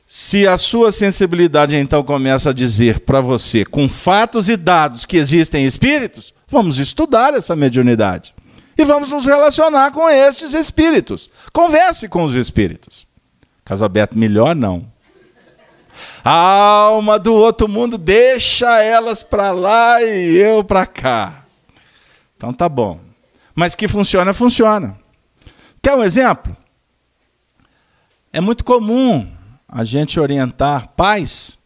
Se 0.07 0.47
a 0.47 0.57
sua 0.57 0.91
sensibilidade 0.91 1.75
então 1.75 2.03
começa 2.03 2.51
a 2.51 2.53
dizer 2.53 3.01
para 3.01 3.19
você, 3.21 3.65
com 3.65 3.89
fatos 3.89 4.49
e 4.49 4.55
dados, 4.55 5.03
que 5.03 5.17
existem 5.17 5.65
espíritos, 5.65 6.33
vamos 6.47 6.79
estudar 6.79 7.33
essa 7.33 7.55
mediunidade. 7.55 8.33
E 8.77 8.83
vamos 8.83 9.09
nos 9.09 9.25
relacionar 9.25 9.91
com 9.91 10.09
esses 10.09 10.53
espíritos. 10.53 11.29
Converse 11.53 12.09
com 12.09 12.23
os 12.23 12.35
espíritos. 12.35 13.07
Caso 13.63 13.85
aberto, 13.85 14.17
melhor 14.17 14.55
não. 14.55 14.85
A 16.23 16.31
alma 16.31 17.17
do 17.17 17.33
outro 17.33 17.67
mundo, 17.67 17.97
deixa 17.97 18.81
elas 18.81 19.23
para 19.23 19.51
lá 19.51 20.01
e 20.01 20.35
eu 20.37 20.63
para 20.63 20.85
cá. 20.85 21.45
Então 22.35 22.53
tá 22.53 22.67
bom. 22.67 22.99
Mas 23.53 23.75
que 23.75 23.87
funciona, 23.87 24.33
funciona. 24.33 24.97
Quer 25.81 25.95
um 25.95 26.03
exemplo? 26.03 26.55
É 28.33 28.41
muito 28.41 28.65
comum 28.65 29.31
a 29.67 29.83
gente 29.83 30.19
orientar 30.19 30.89
pais 30.89 31.57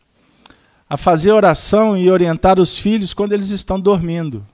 a 0.90 0.98
fazer 0.98 1.32
oração 1.32 1.98
e 1.98 2.10
orientar 2.10 2.60
os 2.60 2.78
filhos 2.80 3.14
quando 3.14 3.34
eles 3.34 3.50
estão 3.50 3.80
dormindo. 3.80 4.46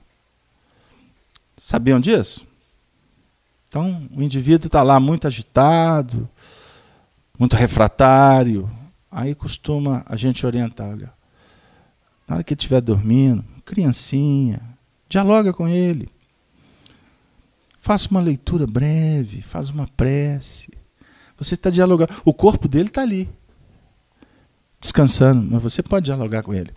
Sabiam 1.56 1.98
disso? 1.98 2.46
Então, 3.68 4.08
o 4.14 4.22
indivíduo 4.22 4.66
está 4.66 4.82
lá 4.82 5.00
muito 5.00 5.26
agitado, 5.26 6.28
muito 7.38 7.56
refratário. 7.56 8.70
Aí 9.10 9.34
costuma 9.34 10.04
a 10.06 10.16
gente 10.16 10.46
orientar, 10.46 10.90
olha, 10.90 11.12
na 12.28 12.36
hora 12.36 12.44
que 12.44 12.52
ele 12.52 12.58
estiver 12.58 12.80
dormindo, 12.80 13.44
criancinha, 13.64 14.60
dialoga 15.08 15.52
com 15.52 15.66
ele. 15.68 16.08
Faça 17.80 18.08
uma 18.10 18.20
leitura 18.20 18.66
breve, 18.66 19.42
faz 19.42 19.70
uma 19.70 19.86
prece. 19.86 20.72
Você 21.38 21.54
está 21.54 21.70
dialogando. 21.70 22.12
O 22.24 22.34
corpo 22.34 22.66
dele 22.66 22.88
está 22.88 23.02
ali, 23.02 23.28
descansando, 24.86 25.46
mas 25.50 25.62
você 25.62 25.82
pode 25.82 26.04
dialogar 26.04 26.42
com 26.42 26.54
ele. 26.54 26.70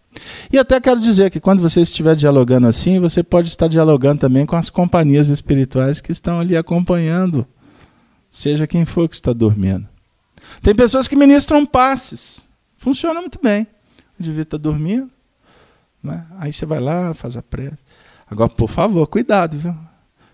E 0.52 0.58
até 0.58 0.80
quero 0.82 1.00
dizer 1.00 1.30
que 1.30 1.40
quando 1.40 1.62
você 1.62 1.82
estiver 1.82 2.16
dialogando 2.16 2.68
assim, 2.68 3.00
você 3.00 3.24
pode 3.24 3.50
estar 3.50 3.68
dialogando 3.68 4.20
também 4.20 4.46
com 4.46 4.56
as 4.56 4.70
companhias 4.70 5.28
espirituais 5.28 6.02
que 6.02 6.12
estão 6.12 6.40
ali 6.40 6.58
acompanhando, 6.58 7.46
seja 8.30 8.68
quem 8.68 8.84
for 8.86 9.08
que 9.08 9.16
está 9.16 9.32
dormindo. 9.32 9.88
Tem 10.62 10.74
pessoas 10.74 11.08
que 11.08 11.16
ministram 11.16 11.66
passes, 11.66 12.50
funciona 12.78 13.20
muito 13.22 13.40
bem. 13.42 13.64
O 14.18 14.22
indivíduo 14.22 14.44
está 14.44 14.58
dormindo, 14.58 15.10
né? 16.04 16.26
aí 16.40 16.52
você 16.52 16.66
vai 16.66 16.80
lá, 16.80 17.14
faz 17.14 17.38
a 17.38 17.44
prece. 17.44 17.78
Agora, 18.30 18.50
por 18.50 18.70
favor, 18.70 19.06
cuidado, 19.08 19.58
viu? 19.58 19.76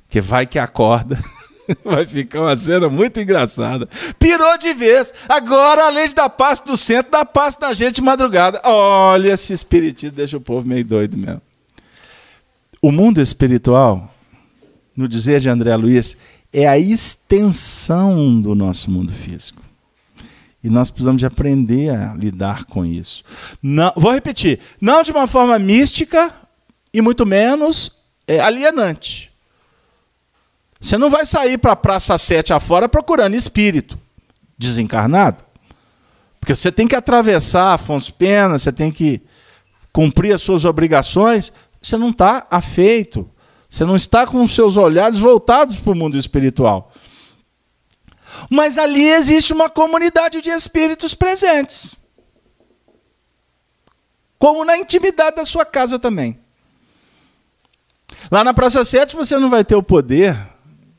Porque 0.08 0.22
vai 0.22 0.46
que 0.46 0.58
acorda. 0.58 1.20
Vai 1.84 2.06
ficar 2.06 2.42
uma 2.42 2.56
cena 2.56 2.90
muito 2.90 3.20
engraçada. 3.20 3.88
Pirou 4.20 4.58
de 4.58 4.74
vez. 4.74 5.14
Agora, 5.28 5.88
além 5.88 6.08
de 6.08 6.16
dar 6.16 6.30
passo 6.30 6.66
do 6.66 6.78
centro, 6.78 7.12
dá 7.12 7.26
passo 7.26 7.60
na 7.62 7.74
gente 7.74 7.96
de 7.96 8.02
madrugada. 8.02 8.62
Olha, 8.64 9.34
esse 9.34 9.54
espiritismo 9.54 10.16
deixa 10.16 10.38
o 10.38 10.42
povo 10.42 10.68
meio 10.68 10.86
doido 10.86 11.18
mesmo. 11.18 11.42
O 12.82 12.92
mundo 12.92 13.20
espiritual, 13.20 14.14
no 14.96 15.08
dizer 15.08 15.40
de 15.40 15.50
André 15.50 15.76
Luiz, 15.76 16.16
é 16.54 16.68
a 16.68 16.78
extensão 16.78 18.40
do 18.42 18.54
nosso 18.54 18.92
mundo 18.92 19.12
físico. 19.12 19.62
E 20.64 20.70
nós 20.70 20.90
precisamos 20.90 21.20
de 21.20 21.26
aprender 21.26 21.90
a 21.90 22.14
lidar 22.16 22.64
com 22.66 22.86
isso. 22.86 23.24
Não, 23.62 23.92
vou 23.96 24.12
repetir, 24.12 24.60
não 24.82 25.04
de 25.04 25.12
uma 25.12 25.28
forma 25.28 25.60
mística 25.60 26.34
e 26.94 27.02
muito 27.02 27.26
menos 27.26 27.92
é, 28.28 28.40
alienante. 28.40 29.35
Você 30.80 30.98
não 30.98 31.10
vai 31.10 31.26
sair 31.26 31.58
para 31.58 31.72
a 31.72 31.76
Praça 31.76 32.18
7 32.18 32.54
afora 32.54 32.88
procurando 32.88 33.36
espírito 33.36 33.98
desencarnado. 34.58 35.44
Porque 36.40 36.56
você 36.56 36.72
tem 36.72 36.88
que 36.88 36.96
atravessar 36.96 37.74
Afonso 37.74 38.14
Pena, 38.14 38.58
você 38.58 38.72
tem 38.72 38.92
que 38.92 39.22
cumprir 39.92 40.34
as 40.34 40.42
suas 40.42 40.66
obrigações. 40.66 41.52
Você 41.82 41.98
não 41.98 42.10
está 42.10 42.46
afeito. 42.52 43.30
Você 43.70 43.84
não 43.84 43.96
está 43.96 44.28
com 44.28 44.44
os 44.44 44.54
seus 44.54 44.78
olhares 44.78 45.20
voltados 45.20 45.80
para 45.80 45.92
o 45.92 45.96
mundo 45.96 46.18
espiritual. 46.18 46.92
Mas 48.50 48.78
ali 48.78 49.10
existe 49.10 49.54
uma 49.54 49.70
comunidade 49.70 50.42
de 50.42 50.50
espíritos 50.50 51.14
presentes. 51.14 51.96
Como 54.38 54.64
na 54.64 54.78
intimidade 54.78 55.38
da 55.38 55.46
sua 55.46 55.66
casa 55.66 55.98
também. 55.98 56.40
Lá 58.30 58.44
na 58.44 58.54
Praça 58.54 58.86
7 58.86 59.16
você 59.16 59.38
não 59.38 59.50
vai 59.50 59.64
ter 59.64 59.76
o 59.76 59.84
poder 59.84 60.55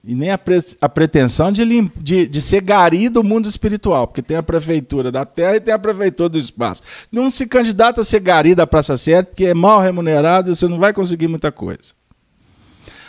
e 0.06 0.14
nem 0.14 0.30
a, 0.30 0.38
pre 0.38 0.58
a 0.80 0.88
pretensão 0.88 1.50
de, 1.50 1.64
de, 1.96 2.28
de, 2.28 2.40
ser 2.40 2.60
gari 2.60 3.08
do 3.08 3.24
mundo 3.24 3.48
espiritual, 3.48 4.06
porque 4.06 4.22
tem 4.22 4.36
a 4.36 4.42
prefeitura 4.42 5.10
da 5.10 5.24
terra 5.24 5.56
e 5.56 5.60
tem 5.60 5.74
a 5.74 5.78
prefeitura 5.78 6.28
do 6.28 6.38
espaço. 6.38 6.80
Não 7.10 7.28
se 7.28 7.44
candidata 7.44 8.00
a 8.00 8.04
ser 8.04 8.20
gari 8.20 8.54
da 8.54 8.68
Praça 8.68 8.96
7, 8.96 9.26
porque 9.26 9.46
é 9.46 9.54
mal 9.54 9.80
remunerado 9.80 10.48
e 10.48 10.54
você 10.54 10.68
não 10.68 10.78
vai 10.78 10.92
conseguir 10.92 11.26
muita 11.26 11.50
coisa. 11.50 11.92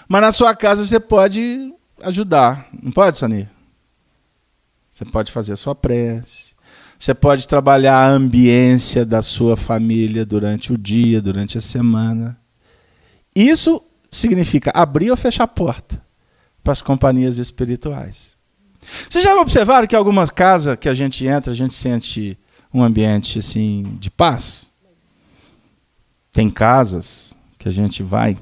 Mas 0.10 0.22
na 0.22 0.32
sua 0.32 0.56
casa 0.56 0.84
você 0.84 1.00
pode 1.00 1.72
ajudar, 2.02 2.68
não 2.82 2.92
pode, 2.92 3.20
Sani? 3.20 3.48
Você 4.92 5.06
pode 5.06 5.32
fazer 5.32 5.54
a 5.54 5.58
sua 5.58 5.76
prece. 5.76 6.56
Você 6.98 7.14
pode 7.14 7.48
trabalhar 7.48 7.96
a 7.96 8.10
ambiência 8.10 9.06
da 9.06 9.22
sua 9.22 9.56
família 9.56 10.26
durante 10.26 10.74
o 10.74 10.78
dia, 10.78 11.22
durante 11.22 11.60
a 11.60 11.62
semana. 11.62 12.36
Isso 13.36 13.84
significa 14.10 14.72
abrir 14.74 15.12
ou 15.12 15.18
fechar 15.18 15.44
a 15.44 15.48
porta 15.48 16.07
para 16.68 16.74
as 16.74 16.82
companhias 16.82 17.38
espirituais. 17.38 18.34
Vocês 19.10 19.24
já 19.24 19.34
observaram 19.40 19.88
que 19.88 19.96
algumas 19.96 20.30
casas 20.30 20.78
que 20.78 20.90
a 20.90 20.94
gente 20.94 21.26
entra, 21.26 21.54
a 21.54 21.56
gente 21.56 21.74
sente 21.74 22.38
um 22.74 22.84
ambiente 22.84 23.40
assim 23.40 23.96
de 24.02 24.12
paz? 24.12 24.74
Tem 26.30 26.50
casas 26.50 27.34
que 27.58 27.70
a 27.70 27.72
gente 27.72 28.04
vai 28.04 28.38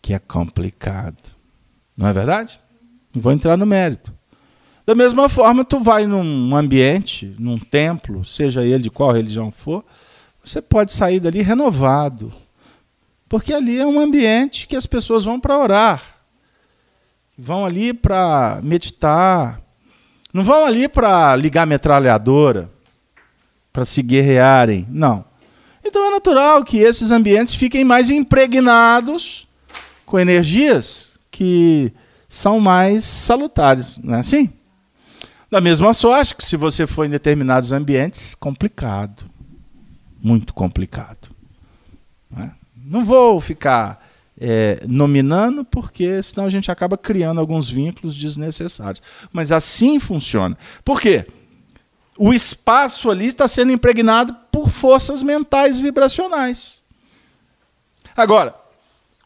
que 0.00 0.14
é 0.14 0.20
complicado. 0.20 1.16
Não 1.96 2.06
é 2.06 2.12
verdade? 2.12 2.60
Não 3.12 3.20
vou 3.20 3.32
entrar 3.32 3.56
no 3.56 3.66
mérito. 3.66 4.14
Da 4.86 4.94
mesma 4.94 5.28
forma, 5.28 5.64
tu 5.64 5.80
vai 5.80 6.06
num 6.06 6.54
ambiente, 6.54 7.34
num 7.40 7.58
templo, 7.58 8.24
seja 8.24 8.64
ele 8.64 8.84
de 8.84 8.90
qual 8.90 9.10
religião 9.10 9.50
for, 9.50 9.84
você 10.44 10.62
pode 10.62 10.92
sair 10.92 11.18
dali 11.18 11.42
renovado. 11.42 12.32
Porque 13.28 13.52
ali 13.52 13.80
é 13.80 13.86
um 13.86 13.98
ambiente 13.98 14.68
que 14.68 14.76
as 14.76 14.86
pessoas 14.86 15.24
vão 15.24 15.40
para 15.40 15.58
orar. 15.58 16.19
Vão 17.42 17.64
ali 17.64 17.94
para 17.94 18.60
meditar. 18.62 19.60
Não 20.32 20.44
vão 20.44 20.66
ali 20.66 20.86
para 20.88 21.34
ligar 21.36 21.66
metralhadora, 21.66 22.70
para 23.72 23.84
se 23.84 24.02
guerrearem. 24.02 24.86
Não. 24.90 25.24
Então 25.82 26.06
é 26.06 26.10
natural 26.10 26.62
que 26.62 26.76
esses 26.76 27.10
ambientes 27.10 27.54
fiquem 27.54 27.82
mais 27.82 28.10
impregnados 28.10 29.48
com 30.04 30.18
energias 30.18 31.18
que 31.30 31.92
são 32.28 32.60
mais 32.60 33.04
salutares, 33.04 33.98
não 33.98 34.16
é 34.16 34.18
assim? 34.18 34.52
Da 35.50 35.60
mesma 35.60 35.94
sorte 35.94 36.36
que 36.36 36.44
se 36.44 36.56
você 36.56 36.86
for 36.86 37.06
em 37.06 37.10
determinados 37.10 37.72
ambientes, 37.72 38.34
complicado. 38.34 39.24
Muito 40.22 40.52
complicado. 40.52 41.28
Não, 42.30 42.44
é? 42.44 42.50
não 42.76 43.04
vou 43.04 43.40
ficar 43.40 43.99
é, 44.40 44.82
nominando, 44.88 45.64
porque 45.64 46.22
senão 46.22 46.46
a 46.46 46.50
gente 46.50 46.70
acaba 46.70 46.96
criando 46.96 47.40
alguns 47.40 47.68
vínculos 47.68 48.16
desnecessários. 48.16 49.02
Mas 49.32 49.52
assim 49.52 50.00
funciona. 50.00 50.56
Por 50.82 51.00
quê? 51.00 51.26
O 52.16 52.32
espaço 52.32 53.10
ali 53.10 53.26
está 53.26 53.46
sendo 53.46 53.72
impregnado 53.72 54.34
por 54.50 54.70
forças 54.70 55.22
mentais 55.22 55.78
vibracionais. 55.78 56.82
Agora, 58.16 58.54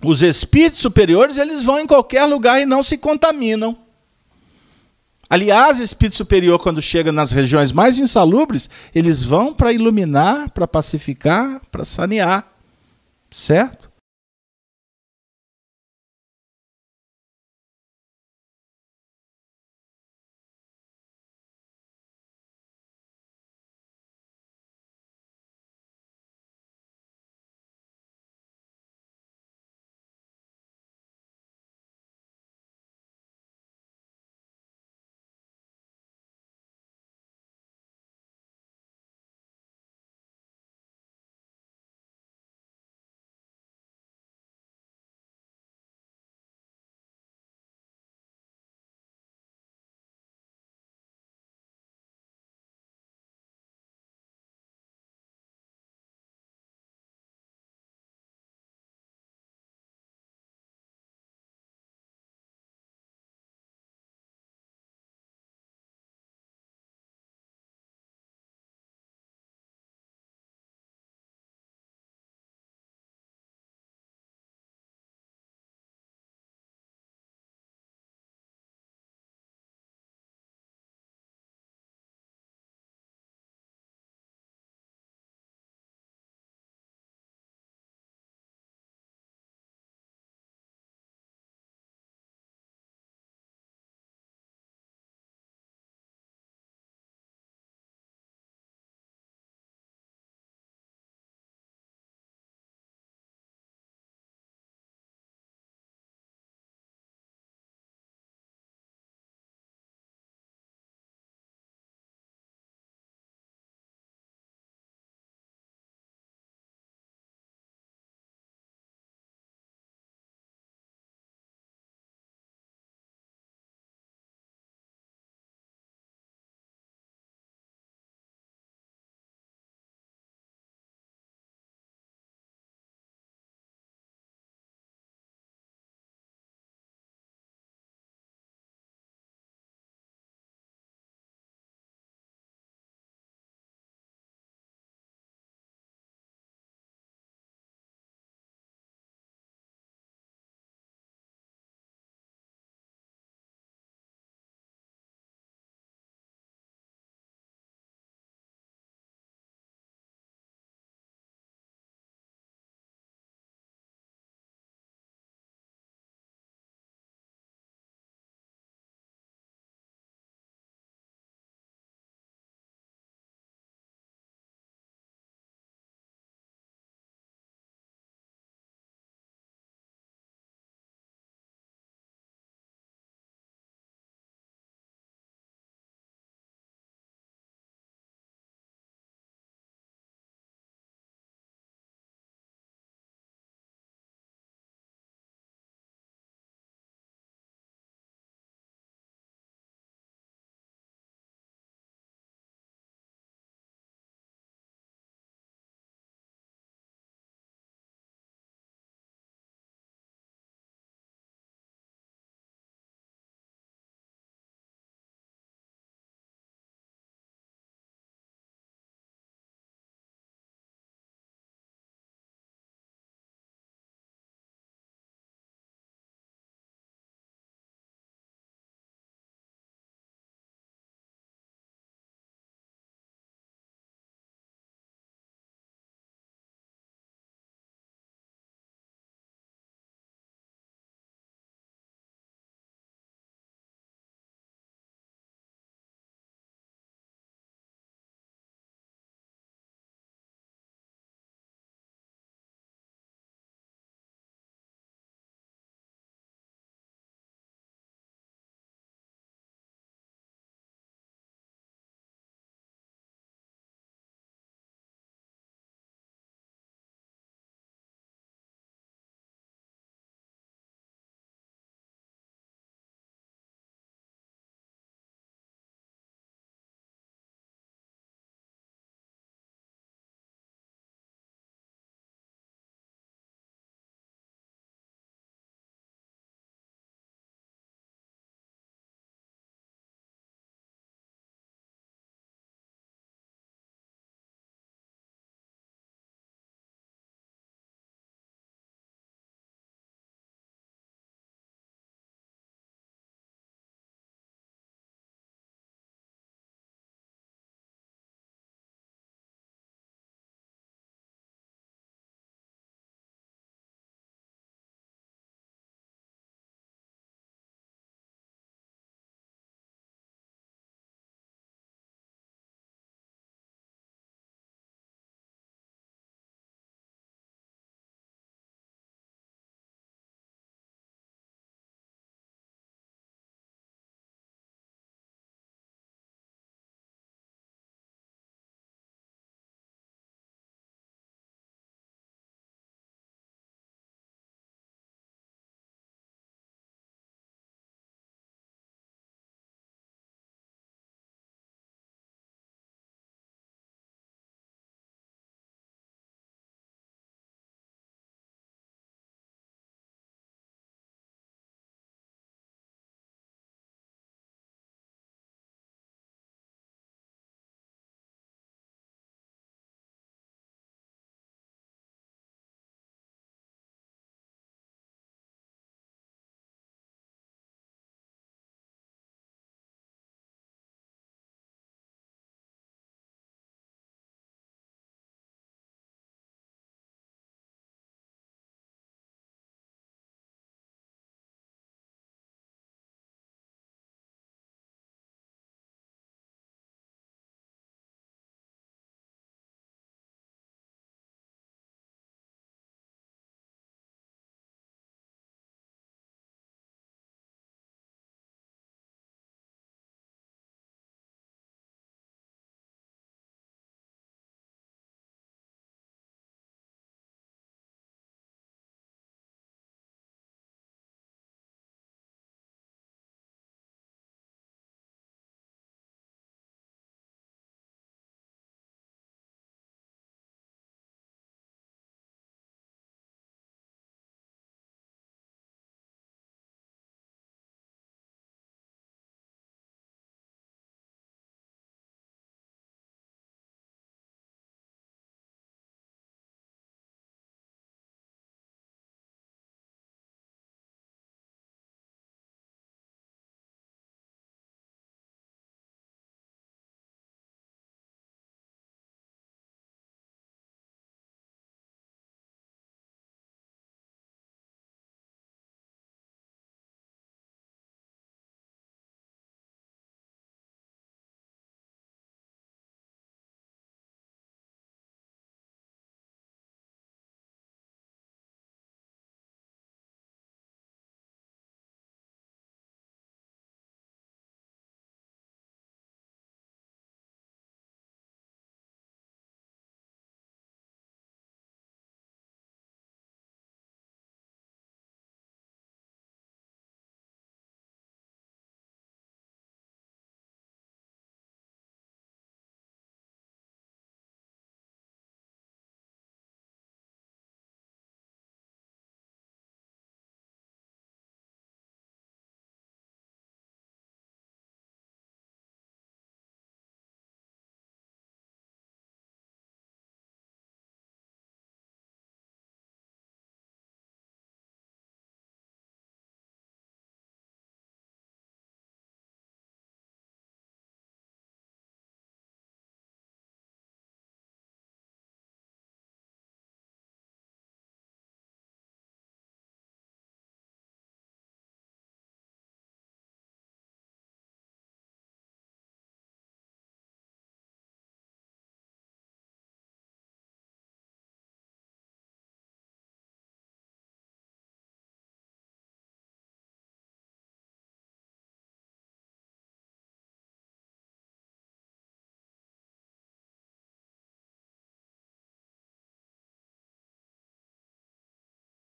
os 0.05 0.23
espíritos 0.23 0.81
superiores, 0.81 1.39
eles 1.39 1.63
vão 1.63 1.79
em 1.79 1.87
qualquer 1.87 2.25
lugar 2.25 2.61
e 2.61 2.67
não 2.67 2.83
se 2.83 2.99
contaminam. 2.99 3.79
Aliás, 5.31 5.81
o 5.81 5.83
espírito 5.83 6.17
superior, 6.17 6.59
quando 6.61 6.83
chega 6.83 7.11
nas 7.11 7.33
regiões 7.33 7.73
mais 7.73 7.99
insalubres, 7.99 8.69
eles 8.95 9.25
vão 9.25 9.55
para 9.55 9.73
iluminar, 9.73 10.51
para 10.51 10.69
pacificar, 10.69 11.61
para 11.71 11.85
sanear. 11.85 12.47
Certo? 13.31 13.91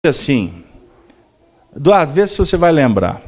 Assim, 0.05 0.63
Eduardo, 1.75 2.13
vê 2.13 2.27
se 2.27 2.37
você 2.37 2.55
vai 2.55 2.71
lembrar. 2.71 3.19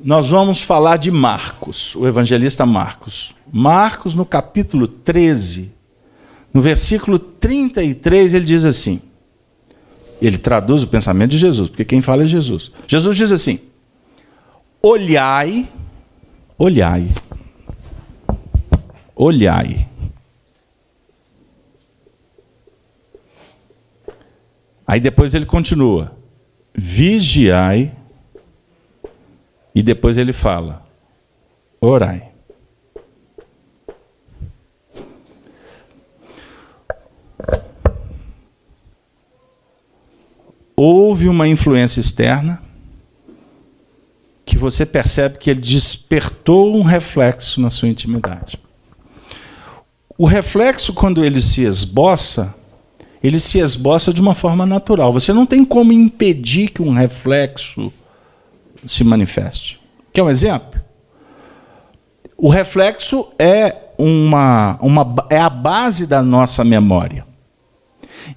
Nós 0.00 0.30
vamos 0.30 0.62
falar 0.62 0.98
de 0.98 1.10
Marcos, 1.10 1.96
o 1.96 2.06
evangelista 2.06 2.64
Marcos. 2.64 3.34
Marcos, 3.50 4.14
no 4.14 4.24
capítulo 4.24 4.86
13, 4.86 5.72
no 6.54 6.60
versículo 6.60 7.18
33, 7.18 8.34
ele 8.34 8.44
diz 8.44 8.64
assim: 8.64 9.00
ele 10.22 10.38
traduz 10.38 10.84
o 10.84 10.88
pensamento 10.88 11.32
de 11.32 11.38
Jesus, 11.38 11.68
porque 11.68 11.84
quem 11.84 12.00
fala 12.00 12.22
é 12.22 12.26
Jesus. 12.26 12.70
Jesus 12.86 13.16
diz 13.16 13.32
assim: 13.32 13.58
olhai, 14.80 15.68
olhai, 16.56 17.08
olhai. 19.14 19.88
Aí 24.86 25.00
depois 25.00 25.34
ele 25.34 25.46
continua: 25.46 26.16
vigiai, 26.74 27.92
e 29.74 29.82
depois 29.82 30.16
ele 30.16 30.32
fala: 30.32 30.86
orai. 31.80 32.36
houve 40.76 41.26
uma 41.28 41.48
influência 41.48 42.00
externa 42.00 42.62
que 44.44 44.58
você 44.58 44.84
percebe 44.84 45.38
que 45.38 45.50
ele 45.50 45.60
despertou 45.60 46.76
um 46.76 46.82
reflexo 46.82 47.60
na 47.60 47.70
sua 47.70 47.88
intimidade. 47.88 48.60
O 50.18 50.26
reflexo, 50.26 50.92
quando 50.92 51.24
ele 51.24 51.40
se 51.40 51.62
esboça, 51.62 52.54
ele 53.22 53.38
se 53.38 53.58
esboça 53.58 54.12
de 54.12 54.20
uma 54.20 54.34
forma 54.34 54.66
natural. 54.66 55.12
Você 55.12 55.32
não 55.32 55.46
tem 55.46 55.64
como 55.64 55.92
impedir 55.92 56.70
que 56.70 56.82
um 56.82 56.92
reflexo 56.92 57.92
se 58.86 59.02
manifeste. 59.02 59.80
Quer 60.12 60.22
um 60.22 60.30
exemplo? 60.30 60.80
O 62.36 62.48
reflexo 62.48 63.28
é, 63.38 63.74
uma, 63.98 64.78
uma, 64.80 65.26
é 65.30 65.38
a 65.38 65.48
base 65.48 66.06
da 66.06 66.22
nossa 66.22 66.62
memória. 66.62 67.26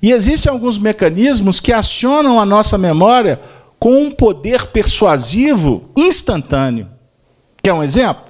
E 0.01 0.11
existem 0.11 0.51
alguns 0.51 0.77
mecanismos 0.77 1.59
que 1.59 1.73
acionam 1.73 2.39
a 2.39 2.45
nossa 2.45 2.77
memória 2.77 3.39
com 3.80 4.03
um 4.03 4.11
poder 4.11 4.67
persuasivo 4.67 5.89
instantâneo. 5.95 6.88
Quer 7.61 7.73
um 7.73 7.84
exemplo? 7.84 8.23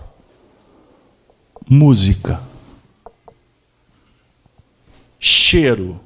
Música. 1.70 2.42
Cheiro. 5.20 6.00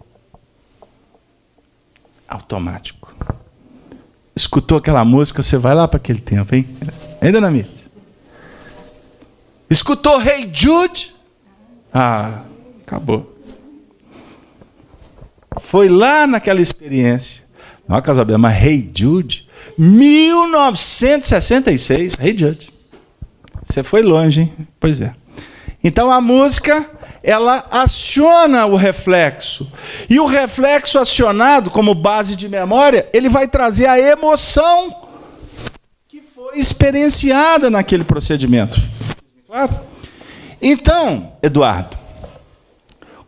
Automático. 2.34 3.14
Escutou 4.36 4.80
aquela 4.80 5.06
música, 5.06 5.44
você 5.44 5.56
vai 5.58 5.76
lá 5.76 5.88
para 5.88 5.98
aquele 5.98 6.20
tempo, 6.20 6.56
hein? 6.56 6.68
Ainda 7.22 7.40
na 7.40 7.52
mita. 7.52 7.70
Escutou 9.70 10.20
Hey 10.20 10.50
Jude? 10.52 11.14
Ah, 11.94 12.42
acabou. 12.86 13.38
Foi 15.62 15.88
lá 15.88 16.26
naquela 16.26 16.60
experiência. 16.60 17.44
Não, 17.88 18.02
Casabel, 18.02 18.40
mas 18.40 18.64
Hey 18.64 18.92
Jude, 18.96 19.48
1966, 19.78 22.18
Hey 22.20 22.36
Jude. 22.36 22.74
Você 23.64 23.84
foi 23.84 24.02
longe, 24.02 24.42
hein? 24.42 24.52
Pois 24.80 25.02
é. 25.02 25.14
Então 25.84 26.10
a 26.12 26.20
música, 26.20 26.90
ela 27.24 27.66
aciona 27.72 28.66
o 28.66 28.76
reflexo. 28.76 29.72
E 30.10 30.20
o 30.20 30.26
reflexo 30.26 31.00
acionado 31.00 31.72
como 31.72 31.96
base 31.96 32.36
de 32.36 32.50
memória, 32.50 33.08
ele 33.14 33.30
vai 33.30 33.48
trazer 33.48 33.88
a 33.88 33.98
emoção 33.98 34.94
que 36.10 36.22
foi 36.22 36.60
experienciada 36.60 37.70
naquele 37.70 38.04
procedimento. 38.04 38.78
Claro? 39.48 39.72
Então, 40.62 41.32
Eduardo, 41.42 41.98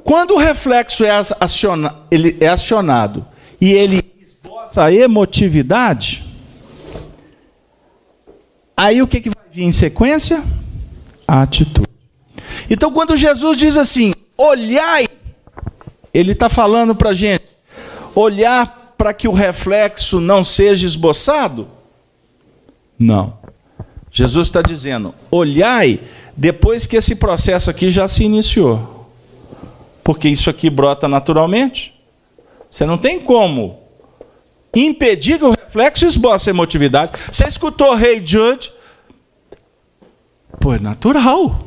quando 0.04 0.32
o 0.32 0.38
reflexo 0.38 1.06
é, 1.06 1.12
aciona, 1.39 1.96
ele 2.12 2.38
é 2.41 2.50
acionado 2.50 3.26
e 3.62 3.72
ele 3.72 4.04
esboça 4.22 4.84
a 4.84 4.93
emotividade, 4.93 6.24
aí 8.76 9.02
o 9.02 9.08
que, 9.08 9.22
que 9.22 9.30
vai 9.30 9.46
vir 9.52 9.64
em 9.64 9.72
sequência? 9.72 10.43
A 11.26 11.41
atitude. 11.41 11.95
Então, 12.70 12.91
quando 12.91 13.16
Jesus 13.16 13.57
diz 13.57 13.78
assim, 13.78 14.13
olhai, 14.38 15.07
ele 16.13 16.32
está 16.32 16.49
falando 16.49 16.95
para 16.95 17.11
a 17.11 17.13
gente, 17.13 17.43
olhar 18.13 18.93
para 18.97 19.13
que 19.13 19.28
o 19.28 19.34
reflexo 19.34 20.20
não 20.20 20.43
seja 20.43 20.88
esboçado? 20.88 21.68
Não. 22.97 23.38
Jesus 24.11 24.47
está 24.47 24.61
dizendo, 24.61 25.13
olhai 25.30 25.99
depois 26.36 26.88
que 26.88 26.95
esse 26.95 27.16
processo 27.16 27.70
aqui 27.70 27.91
já 27.91 28.07
se 28.07 28.24
iniciou 28.24 28.95
porque 30.05 30.30
isso 30.30 30.51
aqui 30.51 30.70
brota 30.70 31.07
naturalmente. 31.07 31.91
Você 32.70 32.86
não 32.86 32.95
tem 32.95 33.20
como 33.20 33.80
impedir 34.74 35.39
que 35.39 35.45
o 35.45 35.49
reflexo 35.49 36.05
esboce 36.05 36.47
a 36.47 36.53
emotividade. 36.53 37.13
Você 37.32 37.47
escutou 37.47 37.95
Rei 37.95 38.18
hey 38.18 38.24
Jude? 38.24 38.72
Pô, 40.59 40.76
é 40.76 40.80
natural. 40.80 41.59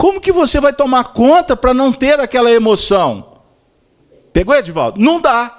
Como 0.00 0.18
que 0.18 0.32
você 0.32 0.58
vai 0.58 0.72
tomar 0.72 1.04
conta 1.12 1.54
para 1.54 1.74
não 1.74 1.92
ter 1.92 2.18
aquela 2.18 2.50
emoção? 2.50 3.42
Pegou, 4.32 4.54
Edvaldo? 4.54 4.98
Não 4.98 5.20
dá. 5.20 5.58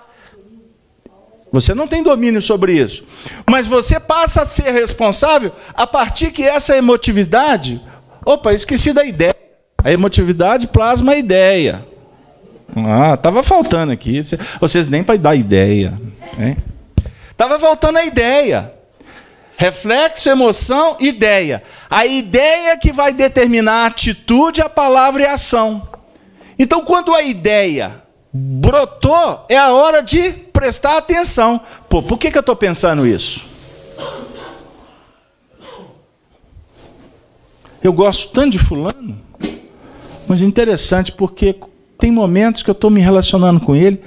Você 1.51 1.75
não 1.75 1.87
tem 1.87 2.01
domínio 2.01 2.41
sobre 2.41 2.73
isso. 2.73 3.03
Mas 3.47 3.67
você 3.67 3.99
passa 3.99 4.41
a 4.41 4.45
ser 4.45 4.71
responsável 4.71 5.51
a 5.75 5.85
partir 5.85 6.31
que 6.31 6.41
essa 6.41 6.75
emotividade. 6.75 7.79
Opa, 8.25 8.51
esqueci 8.51 8.91
da 8.91 9.05
ideia. 9.05 9.35
A 9.83 9.91
emotividade 9.91 10.65
plasma 10.65 11.11
a 11.11 11.17
ideia. 11.17 11.85
Ah, 12.75 13.15
tava 13.17 13.43
faltando 13.43 13.91
aqui. 13.91 14.23
Vocês 14.59 14.87
nem 14.87 15.03
para 15.03 15.19
dar 15.19 15.35
ideia. 15.35 15.93
Hein? 16.39 16.57
Tava 17.37 17.59
faltando 17.59 17.99
a 17.99 18.05
ideia. 18.05 18.73
Reflexo, 19.61 20.27
emoção, 20.27 20.97
ideia. 20.99 21.61
A 21.87 22.03
ideia 22.03 22.75
que 22.75 22.91
vai 22.91 23.13
determinar 23.13 23.83
a 23.83 23.85
atitude, 23.85 24.59
a 24.59 24.67
palavra 24.67 25.21
e 25.21 25.25
a 25.27 25.33
ação. 25.35 25.87
Então, 26.57 26.83
quando 26.83 27.13
a 27.13 27.21
ideia 27.21 28.01
brotou, 28.33 29.45
é 29.47 29.55
a 29.55 29.71
hora 29.71 30.01
de 30.01 30.31
prestar 30.31 30.97
atenção. 30.97 31.61
Pô, 31.87 32.01
por 32.01 32.17
que, 32.17 32.31
que 32.31 32.37
eu 32.39 32.39
estou 32.39 32.55
pensando 32.55 33.05
isso? 33.05 33.39
Eu 37.83 37.93
gosto 37.93 38.31
tanto 38.31 38.53
de 38.53 38.57
fulano, 38.57 39.15
mas 40.27 40.41
é 40.41 40.45
interessante 40.45 41.11
porque 41.11 41.55
tem 41.99 42.09
momentos 42.09 42.63
que 42.63 42.69
eu 42.71 42.73
estou 42.73 42.89
me 42.89 42.99
relacionando 42.99 43.59
com 43.59 43.75
ele, 43.75 44.01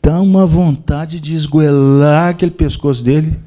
dá 0.00 0.20
uma 0.20 0.46
vontade 0.46 1.18
de 1.18 1.34
esgoelar 1.34 2.28
aquele 2.28 2.52
pescoço 2.52 3.02
dele. 3.02 3.40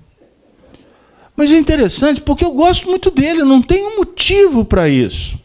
Mas 1.36 1.52
é 1.52 1.58
interessante 1.58 2.22
porque 2.22 2.46
eu 2.46 2.52
gosto 2.52 2.88
muito 2.88 3.12
dele, 3.12 3.44
não 3.44 3.62
tem 3.62 3.84
um 3.84 3.98
motivo 3.98 4.64
para 4.64 4.88
isso. 4.88 5.38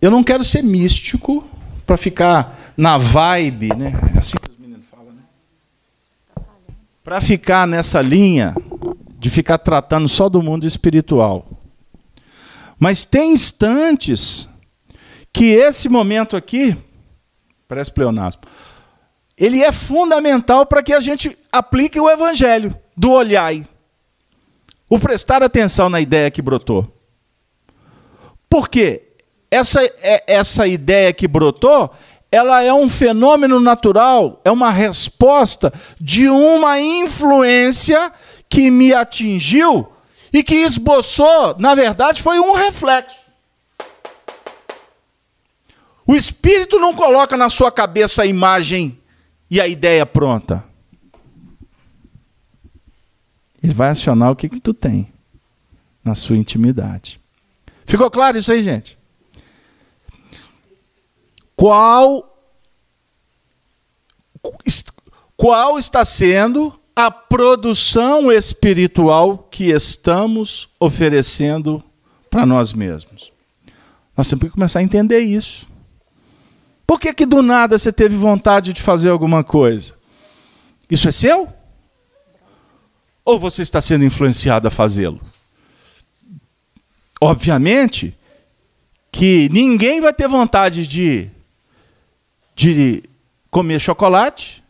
Eu 0.00 0.10
não 0.10 0.24
quero 0.24 0.44
ser 0.44 0.62
místico 0.62 1.46
para 1.86 1.96
ficar 1.96 2.72
na 2.76 2.96
vibe, 2.96 3.68
né? 3.76 3.92
É 4.14 4.18
assim 4.18 4.36
que 4.36 4.50
os 4.50 4.58
meninos 4.58 4.86
falam, 4.90 5.12
né? 5.12 5.22
Para 7.04 7.20
ficar 7.20 7.66
nessa 7.66 8.00
linha 8.00 8.54
de 9.18 9.30
ficar 9.30 9.58
tratando 9.58 10.08
só 10.08 10.28
do 10.28 10.42
mundo 10.42 10.66
espiritual. 10.66 11.46
Mas 12.78 13.04
tem 13.04 13.32
instantes 13.32 14.48
que 15.32 15.50
esse 15.50 15.88
momento 15.88 16.36
aqui, 16.36 16.76
parece 17.68 17.92
pleonasmo, 17.92 18.42
ele 19.36 19.62
é 19.62 19.70
fundamental 19.70 20.66
para 20.66 20.82
que 20.82 20.92
a 20.92 21.00
gente 21.00 21.38
aplique 21.52 22.00
o 22.00 22.10
evangelho 22.10 22.76
do 22.96 23.10
olhai. 23.12 23.66
O 24.92 24.98
prestar 25.00 25.42
atenção 25.42 25.88
na 25.88 26.02
ideia 26.02 26.30
que 26.30 26.42
brotou. 26.42 26.86
Por 28.46 28.68
quê? 28.68 29.14
Essa, 29.50 29.82
é, 29.82 30.22
essa 30.26 30.66
ideia 30.66 31.14
que 31.14 31.26
brotou, 31.26 31.90
ela 32.30 32.62
é 32.62 32.70
um 32.74 32.90
fenômeno 32.90 33.58
natural, 33.58 34.42
é 34.44 34.50
uma 34.50 34.70
resposta 34.70 35.72
de 35.98 36.28
uma 36.28 36.78
influência 36.78 38.12
que 38.50 38.70
me 38.70 38.92
atingiu 38.92 39.90
e 40.30 40.42
que 40.42 40.56
esboçou, 40.56 41.56
na 41.58 41.74
verdade, 41.74 42.22
foi 42.22 42.38
um 42.38 42.52
reflexo. 42.52 43.32
O 46.06 46.14
Espírito 46.14 46.78
não 46.78 46.92
coloca 46.92 47.34
na 47.34 47.48
sua 47.48 47.72
cabeça 47.72 48.24
a 48.24 48.26
imagem 48.26 49.00
e 49.50 49.58
a 49.58 49.66
ideia 49.66 50.04
pronta. 50.04 50.62
Ele 53.62 53.74
vai 53.74 53.90
acionar 53.90 54.30
o 54.30 54.36
que, 54.36 54.48
que 54.48 54.60
tu 54.60 54.74
tem 54.74 55.12
na 56.04 56.14
sua 56.14 56.36
intimidade. 56.36 57.20
Ficou 57.86 58.10
claro 58.10 58.38
isso 58.38 58.50
aí, 58.52 58.62
gente? 58.62 58.98
Qual 61.54 62.28
qual 65.36 65.78
está 65.78 66.04
sendo 66.04 66.78
a 66.94 67.10
produção 67.10 68.30
espiritual 68.30 69.38
que 69.50 69.70
estamos 69.70 70.68
oferecendo 70.78 71.82
para 72.30 72.46
nós 72.46 72.72
mesmos. 72.72 73.32
Nós 74.16 74.28
temos 74.28 74.44
que 74.44 74.50
começar 74.50 74.80
a 74.80 74.82
entender 74.82 75.20
isso. 75.20 75.66
Por 76.86 77.00
que, 77.00 77.12
que 77.14 77.26
do 77.26 77.42
nada 77.42 77.78
você 77.78 77.92
teve 77.92 78.14
vontade 78.16 78.72
de 78.72 78.82
fazer 78.82 79.08
alguma 79.08 79.42
coisa? 79.42 79.94
Isso 80.90 81.08
é 81.08 81.12
seu? 81.12 81.48
Ou 83.24 83.38
você 83.38 83.62
está 83.62 83.80
sendo 83.80 84.04
influenciado 84.04 84.66
a 84.66 84.70
fazê-lo? 84.70 85.20
Obviamente 87.20 88.16
que 89.12 89.48
ninguém 89.52 90.00
vai 90.00 90.12
ter 90.12 90.26
vontade 90.26 90.86
de, 90.86 91.30
de 92.56 93.02
comer 93.50 93.80
chocolate 93.80 94.62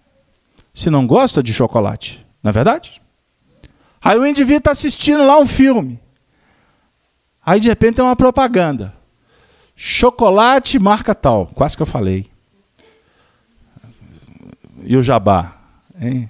se 0.74 0.90
não 0.90 1.06
gosta 1.06 1.42
de 1.42 1.52
chocolate, 1.52 2.24
não 2.42 2.48
é 2.50 2.52
verdade? 2.52 3.00
Aí 4.00 4.18
o 4.18 4.26
indivíduo 4.26 4.58
está 4.58 4.72
assistindo 4.72 5.24
lá 5.24 5.38
um 5.38 5.46
filme. 5.46 6.00
Aí 7.44 7.60
de 7.60 7.68
repente 7.68 7.96
tem 7.96 8.04
uma 8.04 8.16
propaganda. 8.16 8.94
Chocolate 9.76 10.78
marca 10.78 11.14
tal. 11.14 11.46
Quase 11.48 11.76
que 11.76 11.82
eu 11.82 11.86
falei. 11.86 12.30
E 14.84 14.96
o 14.96 15.02
jabá? 15.02 15.56
Hein? 16.00 16.28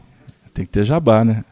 Tem 0.52 0.64
que 0.66 0.70
ter 0.70 0.84
jabá, 0.84 1.24
né? 1.24 1.44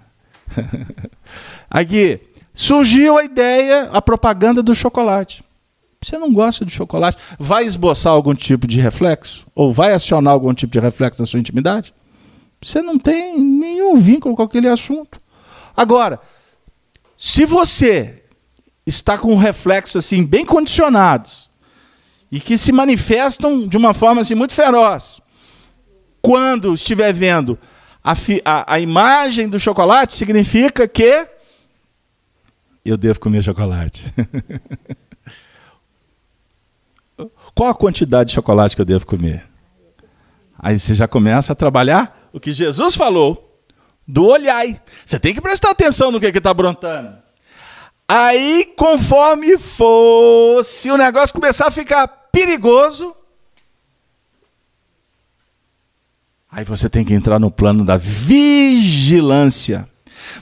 Aqui, 1.70 2.20
surgiu 2.52 3.18
a 3.18 3.24
ideia, 3.24 3.90
a 3.92 4.02
propaganda 4.02 4.62
do 4.62 4.74
chocolate. 4.74 5.44
Você 6.02 6.16
não 6.16 6.32
gosta 6.32 6.64
de 6.64 6.72
chocolate? 6.72 7.18
Vai 7.38 7.64
esboçar 7.64 8.12
algum 8.12 8.34
tipo 8.34 8.66
de 8.66 8.80
reflexo? 8.80 9.46
Ou 9.54 9.72
vai 9.72 9.92
acionar 9.92 10.32
algum 10.32 10.54
tipo 10.54 10.72
de 10.72 10.80
reflexo 10.80 11.20
na 11.20 11.26
sua 11.26 11.38
intimidade? 11.38 11.92
Você 12.62 12.80
não 12.80 12.98
tem 12.98 13.38
nenhum 13.38 13.96
vínculo 13.98 14.34
com 14.34 14.42
aquele 14.42 14.68
assunto. 14.68 15.20
Agora, 15.76 16.18
se 17.18 17.44
você 17.44 18.22
está 18.86 19.18
com 19.18 19.36
reflexos 19.36 20.04
assim 20.04 20.24
bem 20.24 20.44
condicionados 20.44 21.50
e 22.32 22.40
que 22.40 22.56
se 22.56 22.72
manifestam 22.72 23.68
de 23.68 23.76
uma 23.76 23.92
forma 23.92 24.22
assim 24.22 24.34
muito 24.34 24.54
feroz, 24.54 25.20
quando 26.22 26.72
estiver 26.72 27.12
vendo 27.12 27.58
a, 28.02 28.14
a, 28.44 28.74
a 28.74 28.80
imagem 28.80 29.48
do 29.48 29.58
chocolate, 29.58 30.14
significa 30.14 30.88
que 30.88 31.26
eu 32.84 32.96
devo 32.96 33.20
comer 33.20 33.42
chocolate. 33.42 34.04
Qual 37.54 37.68
a 37.68 37.74
quantidade 37.74 38.28
de 38.28 38.34
chocolate 38.34 38.74
que 38.74 38.80
eu 38.80 38.86
devo 38.86 39.06
comer? 39.06 39.46
Aí 40.58 40.78
você 40.78 40.94
já 40.94 41.06
começa 41.06 41.52
a 41.52 41.56
trabalhar 41.56 42.28
o 42.32 42.40
que 42.40 42.52
Jesus 42.52 42.94
falou 42.94 43.62
do 44.06 44.26
olhai. 44.26 44.80
Você 45.04 45.18
tem 45.18 45.34
que 45.34 45.40
prestar 45.40 45.70
atenção 45.70 46.10
no 46.10 46.20
que 46.20 46.26
está 46.26 46.52
brontando. 46.54 47.18
Aí, 48.08 48.72
conforme 48.76 49.56
fosse 49.56 50.90
o 50.90 50.96
negócio 50.96 51.34
começar 51.34 51.68
a 51.68 51.70
ficar 51.70 52.08
perigoso, 52.08 53.14
aí 56.50 56.64
você 56.64 56.88
tem 56.88 57.04
que 57.04 57.14
entrar 57.14 57.38
no 57.38 57.50
plano 57.50 57.84
da 57.84 57.96
vigilância. 57.96 59.88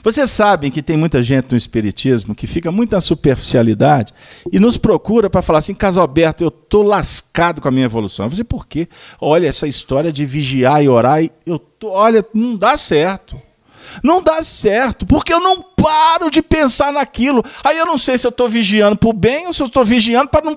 Vocês 0.03 0.29
sabem 0.31 0.71
que 0.71 0.81
tem 0.81 0.97
muita 0.97 1.21
gente 1.21 1.51
no 1.51 1.57
Espiritismo 1.57 2.35
que 2.35 2.47
fica 2.47 2.71
muito 2.71 2.91
na 2.91 3.01
superficialidade 3.01 4.13
e 4.51 4.59
nos 4.59 4.77
procura 4.77 5.29
para 5.29 5.41
falar 5.41 5.59
assim, 5.59 5.73
caso 5.73 6.01
aberto, 6.01 6.41
eu 6.41 6.49
estou 6.49 6.83
lascado 6.83 7.61
com 7.61 7.67
a 7.67 7.71
minha 7.71 7.85
evolução. 7.85 8.25
Eu 8.25 8.29
vou 8.29 8.33
dizer, 8.33 8.43
por 8.45 8.67
quê? 8.67 8.87
Olha, 9.19 9.47
essa 9.47 9.67
história 9.67 10.11
de 10.11 10.25
vigiar 10.25 10.83
e 10.83 10.89
orar, 10.89 11.23
eu 11.45 11.59
tô, 11.59 11.89
olha, 11.89 12.25
não 12.33 12.55
dá 12.55 12.77
certo. 12.77 13.41
Não 14.03 14.21
dá 14.21 14.43
certo, 14.43 15.05
porque 15.05 15.33
eu 15.33 15.39
não 15.39 15.63
paro 15.63 16.29
de 16.29 16.41
pensar 16.41 16.93
naquilo. 16.93 17.43
Aí 17.63 17.77
eu 17.77 17.85
não 17.85 17.97
sei 17.97 18.17
se 18.17 18.27
eu 18.27 18.29
estou 18.29 18.47
vigiando 18.47 18.95
para 18.95 19.09
o 19.09 19.13
bem 19.13 19.47
ou 19.47 19.53
se 19.53 19.63
eu 19.63 19.67
estou 19.67 19.83
vigiando 19.83 20.29
para 20.29 20.45
não, 20.45 20.55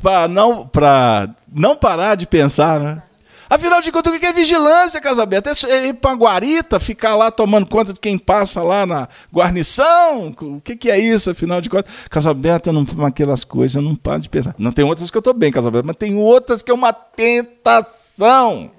para 0.00 0.28
não, 0.28 0.70
não 1.52 1.76
parar 1.76 2.16
de 2.16 2.26
pensar, 2.26 2.80
né? 2.80 3.02
Afinal 3.54 3.82
de 3.82 3.92
contas, 3.92 4.16
o 4.16 4.18
que 4.18 4.24
é 4.24 4.32
vigilância, 4.32 4.98
Casa 4.98 5.22
Aberta? 5.22 5.52
É 5.68 5.88
ir 5.88 5.92
para 5.92 6.12
a 6.12 6.14
guarita, 6.14 6.80
ficar 6.80 7.14
lá 7.14 7.30
tomando 7.30 7.66
conta 7.66 7.92
de 7.92 8.00
quem 8.00 8.16
passa 8.16 8.62
lá 8.62 8.86
na 8.86 9.06
guarnição? 9.30 10.34
O 10.40 10.58
que, 10.58 10.90
é 10.90 10.98
isso, 10.98 11.30
afinal 11.30 11.60
de 11.60 11.68
contas? 11.68 11.92
Casa 12.08 12.30
Aberta, 12.30 12.72
não, 12.72 12.86
aquelas 13.04 13.44
coisas, 13.44 13.74
eu 13.74 13.82
não 13.82 13.94
paro 13.94 14.22
de 14.22 14.30
pensar. 14.30 14.54
Não 14.56 14.72
tem 14.72 14.86
outras 14.86 15.10
que 15.10 15.16
eu 15.18 15.20
estou 15.20 15.34
bem, 15.34 15.52
Casa 15.52 15.68
Aberta, 15.68 15.86
mas 15.86 15.96
tem 15.96 16.16
outras 16.16 16.62
que 16.62 16.70
é 16.70 16.74
uma 16.74 16.94
tentação. 16.94 18.70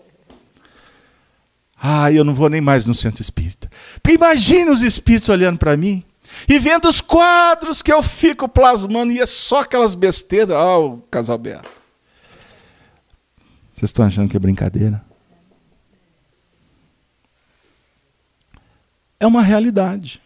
Ah, 1.79 2.11
eu 2.11 2.23
não 2.23 2.33
vou 2.33 2.49
nem 2.49 2.59
mais 2.59 2.87
no 2.87 2.95
centro 2.95 3.21
espírita. 3.21 3.69
Imagine 4.09 4.71
os 4.71 4.81
espíritos 4.81 5.29
olhando 5.29 5.59
para 5.59 5.77
mim 5.77 6.03
e 6.49 6.57
vendo 6.57 6.89
os 6.89 6.99
quadros 6.99 7.83
que 7.83 7.93
eu 7.93 8.01
fico 8.01 8.49
plasmando 8.49 9.11
e 9.11 9.19
é 9.19 9.25
só 9.27 9.59
aquelas 9.59 9.93
besteiras. 9.93 10.57
Ah, 10.57 10.79
oh, 10.79 10.97
Casalberto. 11.11 11.82
Vocês 13.83 13.89
estão 13.89 14.05
achando 14.05 14.29
que 14.29 14.37
é 14.37 14.39
brincadeira? 14.39 15.03
É 19.19 19.27
uma 19.27 19.41
realidade 19.41 20.21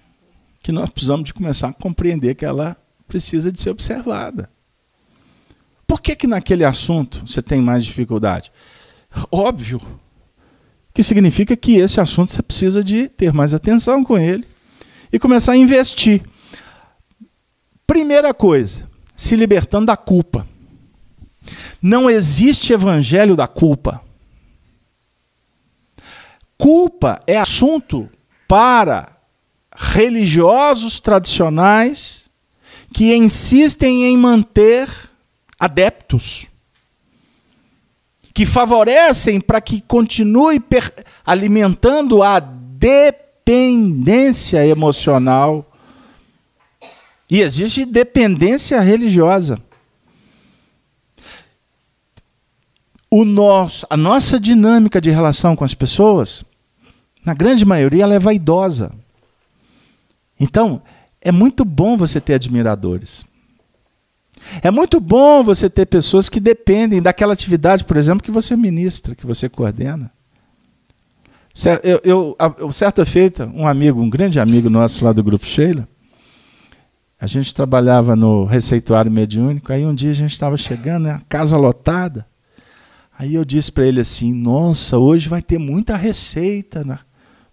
que 0.61 0.71
nós 0.71 0.87
precisamos 0.91 1.25
de 1.25 1.33
começar 1.33 1.69
a 1.69 1.73
compreender 1.73 2.35
que 2.35 2.45
ela 2.45 2.77
precisa 3.07 3.51
de 3.51 3.59
ser 3.59 3.71
observada. 3.71 4.47
Por 5.87 5.99
que, 5.99 6.15
que 6.15 6.27
naquele 6.27 6.63
assunto 6.63 7.25
você 7.25 7.41
tem 7.41 7.59
mais 7.59 7.83
dificuldade? 7.83 8.51
Óbvio 9.31 9.81
que 10.93 11.01
significa 11.01 11.57
que 11.57 11.77
esse 11.77 11.99
assunto 11.99 12.29
você 12.29 12.43
precisa 12.43 12.83
de 12.83 13.09
ter 13.09 13.33
mais 13.33 13.55
atenção 13.55 14.03
com 14.03 14.19
ele 14.19 14.45
e 15.11 15.17
começar 15.17 15.53
a 15.53 15.57
investir. 15.57 16.21
Primeira 17.87 18.35
coisa, 18.35 18.87
se 19.15 19.35
libertando 19.35 19.87
da 19.87 19.97
culpa. 19.97 20.45
Não 21.81 22.09
existe 22.09 22.73
evangelho 22.73 23.35
da 23.35 23.47
culpa. 23.47 24.01
Culpa 26.57 27.21
é 27.27 27.37
assunto 27.37 28.09
para 28.47 29.15
religiosos 29.75 30.99
tradicionais 30.99 32.27
que 32.93 33.15
insistem 33.15 34.05
em 34.05 34.17
manter 34.17 34.89
adeptos, 35.59 36.47
que 38.33 38.45
favorecem 38.45 39.39
para 39.39 39.61
que 39.61 39.81
continue 39.81 40.59
alimentando 41.25 42.23
a 42.23 42.39
dependência 42.39 44.65
emocional. 44.65 45.69
E 47.29 47.41
existe 47.41 47.85
dependência 47.85 48.79
religiosa. 48.79 49.61
O 53.09 53.23
nosso, 53.23 53.85
a 53.89 53.97
nossa 53.97 54.39
dinâmica 54.39 54.99
de 54.99 55.09
relação 55.09 55.55
com 55.55 55.63
as 55.63 55.73
pessoas, 55.73 56.43
na 57.25 57.33
grande 57.33 57.65
maioria, 57.65 58.03
ela 58.03 58.15
é 58.15 58.19
vaidosa. 58.19 58.93
Então, 60.39 60.81
é 61.21 61.31
muito 61.31 61.65
bom 61.65 61.97
você 61.97 62.21
ter 62.21 62.35
admiradores. 62.35 63.25
É 64.61 64.69
muito 64.71 64.99
bom 64.99 65.43
você 65.43 65.69
ter 65.69 65.85
pessoas 65.85 66.29
que 66.29 66.39
dependem 66.39 67.01
daquela 67.01 67.33
atividade, 67.33 67.83
por 67.83 67.97
exemplo, 67.97 68.23
que 68.23 68.31
você 68.31 68.55
ministra, 68.55 69.15
que 69.15 69.25
você 69.25 69.49
coordena. 69.49 70.11
Eu, 71.83 72.01
eu, 72.03 72.37
eu, 72.59 72.71
certa 72.71 73.03
feita, 73.03 73.49
um 73.53 73.67
amigo, 73.67 73.99
um 73.99 74.09
grande 74.09 74.39
amigo 74.39 74.69
nosso 74.69 75.03
lá 75.03 75.11
do 75.11 75.23
Grupo 75.23 75.45
Sheila, 75.45 75.87
a 77.19 77.25
gente 77.25 77.53
trabalhava 77.53 78.15
no 78.15 78.45
receituário 78.45 79.11
mediúnico, 79.11 79.73
aí 79.73 79.83
um 79.83 79.95
dia 79.95 80.11
a 80.11 80.15
gente 80.15 80.33
estava 80.33 80.55
chegando, 80.55 81.05
né, 81.05 81.21
casa 81.27 81.57
lotada, 81.57 82.27
Aí 83.17 83.33
eu 83.33 83.43
disse 83.43 83.71
para 83.71 83.87
ele 83.87 83.99
assim: 83.99 84.33
Nossa, 84.33 84.97
hoje 84.97 85.27
vai 85.27 85.41
ter 85.41 85.57
muita 85.57 85.97
receita 85.97 86.83
né, 86.83 86.99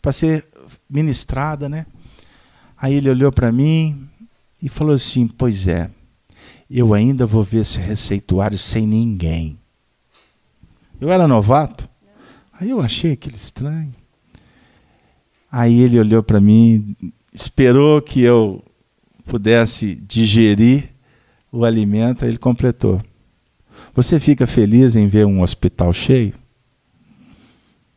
para 0.02 0.12
ser 0.12 0.46
ministrada, 0.88 1.68
né? 1.68 1.86
Aí 2.76 2.94
ele 2.94 3.08
olhou 3.08 3.32
para 3.32 3.50
mim 3.50 4.06
e 4.62 4.68
falou 4.68 4.94
assim: 4.94 5.26
Pois 5.26 5.66
é, 5.66 5.90
eu 6.70 6.92
ainda 6.92 7.24
vou 7.24 7.42
ver 7.42 7.60
esse 7.60 7.78
receituário 7.78 8.58
sem 8.58 8.86
ninguém. 8.86 9.58
Eu 11.00 11.10
era 11.10 11.26
novato, 11.26 11.88
aí 12.52 12.70
eu 12.70 12.80
achei 12.80 13.12
aquele 13.12 13.36
estranho. 13.36 13.94
Aí 15.50 15.80
ele 15.80 15.98
olhou 15.98 16.22
para 16.22 16.40
mim, 16.40 16.96
esperou 17.32 18.02
que 18.02 18.20
eu 18.20 18.62
pudesse 19.24 19.94
digerir 19.94 20.90
o 21.50 21.64
alimento, 21.64 22.24
aí 22.24 22.30
ele 22.30 22.38
completou. 22.38 23.00
Você 23.94 24.18
fica 24.18 24.44
feliz 24.46 24.96
em 24.96 25.06
ver 25.06 25.24
um 25.24 25.40
hospital 25.40 25.92
cheio? 25.92 26.34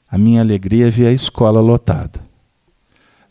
A 0.08 0.18
minha 0.18 0.42
alegria 0.42 0.88
é 0.88 0.92
ver 0.92 1.08
a 1.08 1.12
escola 1.12 1.60
lotada. 1.60 2.22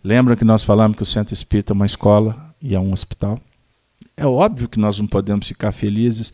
Lembram 0.02 0.36
que 0.36 0.44
nós 0.44 0.62
falamos 0.62 0.96
que 0.96 1.02
o 1.02 1.06
centro 1.06 1.32
espírita 1.32 1.72
é 1.72 1.74
uma 1.74 1.86
escola 1.86 2.54
e 2.60 2.74
é 2.74 2.80
um 2.80 2.92
hospital? 2.92 3.38
É 4.16 4.26
óbvio 4.26 4.68
que 4.68 4.80
nós 4.80 4.98
não 4.98 5.06
podemos 5.06 5.46
ficar 5.46 5.70
felizes 5.70 6.32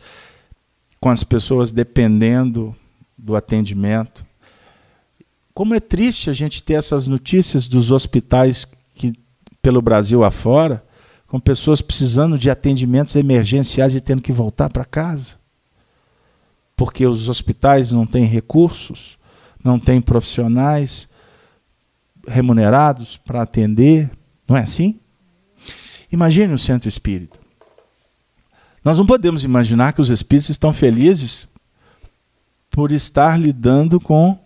com 0.99 1.09
as 1.09 1.23
pessoas 1.23 1.71
dependendo 1.71 2.75
do 3.17 3.35
atendimento, 3.35 4.25
como 5.53 5.75
é 5.75 5.79
triste 5.79 6.31
a 6.31 6.33
gente 6.33 6.63
ter 6.63 6.73
essas 6.73 7.05
notícias 7.05 7.67
dos 7.67 7.91
hospitais 7.91 8.65
que, 8.95 9.13
pelo 9.61 9.81
Brasil 9.81 10.23
afora, 10.23 10.83
com 11.27 11.39
pessoas 11.39 11.79
precisando 11.79 12.39
de 12.39 12.49
atendimentos 12.49 13.15
emergenciais 13.15 13.93
e 13.93 14.01
tendo 14.01 14.21
que 14.21 14.31
voltar 14.31 14.69
para 14.69 14.83
casa. 14.83 15.42
Porque 16.75 17.05
os 17.05 17.29
hospitais 17.29 17.91
não 17.91 18.05
têm 18.05 18.25
recursos, 18.25 19.17
não 19.63 19.79
têm 19.79 20.01
profissionais 20.01 21.09
remunerados 22.27 23.17
para 23.17 23.41
atender. 23.41 24.09
Não 24.47 24.57
é 24.57 24.61
assim? 24.61 24.99
Imagine 26.11 26.53
o 26.53 26.57
centro 26.57 26.89
espírita. 26.89 27.39
Nós 28.83 28.97
não 28.97 29.05
podemos 29.05 29.43
imaginar 29.43 29.93
que 29.93 30.01
os 30.01 30.09
espíritos 30.09 30.49
estão 30.49 30.73
felizes 30.73 31.47
por 32.69 32.91
estar 32.91 33.39
lidando 33.39 33.99
com 33.99 34.37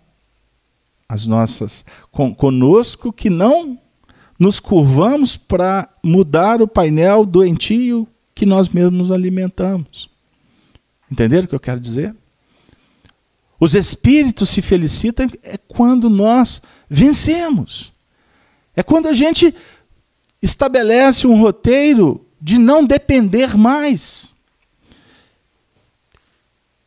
as 1.08 1.24
nossas 1.24 1.84
com, 2.12 2.34
conosco 2.34 3.12
que 3.12 3.30
não 3.30 3.78
nos 4.38 4.60
curvamos 4.60 5.36
para 5.36 5.88
mudar 6.02 6.62
o 6.62 6.68
painel 6.68 7.24
doentio 7.24 8.06
que 8.34 8.46
nós 8.46 8.68
mesmos 8.68 9.10
alimentamos. 9.10 10.08
Entenderam 11.10 11.44
o 11.44 11.48
que 11.48 11.54
eu 11.54 11.60
quero 11.60 11.80
dizer? 11.80 12.14
Os 13.58 13.74
espíritos 13.74 14.48
se 14.50 14.62
felicitam 14.62 15.28
é 15.42 15.56
quando 15.56 16.08
nós 16.08 16.62
vencemos. 16.88 17.92
É 18.76 18.82
quando 18.82 19.08
a 19.08 19.12
gente 19.12 19.54
estabelece 20.40 21.26
um 21.26 21.40
roteiro 21.40 22.24
de 22.40 22.58
não 22.58 22.84
depender 22.84 23.56
mais. 23.56 24.32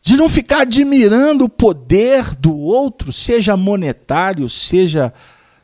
De 0.01 0.15
não 0.15 0.29
ficar 0.29 0.61
admirando 0.61 1.45
o 1.45 1.49
poder 1.49 2.35
do 2.35 2.57
outro, 2.57 3.11
seja 3.11 3.57
monetário, 3.57 4.47
seja 4.47 5.13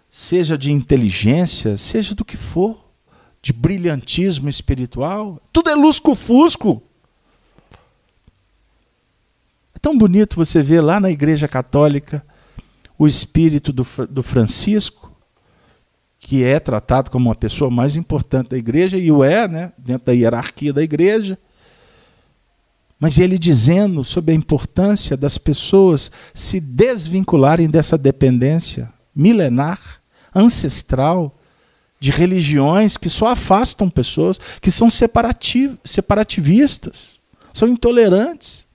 seja 0.09 0.57
de 0.57 0.71
inteligência, 0.71 1.77
seja 1.77 2.15
do 2.15 2.25
que 2.25 2.37
for, 2.37 2.83
de 3.41 3.53
brilhantismo 3.53 4.49
espiritual. 4.49 5.39
Tudo 5.53 5.69
é 5.69 5.75
lusco-fusco. 5.75 6.81
É 9.77 9.79
tão 9.79 9.95
bonito 9.95 10.35
você 10.35 10.59
ver 10.63 10.81
lá 10.81 10.99
na 10.99 11.11
Igreja 11.11 11.47
Católica 11.47 12.25
o 12.97 13.05
espírito 13.05 13.71
do, 13.71 13.85
do 14.09 14.23
Francisco, 14.23 15.15
que 16.17 16.43
é 16.43 16.59
tratado 16.59 17.11
como 17.11 17.29
uma 17.29 17.35
pessoa 17.35 17.69
mais 17.69 17.95
importante 17.95 18.49
da 18.49 18.57
igreja, 18.57 18.97
e 18.97 19.11
o 19.11 19.23
é, 19.23 19.47
né, 19.47 19.71
dentro 19.77 20.07
da 20.07 20.13
hierarquia 20.13 20.73
da 20.73 20.81
igreja. 20.81 21.37
Mas 22.99 23.19
ele 23.19 23.37
dizendo 23.37 24.03
sobre 24.03 24.31
a 24.31 24.35
importância 24.35 25.15
das 25.15 25.37
pessoas 25.37 26.11
se 26.33 26.59
desvincularem 26.59 27.69
dessa 27.69 27.99
dependência 27.99 28.91
milenar, 29.15 30.01
ancestral, 30.33 31.37
de 31.99 32.09
religiões 32.09 32.97
que 32.97 33.09
só 33.09 33.27
afastam 33.27 33.91
pessoas, 33.91 34.39
que 34.59 34.71
são 34.71 34.89
separativistas, 34.89 37.19
são 37.53 37.67
intolerantes. 37.67 38.66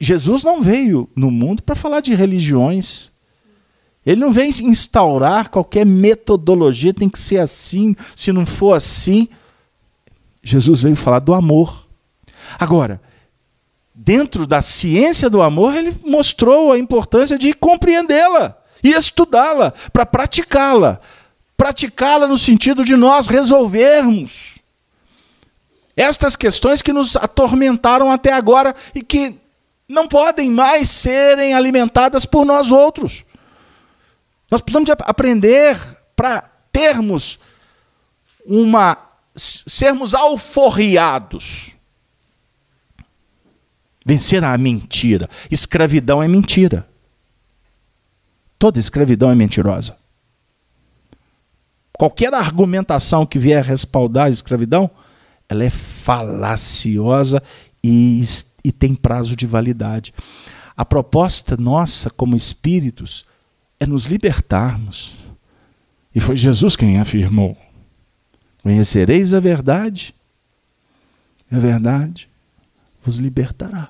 Jesus 0.00 0.42
não 0.42 0.62
veio 0.62 1.08
no 1.14 1.30
mundo 1.30 1.62
para 1.62 1.74
falar 1.74 2.00
de 2.00 2.14
religiões 2.14 3.10
ele 4.04 4.20
não 4.20 4.32
vem 4.32 4.48
instaurar 4.48 5.50
qualquer 5.50 5.84
metodologia, 5.84 6.94
tem 6.94 7.08
que 7.08 7.18
ser 7.18 7.38
assim, 7.38 7.94
se 8.16 8.32
não 8.32 8.46
for 8.46 8.72
assim. 8.72 9.28
Jesus 10.42 10.82
veio 10.82 10.96
falar 10.96 11.18
do 11.18 11.34
amor. 11.34 11.86
Agora, 12.58 13.00
dentro 13.94 14.46
da 14.46 14.62
ciência 14.62 15.28
do 15.28 15.42
amor, 15.42 15.76
ele 15.76 15.94
mostrou 16.04 16.72
a 16.72 16.78
importância 16.78 17.38
de 17.38 17.52
compreendê-la 17.52 18.56
e 18.82 18.90
estudá-la 18.90 19.74
para 19.92 20.06
praticá-la. 20.06 20.98
Praticá-la 21.54 22.26
no 22.26 22.38
sentido 22.38 22.82
de 22.84 22.96
nós 22.96 23.26
resolvermos 23.26 24.60
estas 25.94 26.34
questões 26.34 26.80
que 26.80 26.94
nos 26.94 27.16
atormentaram 27.16 28.10
até 28.10 28.32
agora 28.32 28.74
e 28.94 29.02
que 29.02 29.39
não 29.90 30.06
podem 30.06 30.48
mais 30.48 30.88
serem 30.88 31.52
alimentadas 31.52 32.24
por 32.24 32.44
nós 32.44 32.70
outros. 32.70 33.24
Nós 34.48 34.60
precisamos 34.60 34.86
de 34.86 34.92
aprender 35.00 35.76
para 36.14 36.42
termos 36.72 37.40
uma 38.46 38.96
sermos 39.34 40.14
alforriados. 40.14 41.72
Vencer 44.06 44.44
a 44.44 44.56
mentira. 44.56 45.28
Escravidão 45.50 46.22
é 46.22 46.28
mentira. 46.28 46.88
Toda 48.58 48.78
escravidão 48.78 49.30
é 49.30 49.34
mentirosa. 49.34 49.98
Qualquer 51.92 52.32
argumentação 52.32 53.26
que 53.26 53.40
vier 53.40 53.64
respaldar 53.64 54.26
a 54.26 54.30
escravidão, 54.30 54.88
ela 55.48 55.64
é 55.64 55.70
falaciosa 55.70 57.42
e, 57.82 58.22
e 58.64 58.72
tem 58.72 58.94
prazo 58.94 59.34
de 59.34 59.46
validade. 59.46 60.12
A 60.76 60.84
proposta 60.84 61.56
nossa 61.56 62.10
como 62.10 62.36
espíritos 62.36 63.24
é 63.78 63.86
nos 63.86 64.04
libertarmos. 64.04 65.14
E 66.14 66.20
foi 66.20 66.36
Jesus 66.36 66.76
quem 66.76 66.98
afirmou: 66.98 67.56
Conhecereis 68.62 69.32
a 69.32 69.40
verdade, 69.40 70.14
e 71.50 71.54
a 71.54 71.58
verdade 71.58 72.28
vos 73.02 73.16
libertará. 73.16 73.88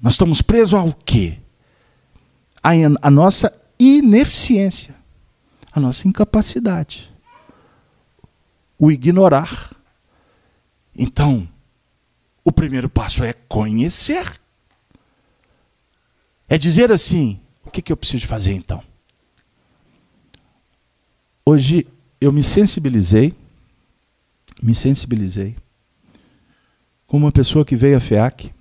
Nós 0.00 0.14
estamos 0.14 0.42
presos 0.42 0.74
ao 0.74 0.92
quê? 0.92 1.38
A, 2.62 2.70
a 3.02 3.10
nossa 3.10 3.52
ineficiência, 3.78 4.94
a 5.72 5.80
nossa 5.80 6.06
incapacidade, 6.06 7.10
o 8.78 8.90
ignorar. 8.90 9.74
Então, 10.94 11.48
o 12.46 12.52
primeiro 12.52 12.88
passo 12.88 13.24
é 13.24 13.32
conhecer. 13.32 14.40
É 16.48 16.56
dizer 16.56 16.92
assim: 16.92 17.40
o 17.64 17.70
que, 17.72 17.82
que 17.82 17.92
eu 17.92 17.96
preciso 17.96 18.24
fazer 18.28 18.52
então? 18.52 18.80
Hoje 21.44 21.88
eu 22.20 22.30
me 22.30 22.44
sensibilizei, 22.44 23.34
me 24.62 24.76
sensibilizei, 24.76 25.56
com 27.04 27.16
uma 27.16 27.32
pessoa 27.32 27.64
que 27.64 27.74
veio 27.74 27.96
à 27.96 28.00
FEAC. 28.00 28.54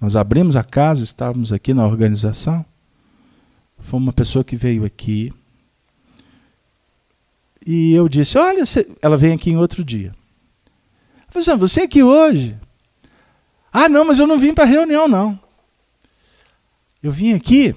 Nós 0.00 0.16
abrimos 0.16 0.56
a 0.56 0.64
casa, 0.64 1.04
estávamos 1.04 1.52
aqui 1.52 1.72
na 1.72 1.86
organização. 1.86 2.66
Foi 3.78 4.00
uma 4.00 4.12
pessoa 4.12 4.42
que 4.42 4.56
veio 4.56 4.84
aqui. 4.84 5.32
E 7.64 7.94
eu 7.94 8.08
disse: 8.08 8.36
Olha, 8.36 8.64
ela 9.00 9.16
vem 9.16 9.34
aqui 9.34 9.50
em 9.50 9.56
outro 9.56 9.84
dia. 9.84 10.12
Eu 11.28 11.28
falei, 11.28 11.42
assim, 11.42 11.50
ah, 11.52 11.56
você 11.56 11.82
aqui 11.82 12.02
hoje? 12.02 12.56
Ah, 13.72 13.88
não, 13.88 14.04
mas 14.04 14.18
eu 14.18 14.26
não 14.26 14.38
vim 14.38 14.52
para 14.52 14.64
a 14.64 14.66
reunião, 14.66 15.08
não. 15.08 15.38
Eu 17.02 17.10
vim 17.10 17.32
aqui 17.32 17.74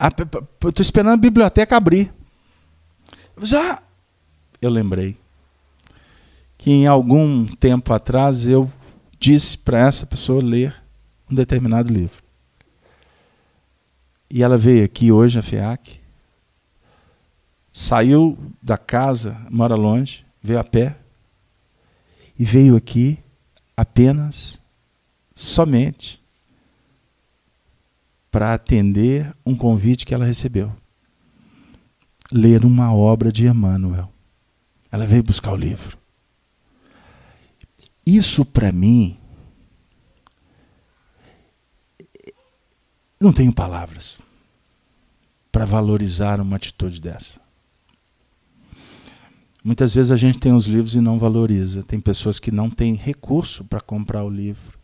Estou 0.00 0.80
esperando 0.80 1.14
a 1.14 1.16
biblioteca 1.16 1.76
abrir. 1.76 2.12
Já. 3.42 3.82
Eu 4.62 4.70
lembrei 4.70 5.16
que 6.56 6.70
em 6.70 6.86
algum 6.86 7.46
tempo 7.46 7.92
atrás 7.92 8.46
eu 8.46 8.70
disse 9.18 9.58
para 9.58 9.86
essa 9.86 10.06
pessoa 10.06 10.42
ler 10.42 10.74
um 11.30 11.34
determinado 11.34 11.92
livro. 11.92 12.22
E 14.30 14.42
ela 14.42 14.56
veio 14.56 14.84
aqui 14.84 15.10
hoje, 15.10 15.38
a 15.38 15.42
FEAC, 15.42 16.00
saiu 17.72 18.36
da 18.62 18.76
casa, 18.76 19.40
mora 19.50 19.74
longe, 19.74 20.24
veio 20.42 20.60
a 20.60 20.64
pé, 20.64 20.96
e 22.38 22.44
veio 22.44 22.76
aqui 22.76 23.18
apenas, 23.78 24.60
somente, 25.36 26.20
para 28.28 28.52
atender 28.52 29.32
um 29.46 29.54
convite 29.54 30.04
que 30.04 30.12
ela 30.12 30.24
recebeu. 30.24 30.74
Ler 32.32 32.64
uma 32.64 32.92
obra 32.92 33.30
de 33.30 33.46
Emmanuel. 33.46 34.12
Ela 34.90 35.06
veio 35.06 35.22
buscar 35.22 35.52
o 35.52 35.56
livro. 35.56 35.96
Isso 38.04 38.44
para 38.44 38.72
mim 38.72 39.16
não 43.20 43.32
tenho 43.32 43.52
palavras 43.52 44.20
para 45.52 45.64
valorizar 45.64 46.40
uma 46.40 46.56
atitude 46.56 47.00
dessa. 47.00 47.40
Muitas 49.62 49.92
vezes 49.92 50.10
a 50.12 50.16
gente 50.16 50.38
tem 50.38 50.52
os 50.52 50.66
livros 50.66 50.94
e 50.94 51.00
não 51.00 51.18
valoriza. 51.18 51.82
Tem 51.82 52.00
pessoas 52.00 52.38
que 52.38 52.50
não 52.50 52.70
têm 52.70 52.94
recurso 52.94 53.64
para 53.64 53.80
comprar 53.80 54.24
o 54.24 54.30
livro 54.30 54.78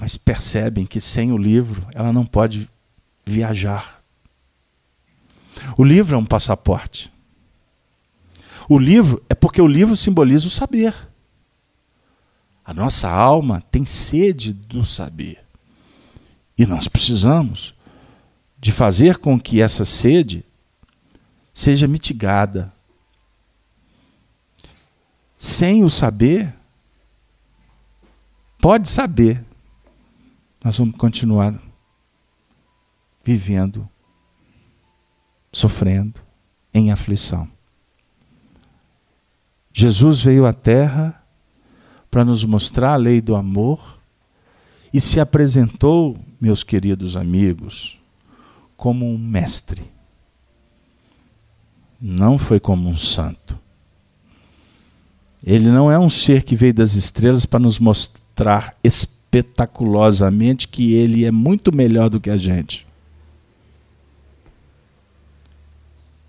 mas 0.00 0.16
percebem 0.16 0.86
que 0.86 0.98
sem 0.98 1.30
o 1.30 1.36
livro 1.36 1.86
ela 1.94 2.10
não 2.10 2.24
pode 2.24 2.66
viajar. 3.22 4.02
O 5.76 5.84
livro 5.84 6.14
é 6.14 6.18
um 6.18 6.24
passaporte. 6.24 7.12
O 8.66 8.78
livro 8.78 9.22
é 9.28 9.34
porque 9.34 9.60
o 9.60 9.66
livro 9.66 9.94
simboliza 9.94 10.46
o 10.46 10.50
saber. 10.50 10.94
A 12.64 12.72
nossa 12.72 13.10
alma 13.10 13.62
tem 13.70 13.84
sede 13.84 14.54
do 14.54 14.86
saber. 14.86 15.44
E 16.56 16.64
nós 16.64 16.88
precisamos 16.88 17.74
de 18.58 18.72
fazer 18.72 19.18
com 19.18 19.38
que 19.38 19.60
essa 19.60 19.84
sede 19.84 20.46
seja 21.52 21.86
mitigada. 21.86 22.72
Sem 25.42 25.82
o 25.82 25.88
saber, 25.88 26.54
pode 28.60 28.90
saber, 28.90 29.42
nós 30.62 30.76
vamos 30.76 30.94
continuar 30.96 31.58
vivendo, 33.24 33.88
sofrendo, 35.50 36.20
em 36.74 36.92
aflição. 36.92 37.48
Jesus 39.72 40.20
veio 40.20 40.44
à 40.44 40.52
Terra 40.52 41.24
para 42.10 42.22
nos 42.22 42.44
mostrar 42.44 42.92
a 42.92 42.96
lei 42.96 43.22
do 43.22 43.34
amor 43.34 43.98
e 44.92 45.00
se 45.00 45.18
apresentou, 45.20 46.18
meus 46.38 46.62
queridos 46.62 47.16
amigos, 47.16 47.98
como 48.76 49.06
um 49.06 49.16
mestre. 49.16 49.90
Não 51.98 52.36
foi 52.36 52.60
como 52.60 52.90
um 52.90 52.96
santo. 52.96 53.58
Ele 55.44 55.68
não 55.68 55.90
é 55.90 55.98
um 55.98 56.10
ser 56.10 56.42
que 56.42 56.54
veio 56.54 56.74
das 56.74 56.94
estrelas 56.94 57.46
para 57.46 57.60
nos 57.60 57.78
mostrar 57.78 58.76
espetaculosamente 58.84 60.68
que 60.68 60.92
ele 60.92 61.24
é 61.24 61.30
muito 61.30 61.74
melhor 61.74 62.10
do 62.10 62.20
que 62.20 62.30
a 62.30 62.36
gente. 62.36 62.86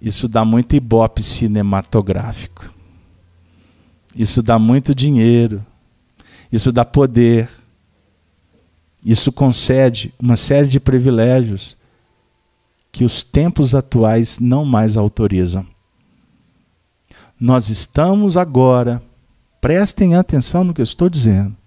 Isso 0.01 0.27
dá 0.27 0.43
muito 0.43 0.75
ibope 0.75 1.21
cinematográfico. 1.21 2.73
Isso 4.15 4.41
dá 4.41 4.57
muito 4.57 4.95
dinheiro. 4.95 5.63
Isso 6.51 6.71
dá 6.71 6.83
poder. 6.83 7.49
Isso 9.05 9.31
concede 9.31 10.13
uma 10.19 10.35
série 10.35 10.67
de 10.67 10.79
privilégios 10.79 11.77
que 12.91 13.03
os 13.03 13.23
tempos 13.23 13.73
atuais 13.73 14.39
não 14.39 14.65
mais 14.65 14.97
autorizam. 14.97 15.65
Nós 17.41 17.69
estamos 17.69 18.37
agora, 18.37 19.01
prestem 19.59 20.15
atenção 20.15 20.63
no 20.63 20.75
que 20.75 20.79
eu 20.79 20.83
estou 20.83 21.09
dizendo, 21.09 21.57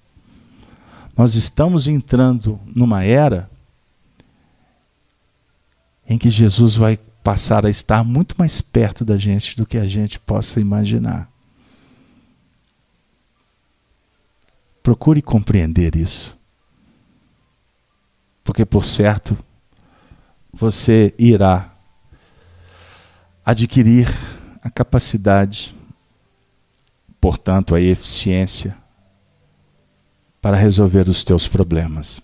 nós 1.16 1.34
estamos 1.34 1.88
entrando 1.88 2.60
numa 2.64 3.02
era 3.02 3.50
em 6.08 6.16
que 6.16 6.30
Jesus 6.30 6.76
vai 6.76 6.96
passar 7.24 7.66
a 7.66 7.70
estar 7.70 8.04
muito 8.04 8.36
mais 8.38 8.60
perto 8.60 9.04
da 9.04 9.18
gente 9.18 9.56
do 9.56 9.66
que 9.66 9.76
a 9.76 9.84
gente 9.84 10.20
possa 10.20 10.60
imaginar. 10.60 11.28
Procure 14.80 15.20
compreender 15.20 15.96
isso. 15.96 16.40
Porque, 18.44 18.64
por 18.64 18.84
certo, 18.84 19.36
você 20.52 21.12
irá 21.18 21.74
adquirir 23.44 24.06
a 24.64 24.70
capacidade, 24.70 25.76
portanto, 27.20 27.74
a 27.74 27.80
eficiência 27.80 28.74
para 30.40 30.56
resolver 30.56 31.06
os 31.06 31.22
teus 31.22 31.46
problemas 31.46 32.22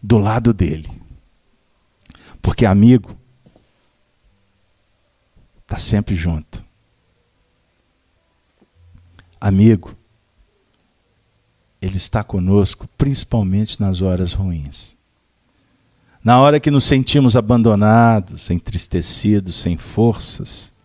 do 0.00 0.16
lado 0.16 0.52
dele. 0.52 0.88
Porque 2.40 2.64
amigo 2.64 3.16
está 5.62 5.76
sempre 5.80 6.14
junto. 6.14 6.64
Amigo, 9.40 9.94
ele 11.82 11.96
está 11.96 12.22
conosco 12.22 12.88
principalmente 12.96 13.80
nas 13.80 14.02
horas 14.02 14.32
ruins. 14.34 14.96
Na 16.22 16.40
hora 16.40 16.60
que 16.60 16.70
nos 16.70 16.84
sentimos 16.84 17.36
abandonados, 17.36 18.50
entristecidos, 18.50 19.56
sem 19.60 19.76
forças, 19.76 20.77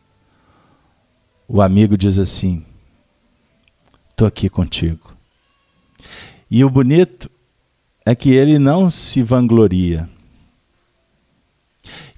o 1.48 1.62
amigo 1.62 1.98
diz 1.98 2.18
assim: 2.18 2.66
Estou 4.10 4.28
aqui 4.28 4.50
contigo. 4.50 5.16
E 6.50 6.64
o 6.64 6.70
bonito 6.70 7.30
é 8.06 8.14
que 8.14 8.32
ele 8.32 8.60
não 8.60 8.90
se 8.90 9.22
vangloria. 9.22 10.10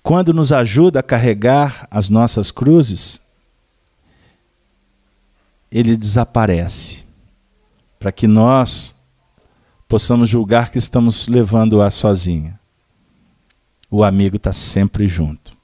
Quando 0.03 0.33
nos 0.33 0.51
ajuda 0.51 0.99
a 0.99 1.03
carregar 1.03 1.87
as 1.89 2.09
nossas 2.09 2.51
cruzes, 2.51 3.21
ele 5.71 5.95
desaparece, 5.95 7.05
para 7.97 8.11
que 8.11 8.27
nós 8.27 8.95
possamos 9.87 10.29
julgar 10.29 10.69
que 10.69 10.77
estamos 10.77 11.27
levando-a 11.27 11.89
sozinha. 11.89 12.59
O 13.89 14.03
amigo 14.03 14.35
está 14.35 14.53
sempre 14.53 15.07
junto. 15.07 15.54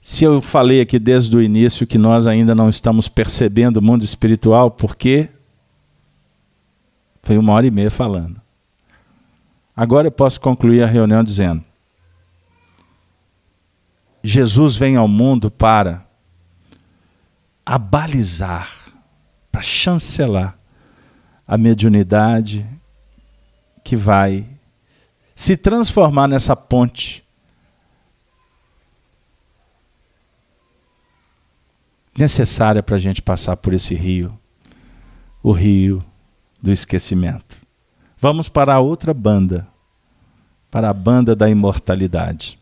Se 0.00 0.24
eu 0.24 0.40
falei 0.40 0.80
aqui 0.80 0.98
desde 0.98 1.36
o 1.36 1.42
início 1.42 1.86
que 1.86 1.98
nós 1.98 2.26
ainda 2.26 2.54
não 2.54 2.68
estamos 2.68 3.08
percebendo 3.08 3.78
o 3.78 3.82
mundo 3.82 4.04
espiritual, 4.04 4.70
porque 4.70 5.28
foi 7.22 7.36
uma 7.36 7.52
hora 7.52 7.66
e 7.66 7.70
meia 7.70 7.90
falando. 7.90 8.40
Agora 9.76 10.06
eu 10.06 10.12
posso 10.12 10.40
concluir 10.40 10.82
a 10.82 10.86
reunião 10.86 11.22
dizendo: 11.22 11.62
Jesus 14.22 14.76
vem 14.76 14.96
ao 14.96 15.06
mundo 15.06 15.50
para 15.50 16.06
abalizar, 17.64 18.70
para 19.52 19.60
chancelar 19.60 20.58
a 21.46 21.58
mediunidade 21.58 22.66
que 23.84 23.94
vai 23.94 24.46
se 25.34 25.56
transformar 25.56 26.26
nessa 26.28 26.56
ponte 26.56 27.24
necessária 32.18 32.82
para 32.82 32.96
a 32.96 32.98
gente 32.98 33.22
passar 33.22 33.56
por 33.56 33.72
esse 33.72 33.94
rio, 33.94 34.36
o 35.42 35.52
rio 35.52 36.04
do 36.60 36.72
esquecimento. 36.72 37.56
Vamos 38.20 38.48
para 38.48 38.74
a 38.74 38.80
outra 38.80 39.14
banda, 39.14 39.66
para 40.70 40.90
a 40.90 40.92
banda 40.92 41.36
da 41.36 41.48
imortalidade. 41.48 42.58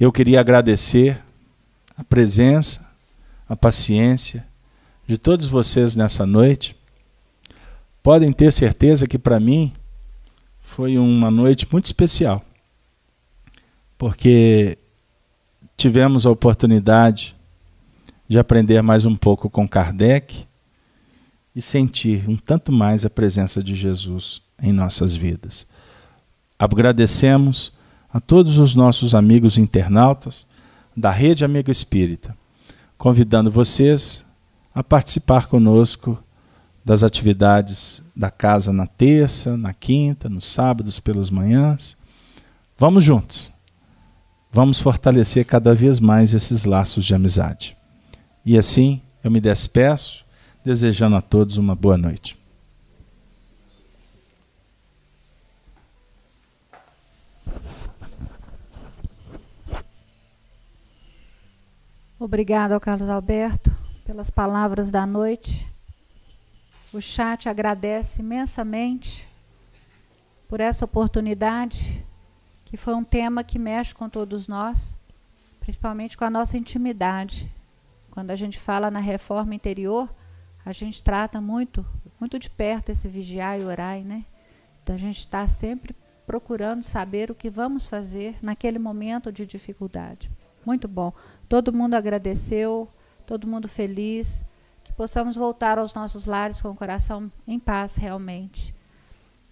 Eu 0.00 0.10
queria 0.10 0.40
agradecer 0.40 1.22
a 1.96 2.02
presença, 2.02 2.90
a 3.46 3.54
paciência 3.54 4.46
de 5.06 5.18
todos 5.18 5.46
vocês 5.46 5.94
nessa 5.94 6.24
noite. 6.24 6.74
Podem 8.02 8.32
ter 8.32 8.50
certeza 8.50 9.06
que 9.06 9.18
para 9.18 9.38
mim 9.38 9.72
foi 10.62 10.96
uma 10.96 11.30
noite 11.30 11.68
muito 11.70 11.84
especial, 11.84 12.42
porque 13.98 14.78
tivemos 15.76 16.24
a 16.24 16.30
oportunidade 16.30 17.35
de 18.28 18.38
aprender 18.38 18.82
mais 18.82 19.04
um 19.04 19.14
pouco 19.14 19.48
com 19.48 19.68
Kardec 19.68 20.46
e 21.54 21.62
sentir 21.62 22.28
um 22.28 22.36
tanto 22.36 22.72
mais 22.72 23.04
a 23.04 23.10
presença 23.10 23.62
de 23.62 23.74
Jesus 23.74 24.42
em 24.60 24.72
nossas 24.72 25.14
vidas. 25.14 25.66
Agradecemos 26.58 27.72
a 28.12 28.20
todos 28.20 28.58
os 28.58 28.74
nossos 28.74 29.14
amigos 29.14 29.58
internautas 29.58 30.46
da 30.96 31.10
Rede 31.10 31.44
Amigo 31.44 31.70
Espírita, 31.70 32.36
convidando 32.96 33.50
vocês 33.50 34.24
a 34.74 34.82
participar 34.82 35.46
conosco 35.46 36.22
das 36.84 37.02
atividades 37.02 38.02
da 38.14 38.30
casa 38.30 38.72
na 38.72 38.86
terça, 38.86 39.56
na 39.56 39.72
quinta, 39.72 40.28
nos 40.28 40.46
sábados 40.46 41.00
pelas 41.00 41.30
manhãs. 41.30 41.96
Vamos 42.78 43.04
juntos. 43.04 43.52
Vamos 44.52 44.80
fortalecer 44.80 45.44
cada 45.44 45.74
vez 45.74 46.00
mais 46.00 46.32
esses 46.32 46.64
laços 46.64 47.04
de 47.04 47.14
amizade. 47.14 47.75
E 48.46 48.56
assim 48.56 49.02
eu 49.24 49.30
me 49.30 49.40
despeço 49.40 50.24
desejando 50.62 51.16
a 51.16 51.20
todos 51.20 51.58
uma 51.58 51.74
boa 51.74 51.98
noite. 51.98 52.38
Obrigado 62.16 62.70
ao 62.70 62.80
Carlos 62.80 63.08
Alberto 63.08 63.70
pelas 64.04 64.30
palavras 64.30 64.92
da 64.92 65.04
noite. 65.04 65.66
O 66.92 67.00
chat 67.00 67.48
agradece 67.48 68.22
imensamente 68.22 69.26
por 70.48 70.60
essa 70.60 70.84
oportunidade, 70.84 72.06
que 72.64 72.76
foi 72.76 72.94
um 72.94 73.02
tema 73.02 73.42
que 73.42 73.58
mexe 73.58 73.92
com 73.92 74.08
todos 74.08 74.46
nós, 74.46 74.96
principalmente 75.58 76.16
com 76.16 76.24
a 76.24 76.30
nossa 76.30 76.56
intimidade. 76.56 77.50
Quando 78.16 78.30
a 78.30 78.34
gente 78.34 78.58
fala 78.58 78.90
na 78.90 78.98
reforma 78.98 79.54
interior, 79.54 80.08
a 80.64 80.72
gente 80.72 81.02
trata 81.02 81.38
muito, 81.38 81.84
muito 82.18 82.38
de 82.38 82.48
perto 82.48 82.88
esse 82.88 83.06
vigiar 83.08 83.60
e 83.60 83.62
orar, 83.62 84.02
né? 84.02 84.24
Então 84.82 84.94
a 84.94 84.98
gente 84.98 85.18
está 85.18 85.46
sempre 85.46 85.94
procurando 86.26 86.82
saber 86.82 87.30
o 87.30 87.34
que 87.34 87.50
vamos 87.50 87.86
fazer 87.86 88.38
naquele 88.40 88.78
momento 88.78 89.30
de 89.30 89.44
dificuldade. 89.44 90.30
Muito 90.64 90.88
bom. 90.88 91.12
Todo 91.46 91.74
mundo 91.74 91.92
agradeceu, 91.92 92.88
todo 93.26 93.46
mundo 93.46 93.68
feliz, 93.68 94.46
que 94.82 94.94
possamos 94.94 95.36
voltar 95.36 95.78
aos 95.78 95.92
nossos 95.92 96.24
lares 96.24 96.62
com 96.62 96.70
o 96.70 96.74
coração 96.74 97.30
em 97.46 97.58
paz 97.58 97.96
realmente. 97.96 98.74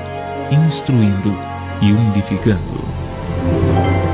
instruindo 0.66 1.34
e 1.80 1.92
unificando. 1.92 4.07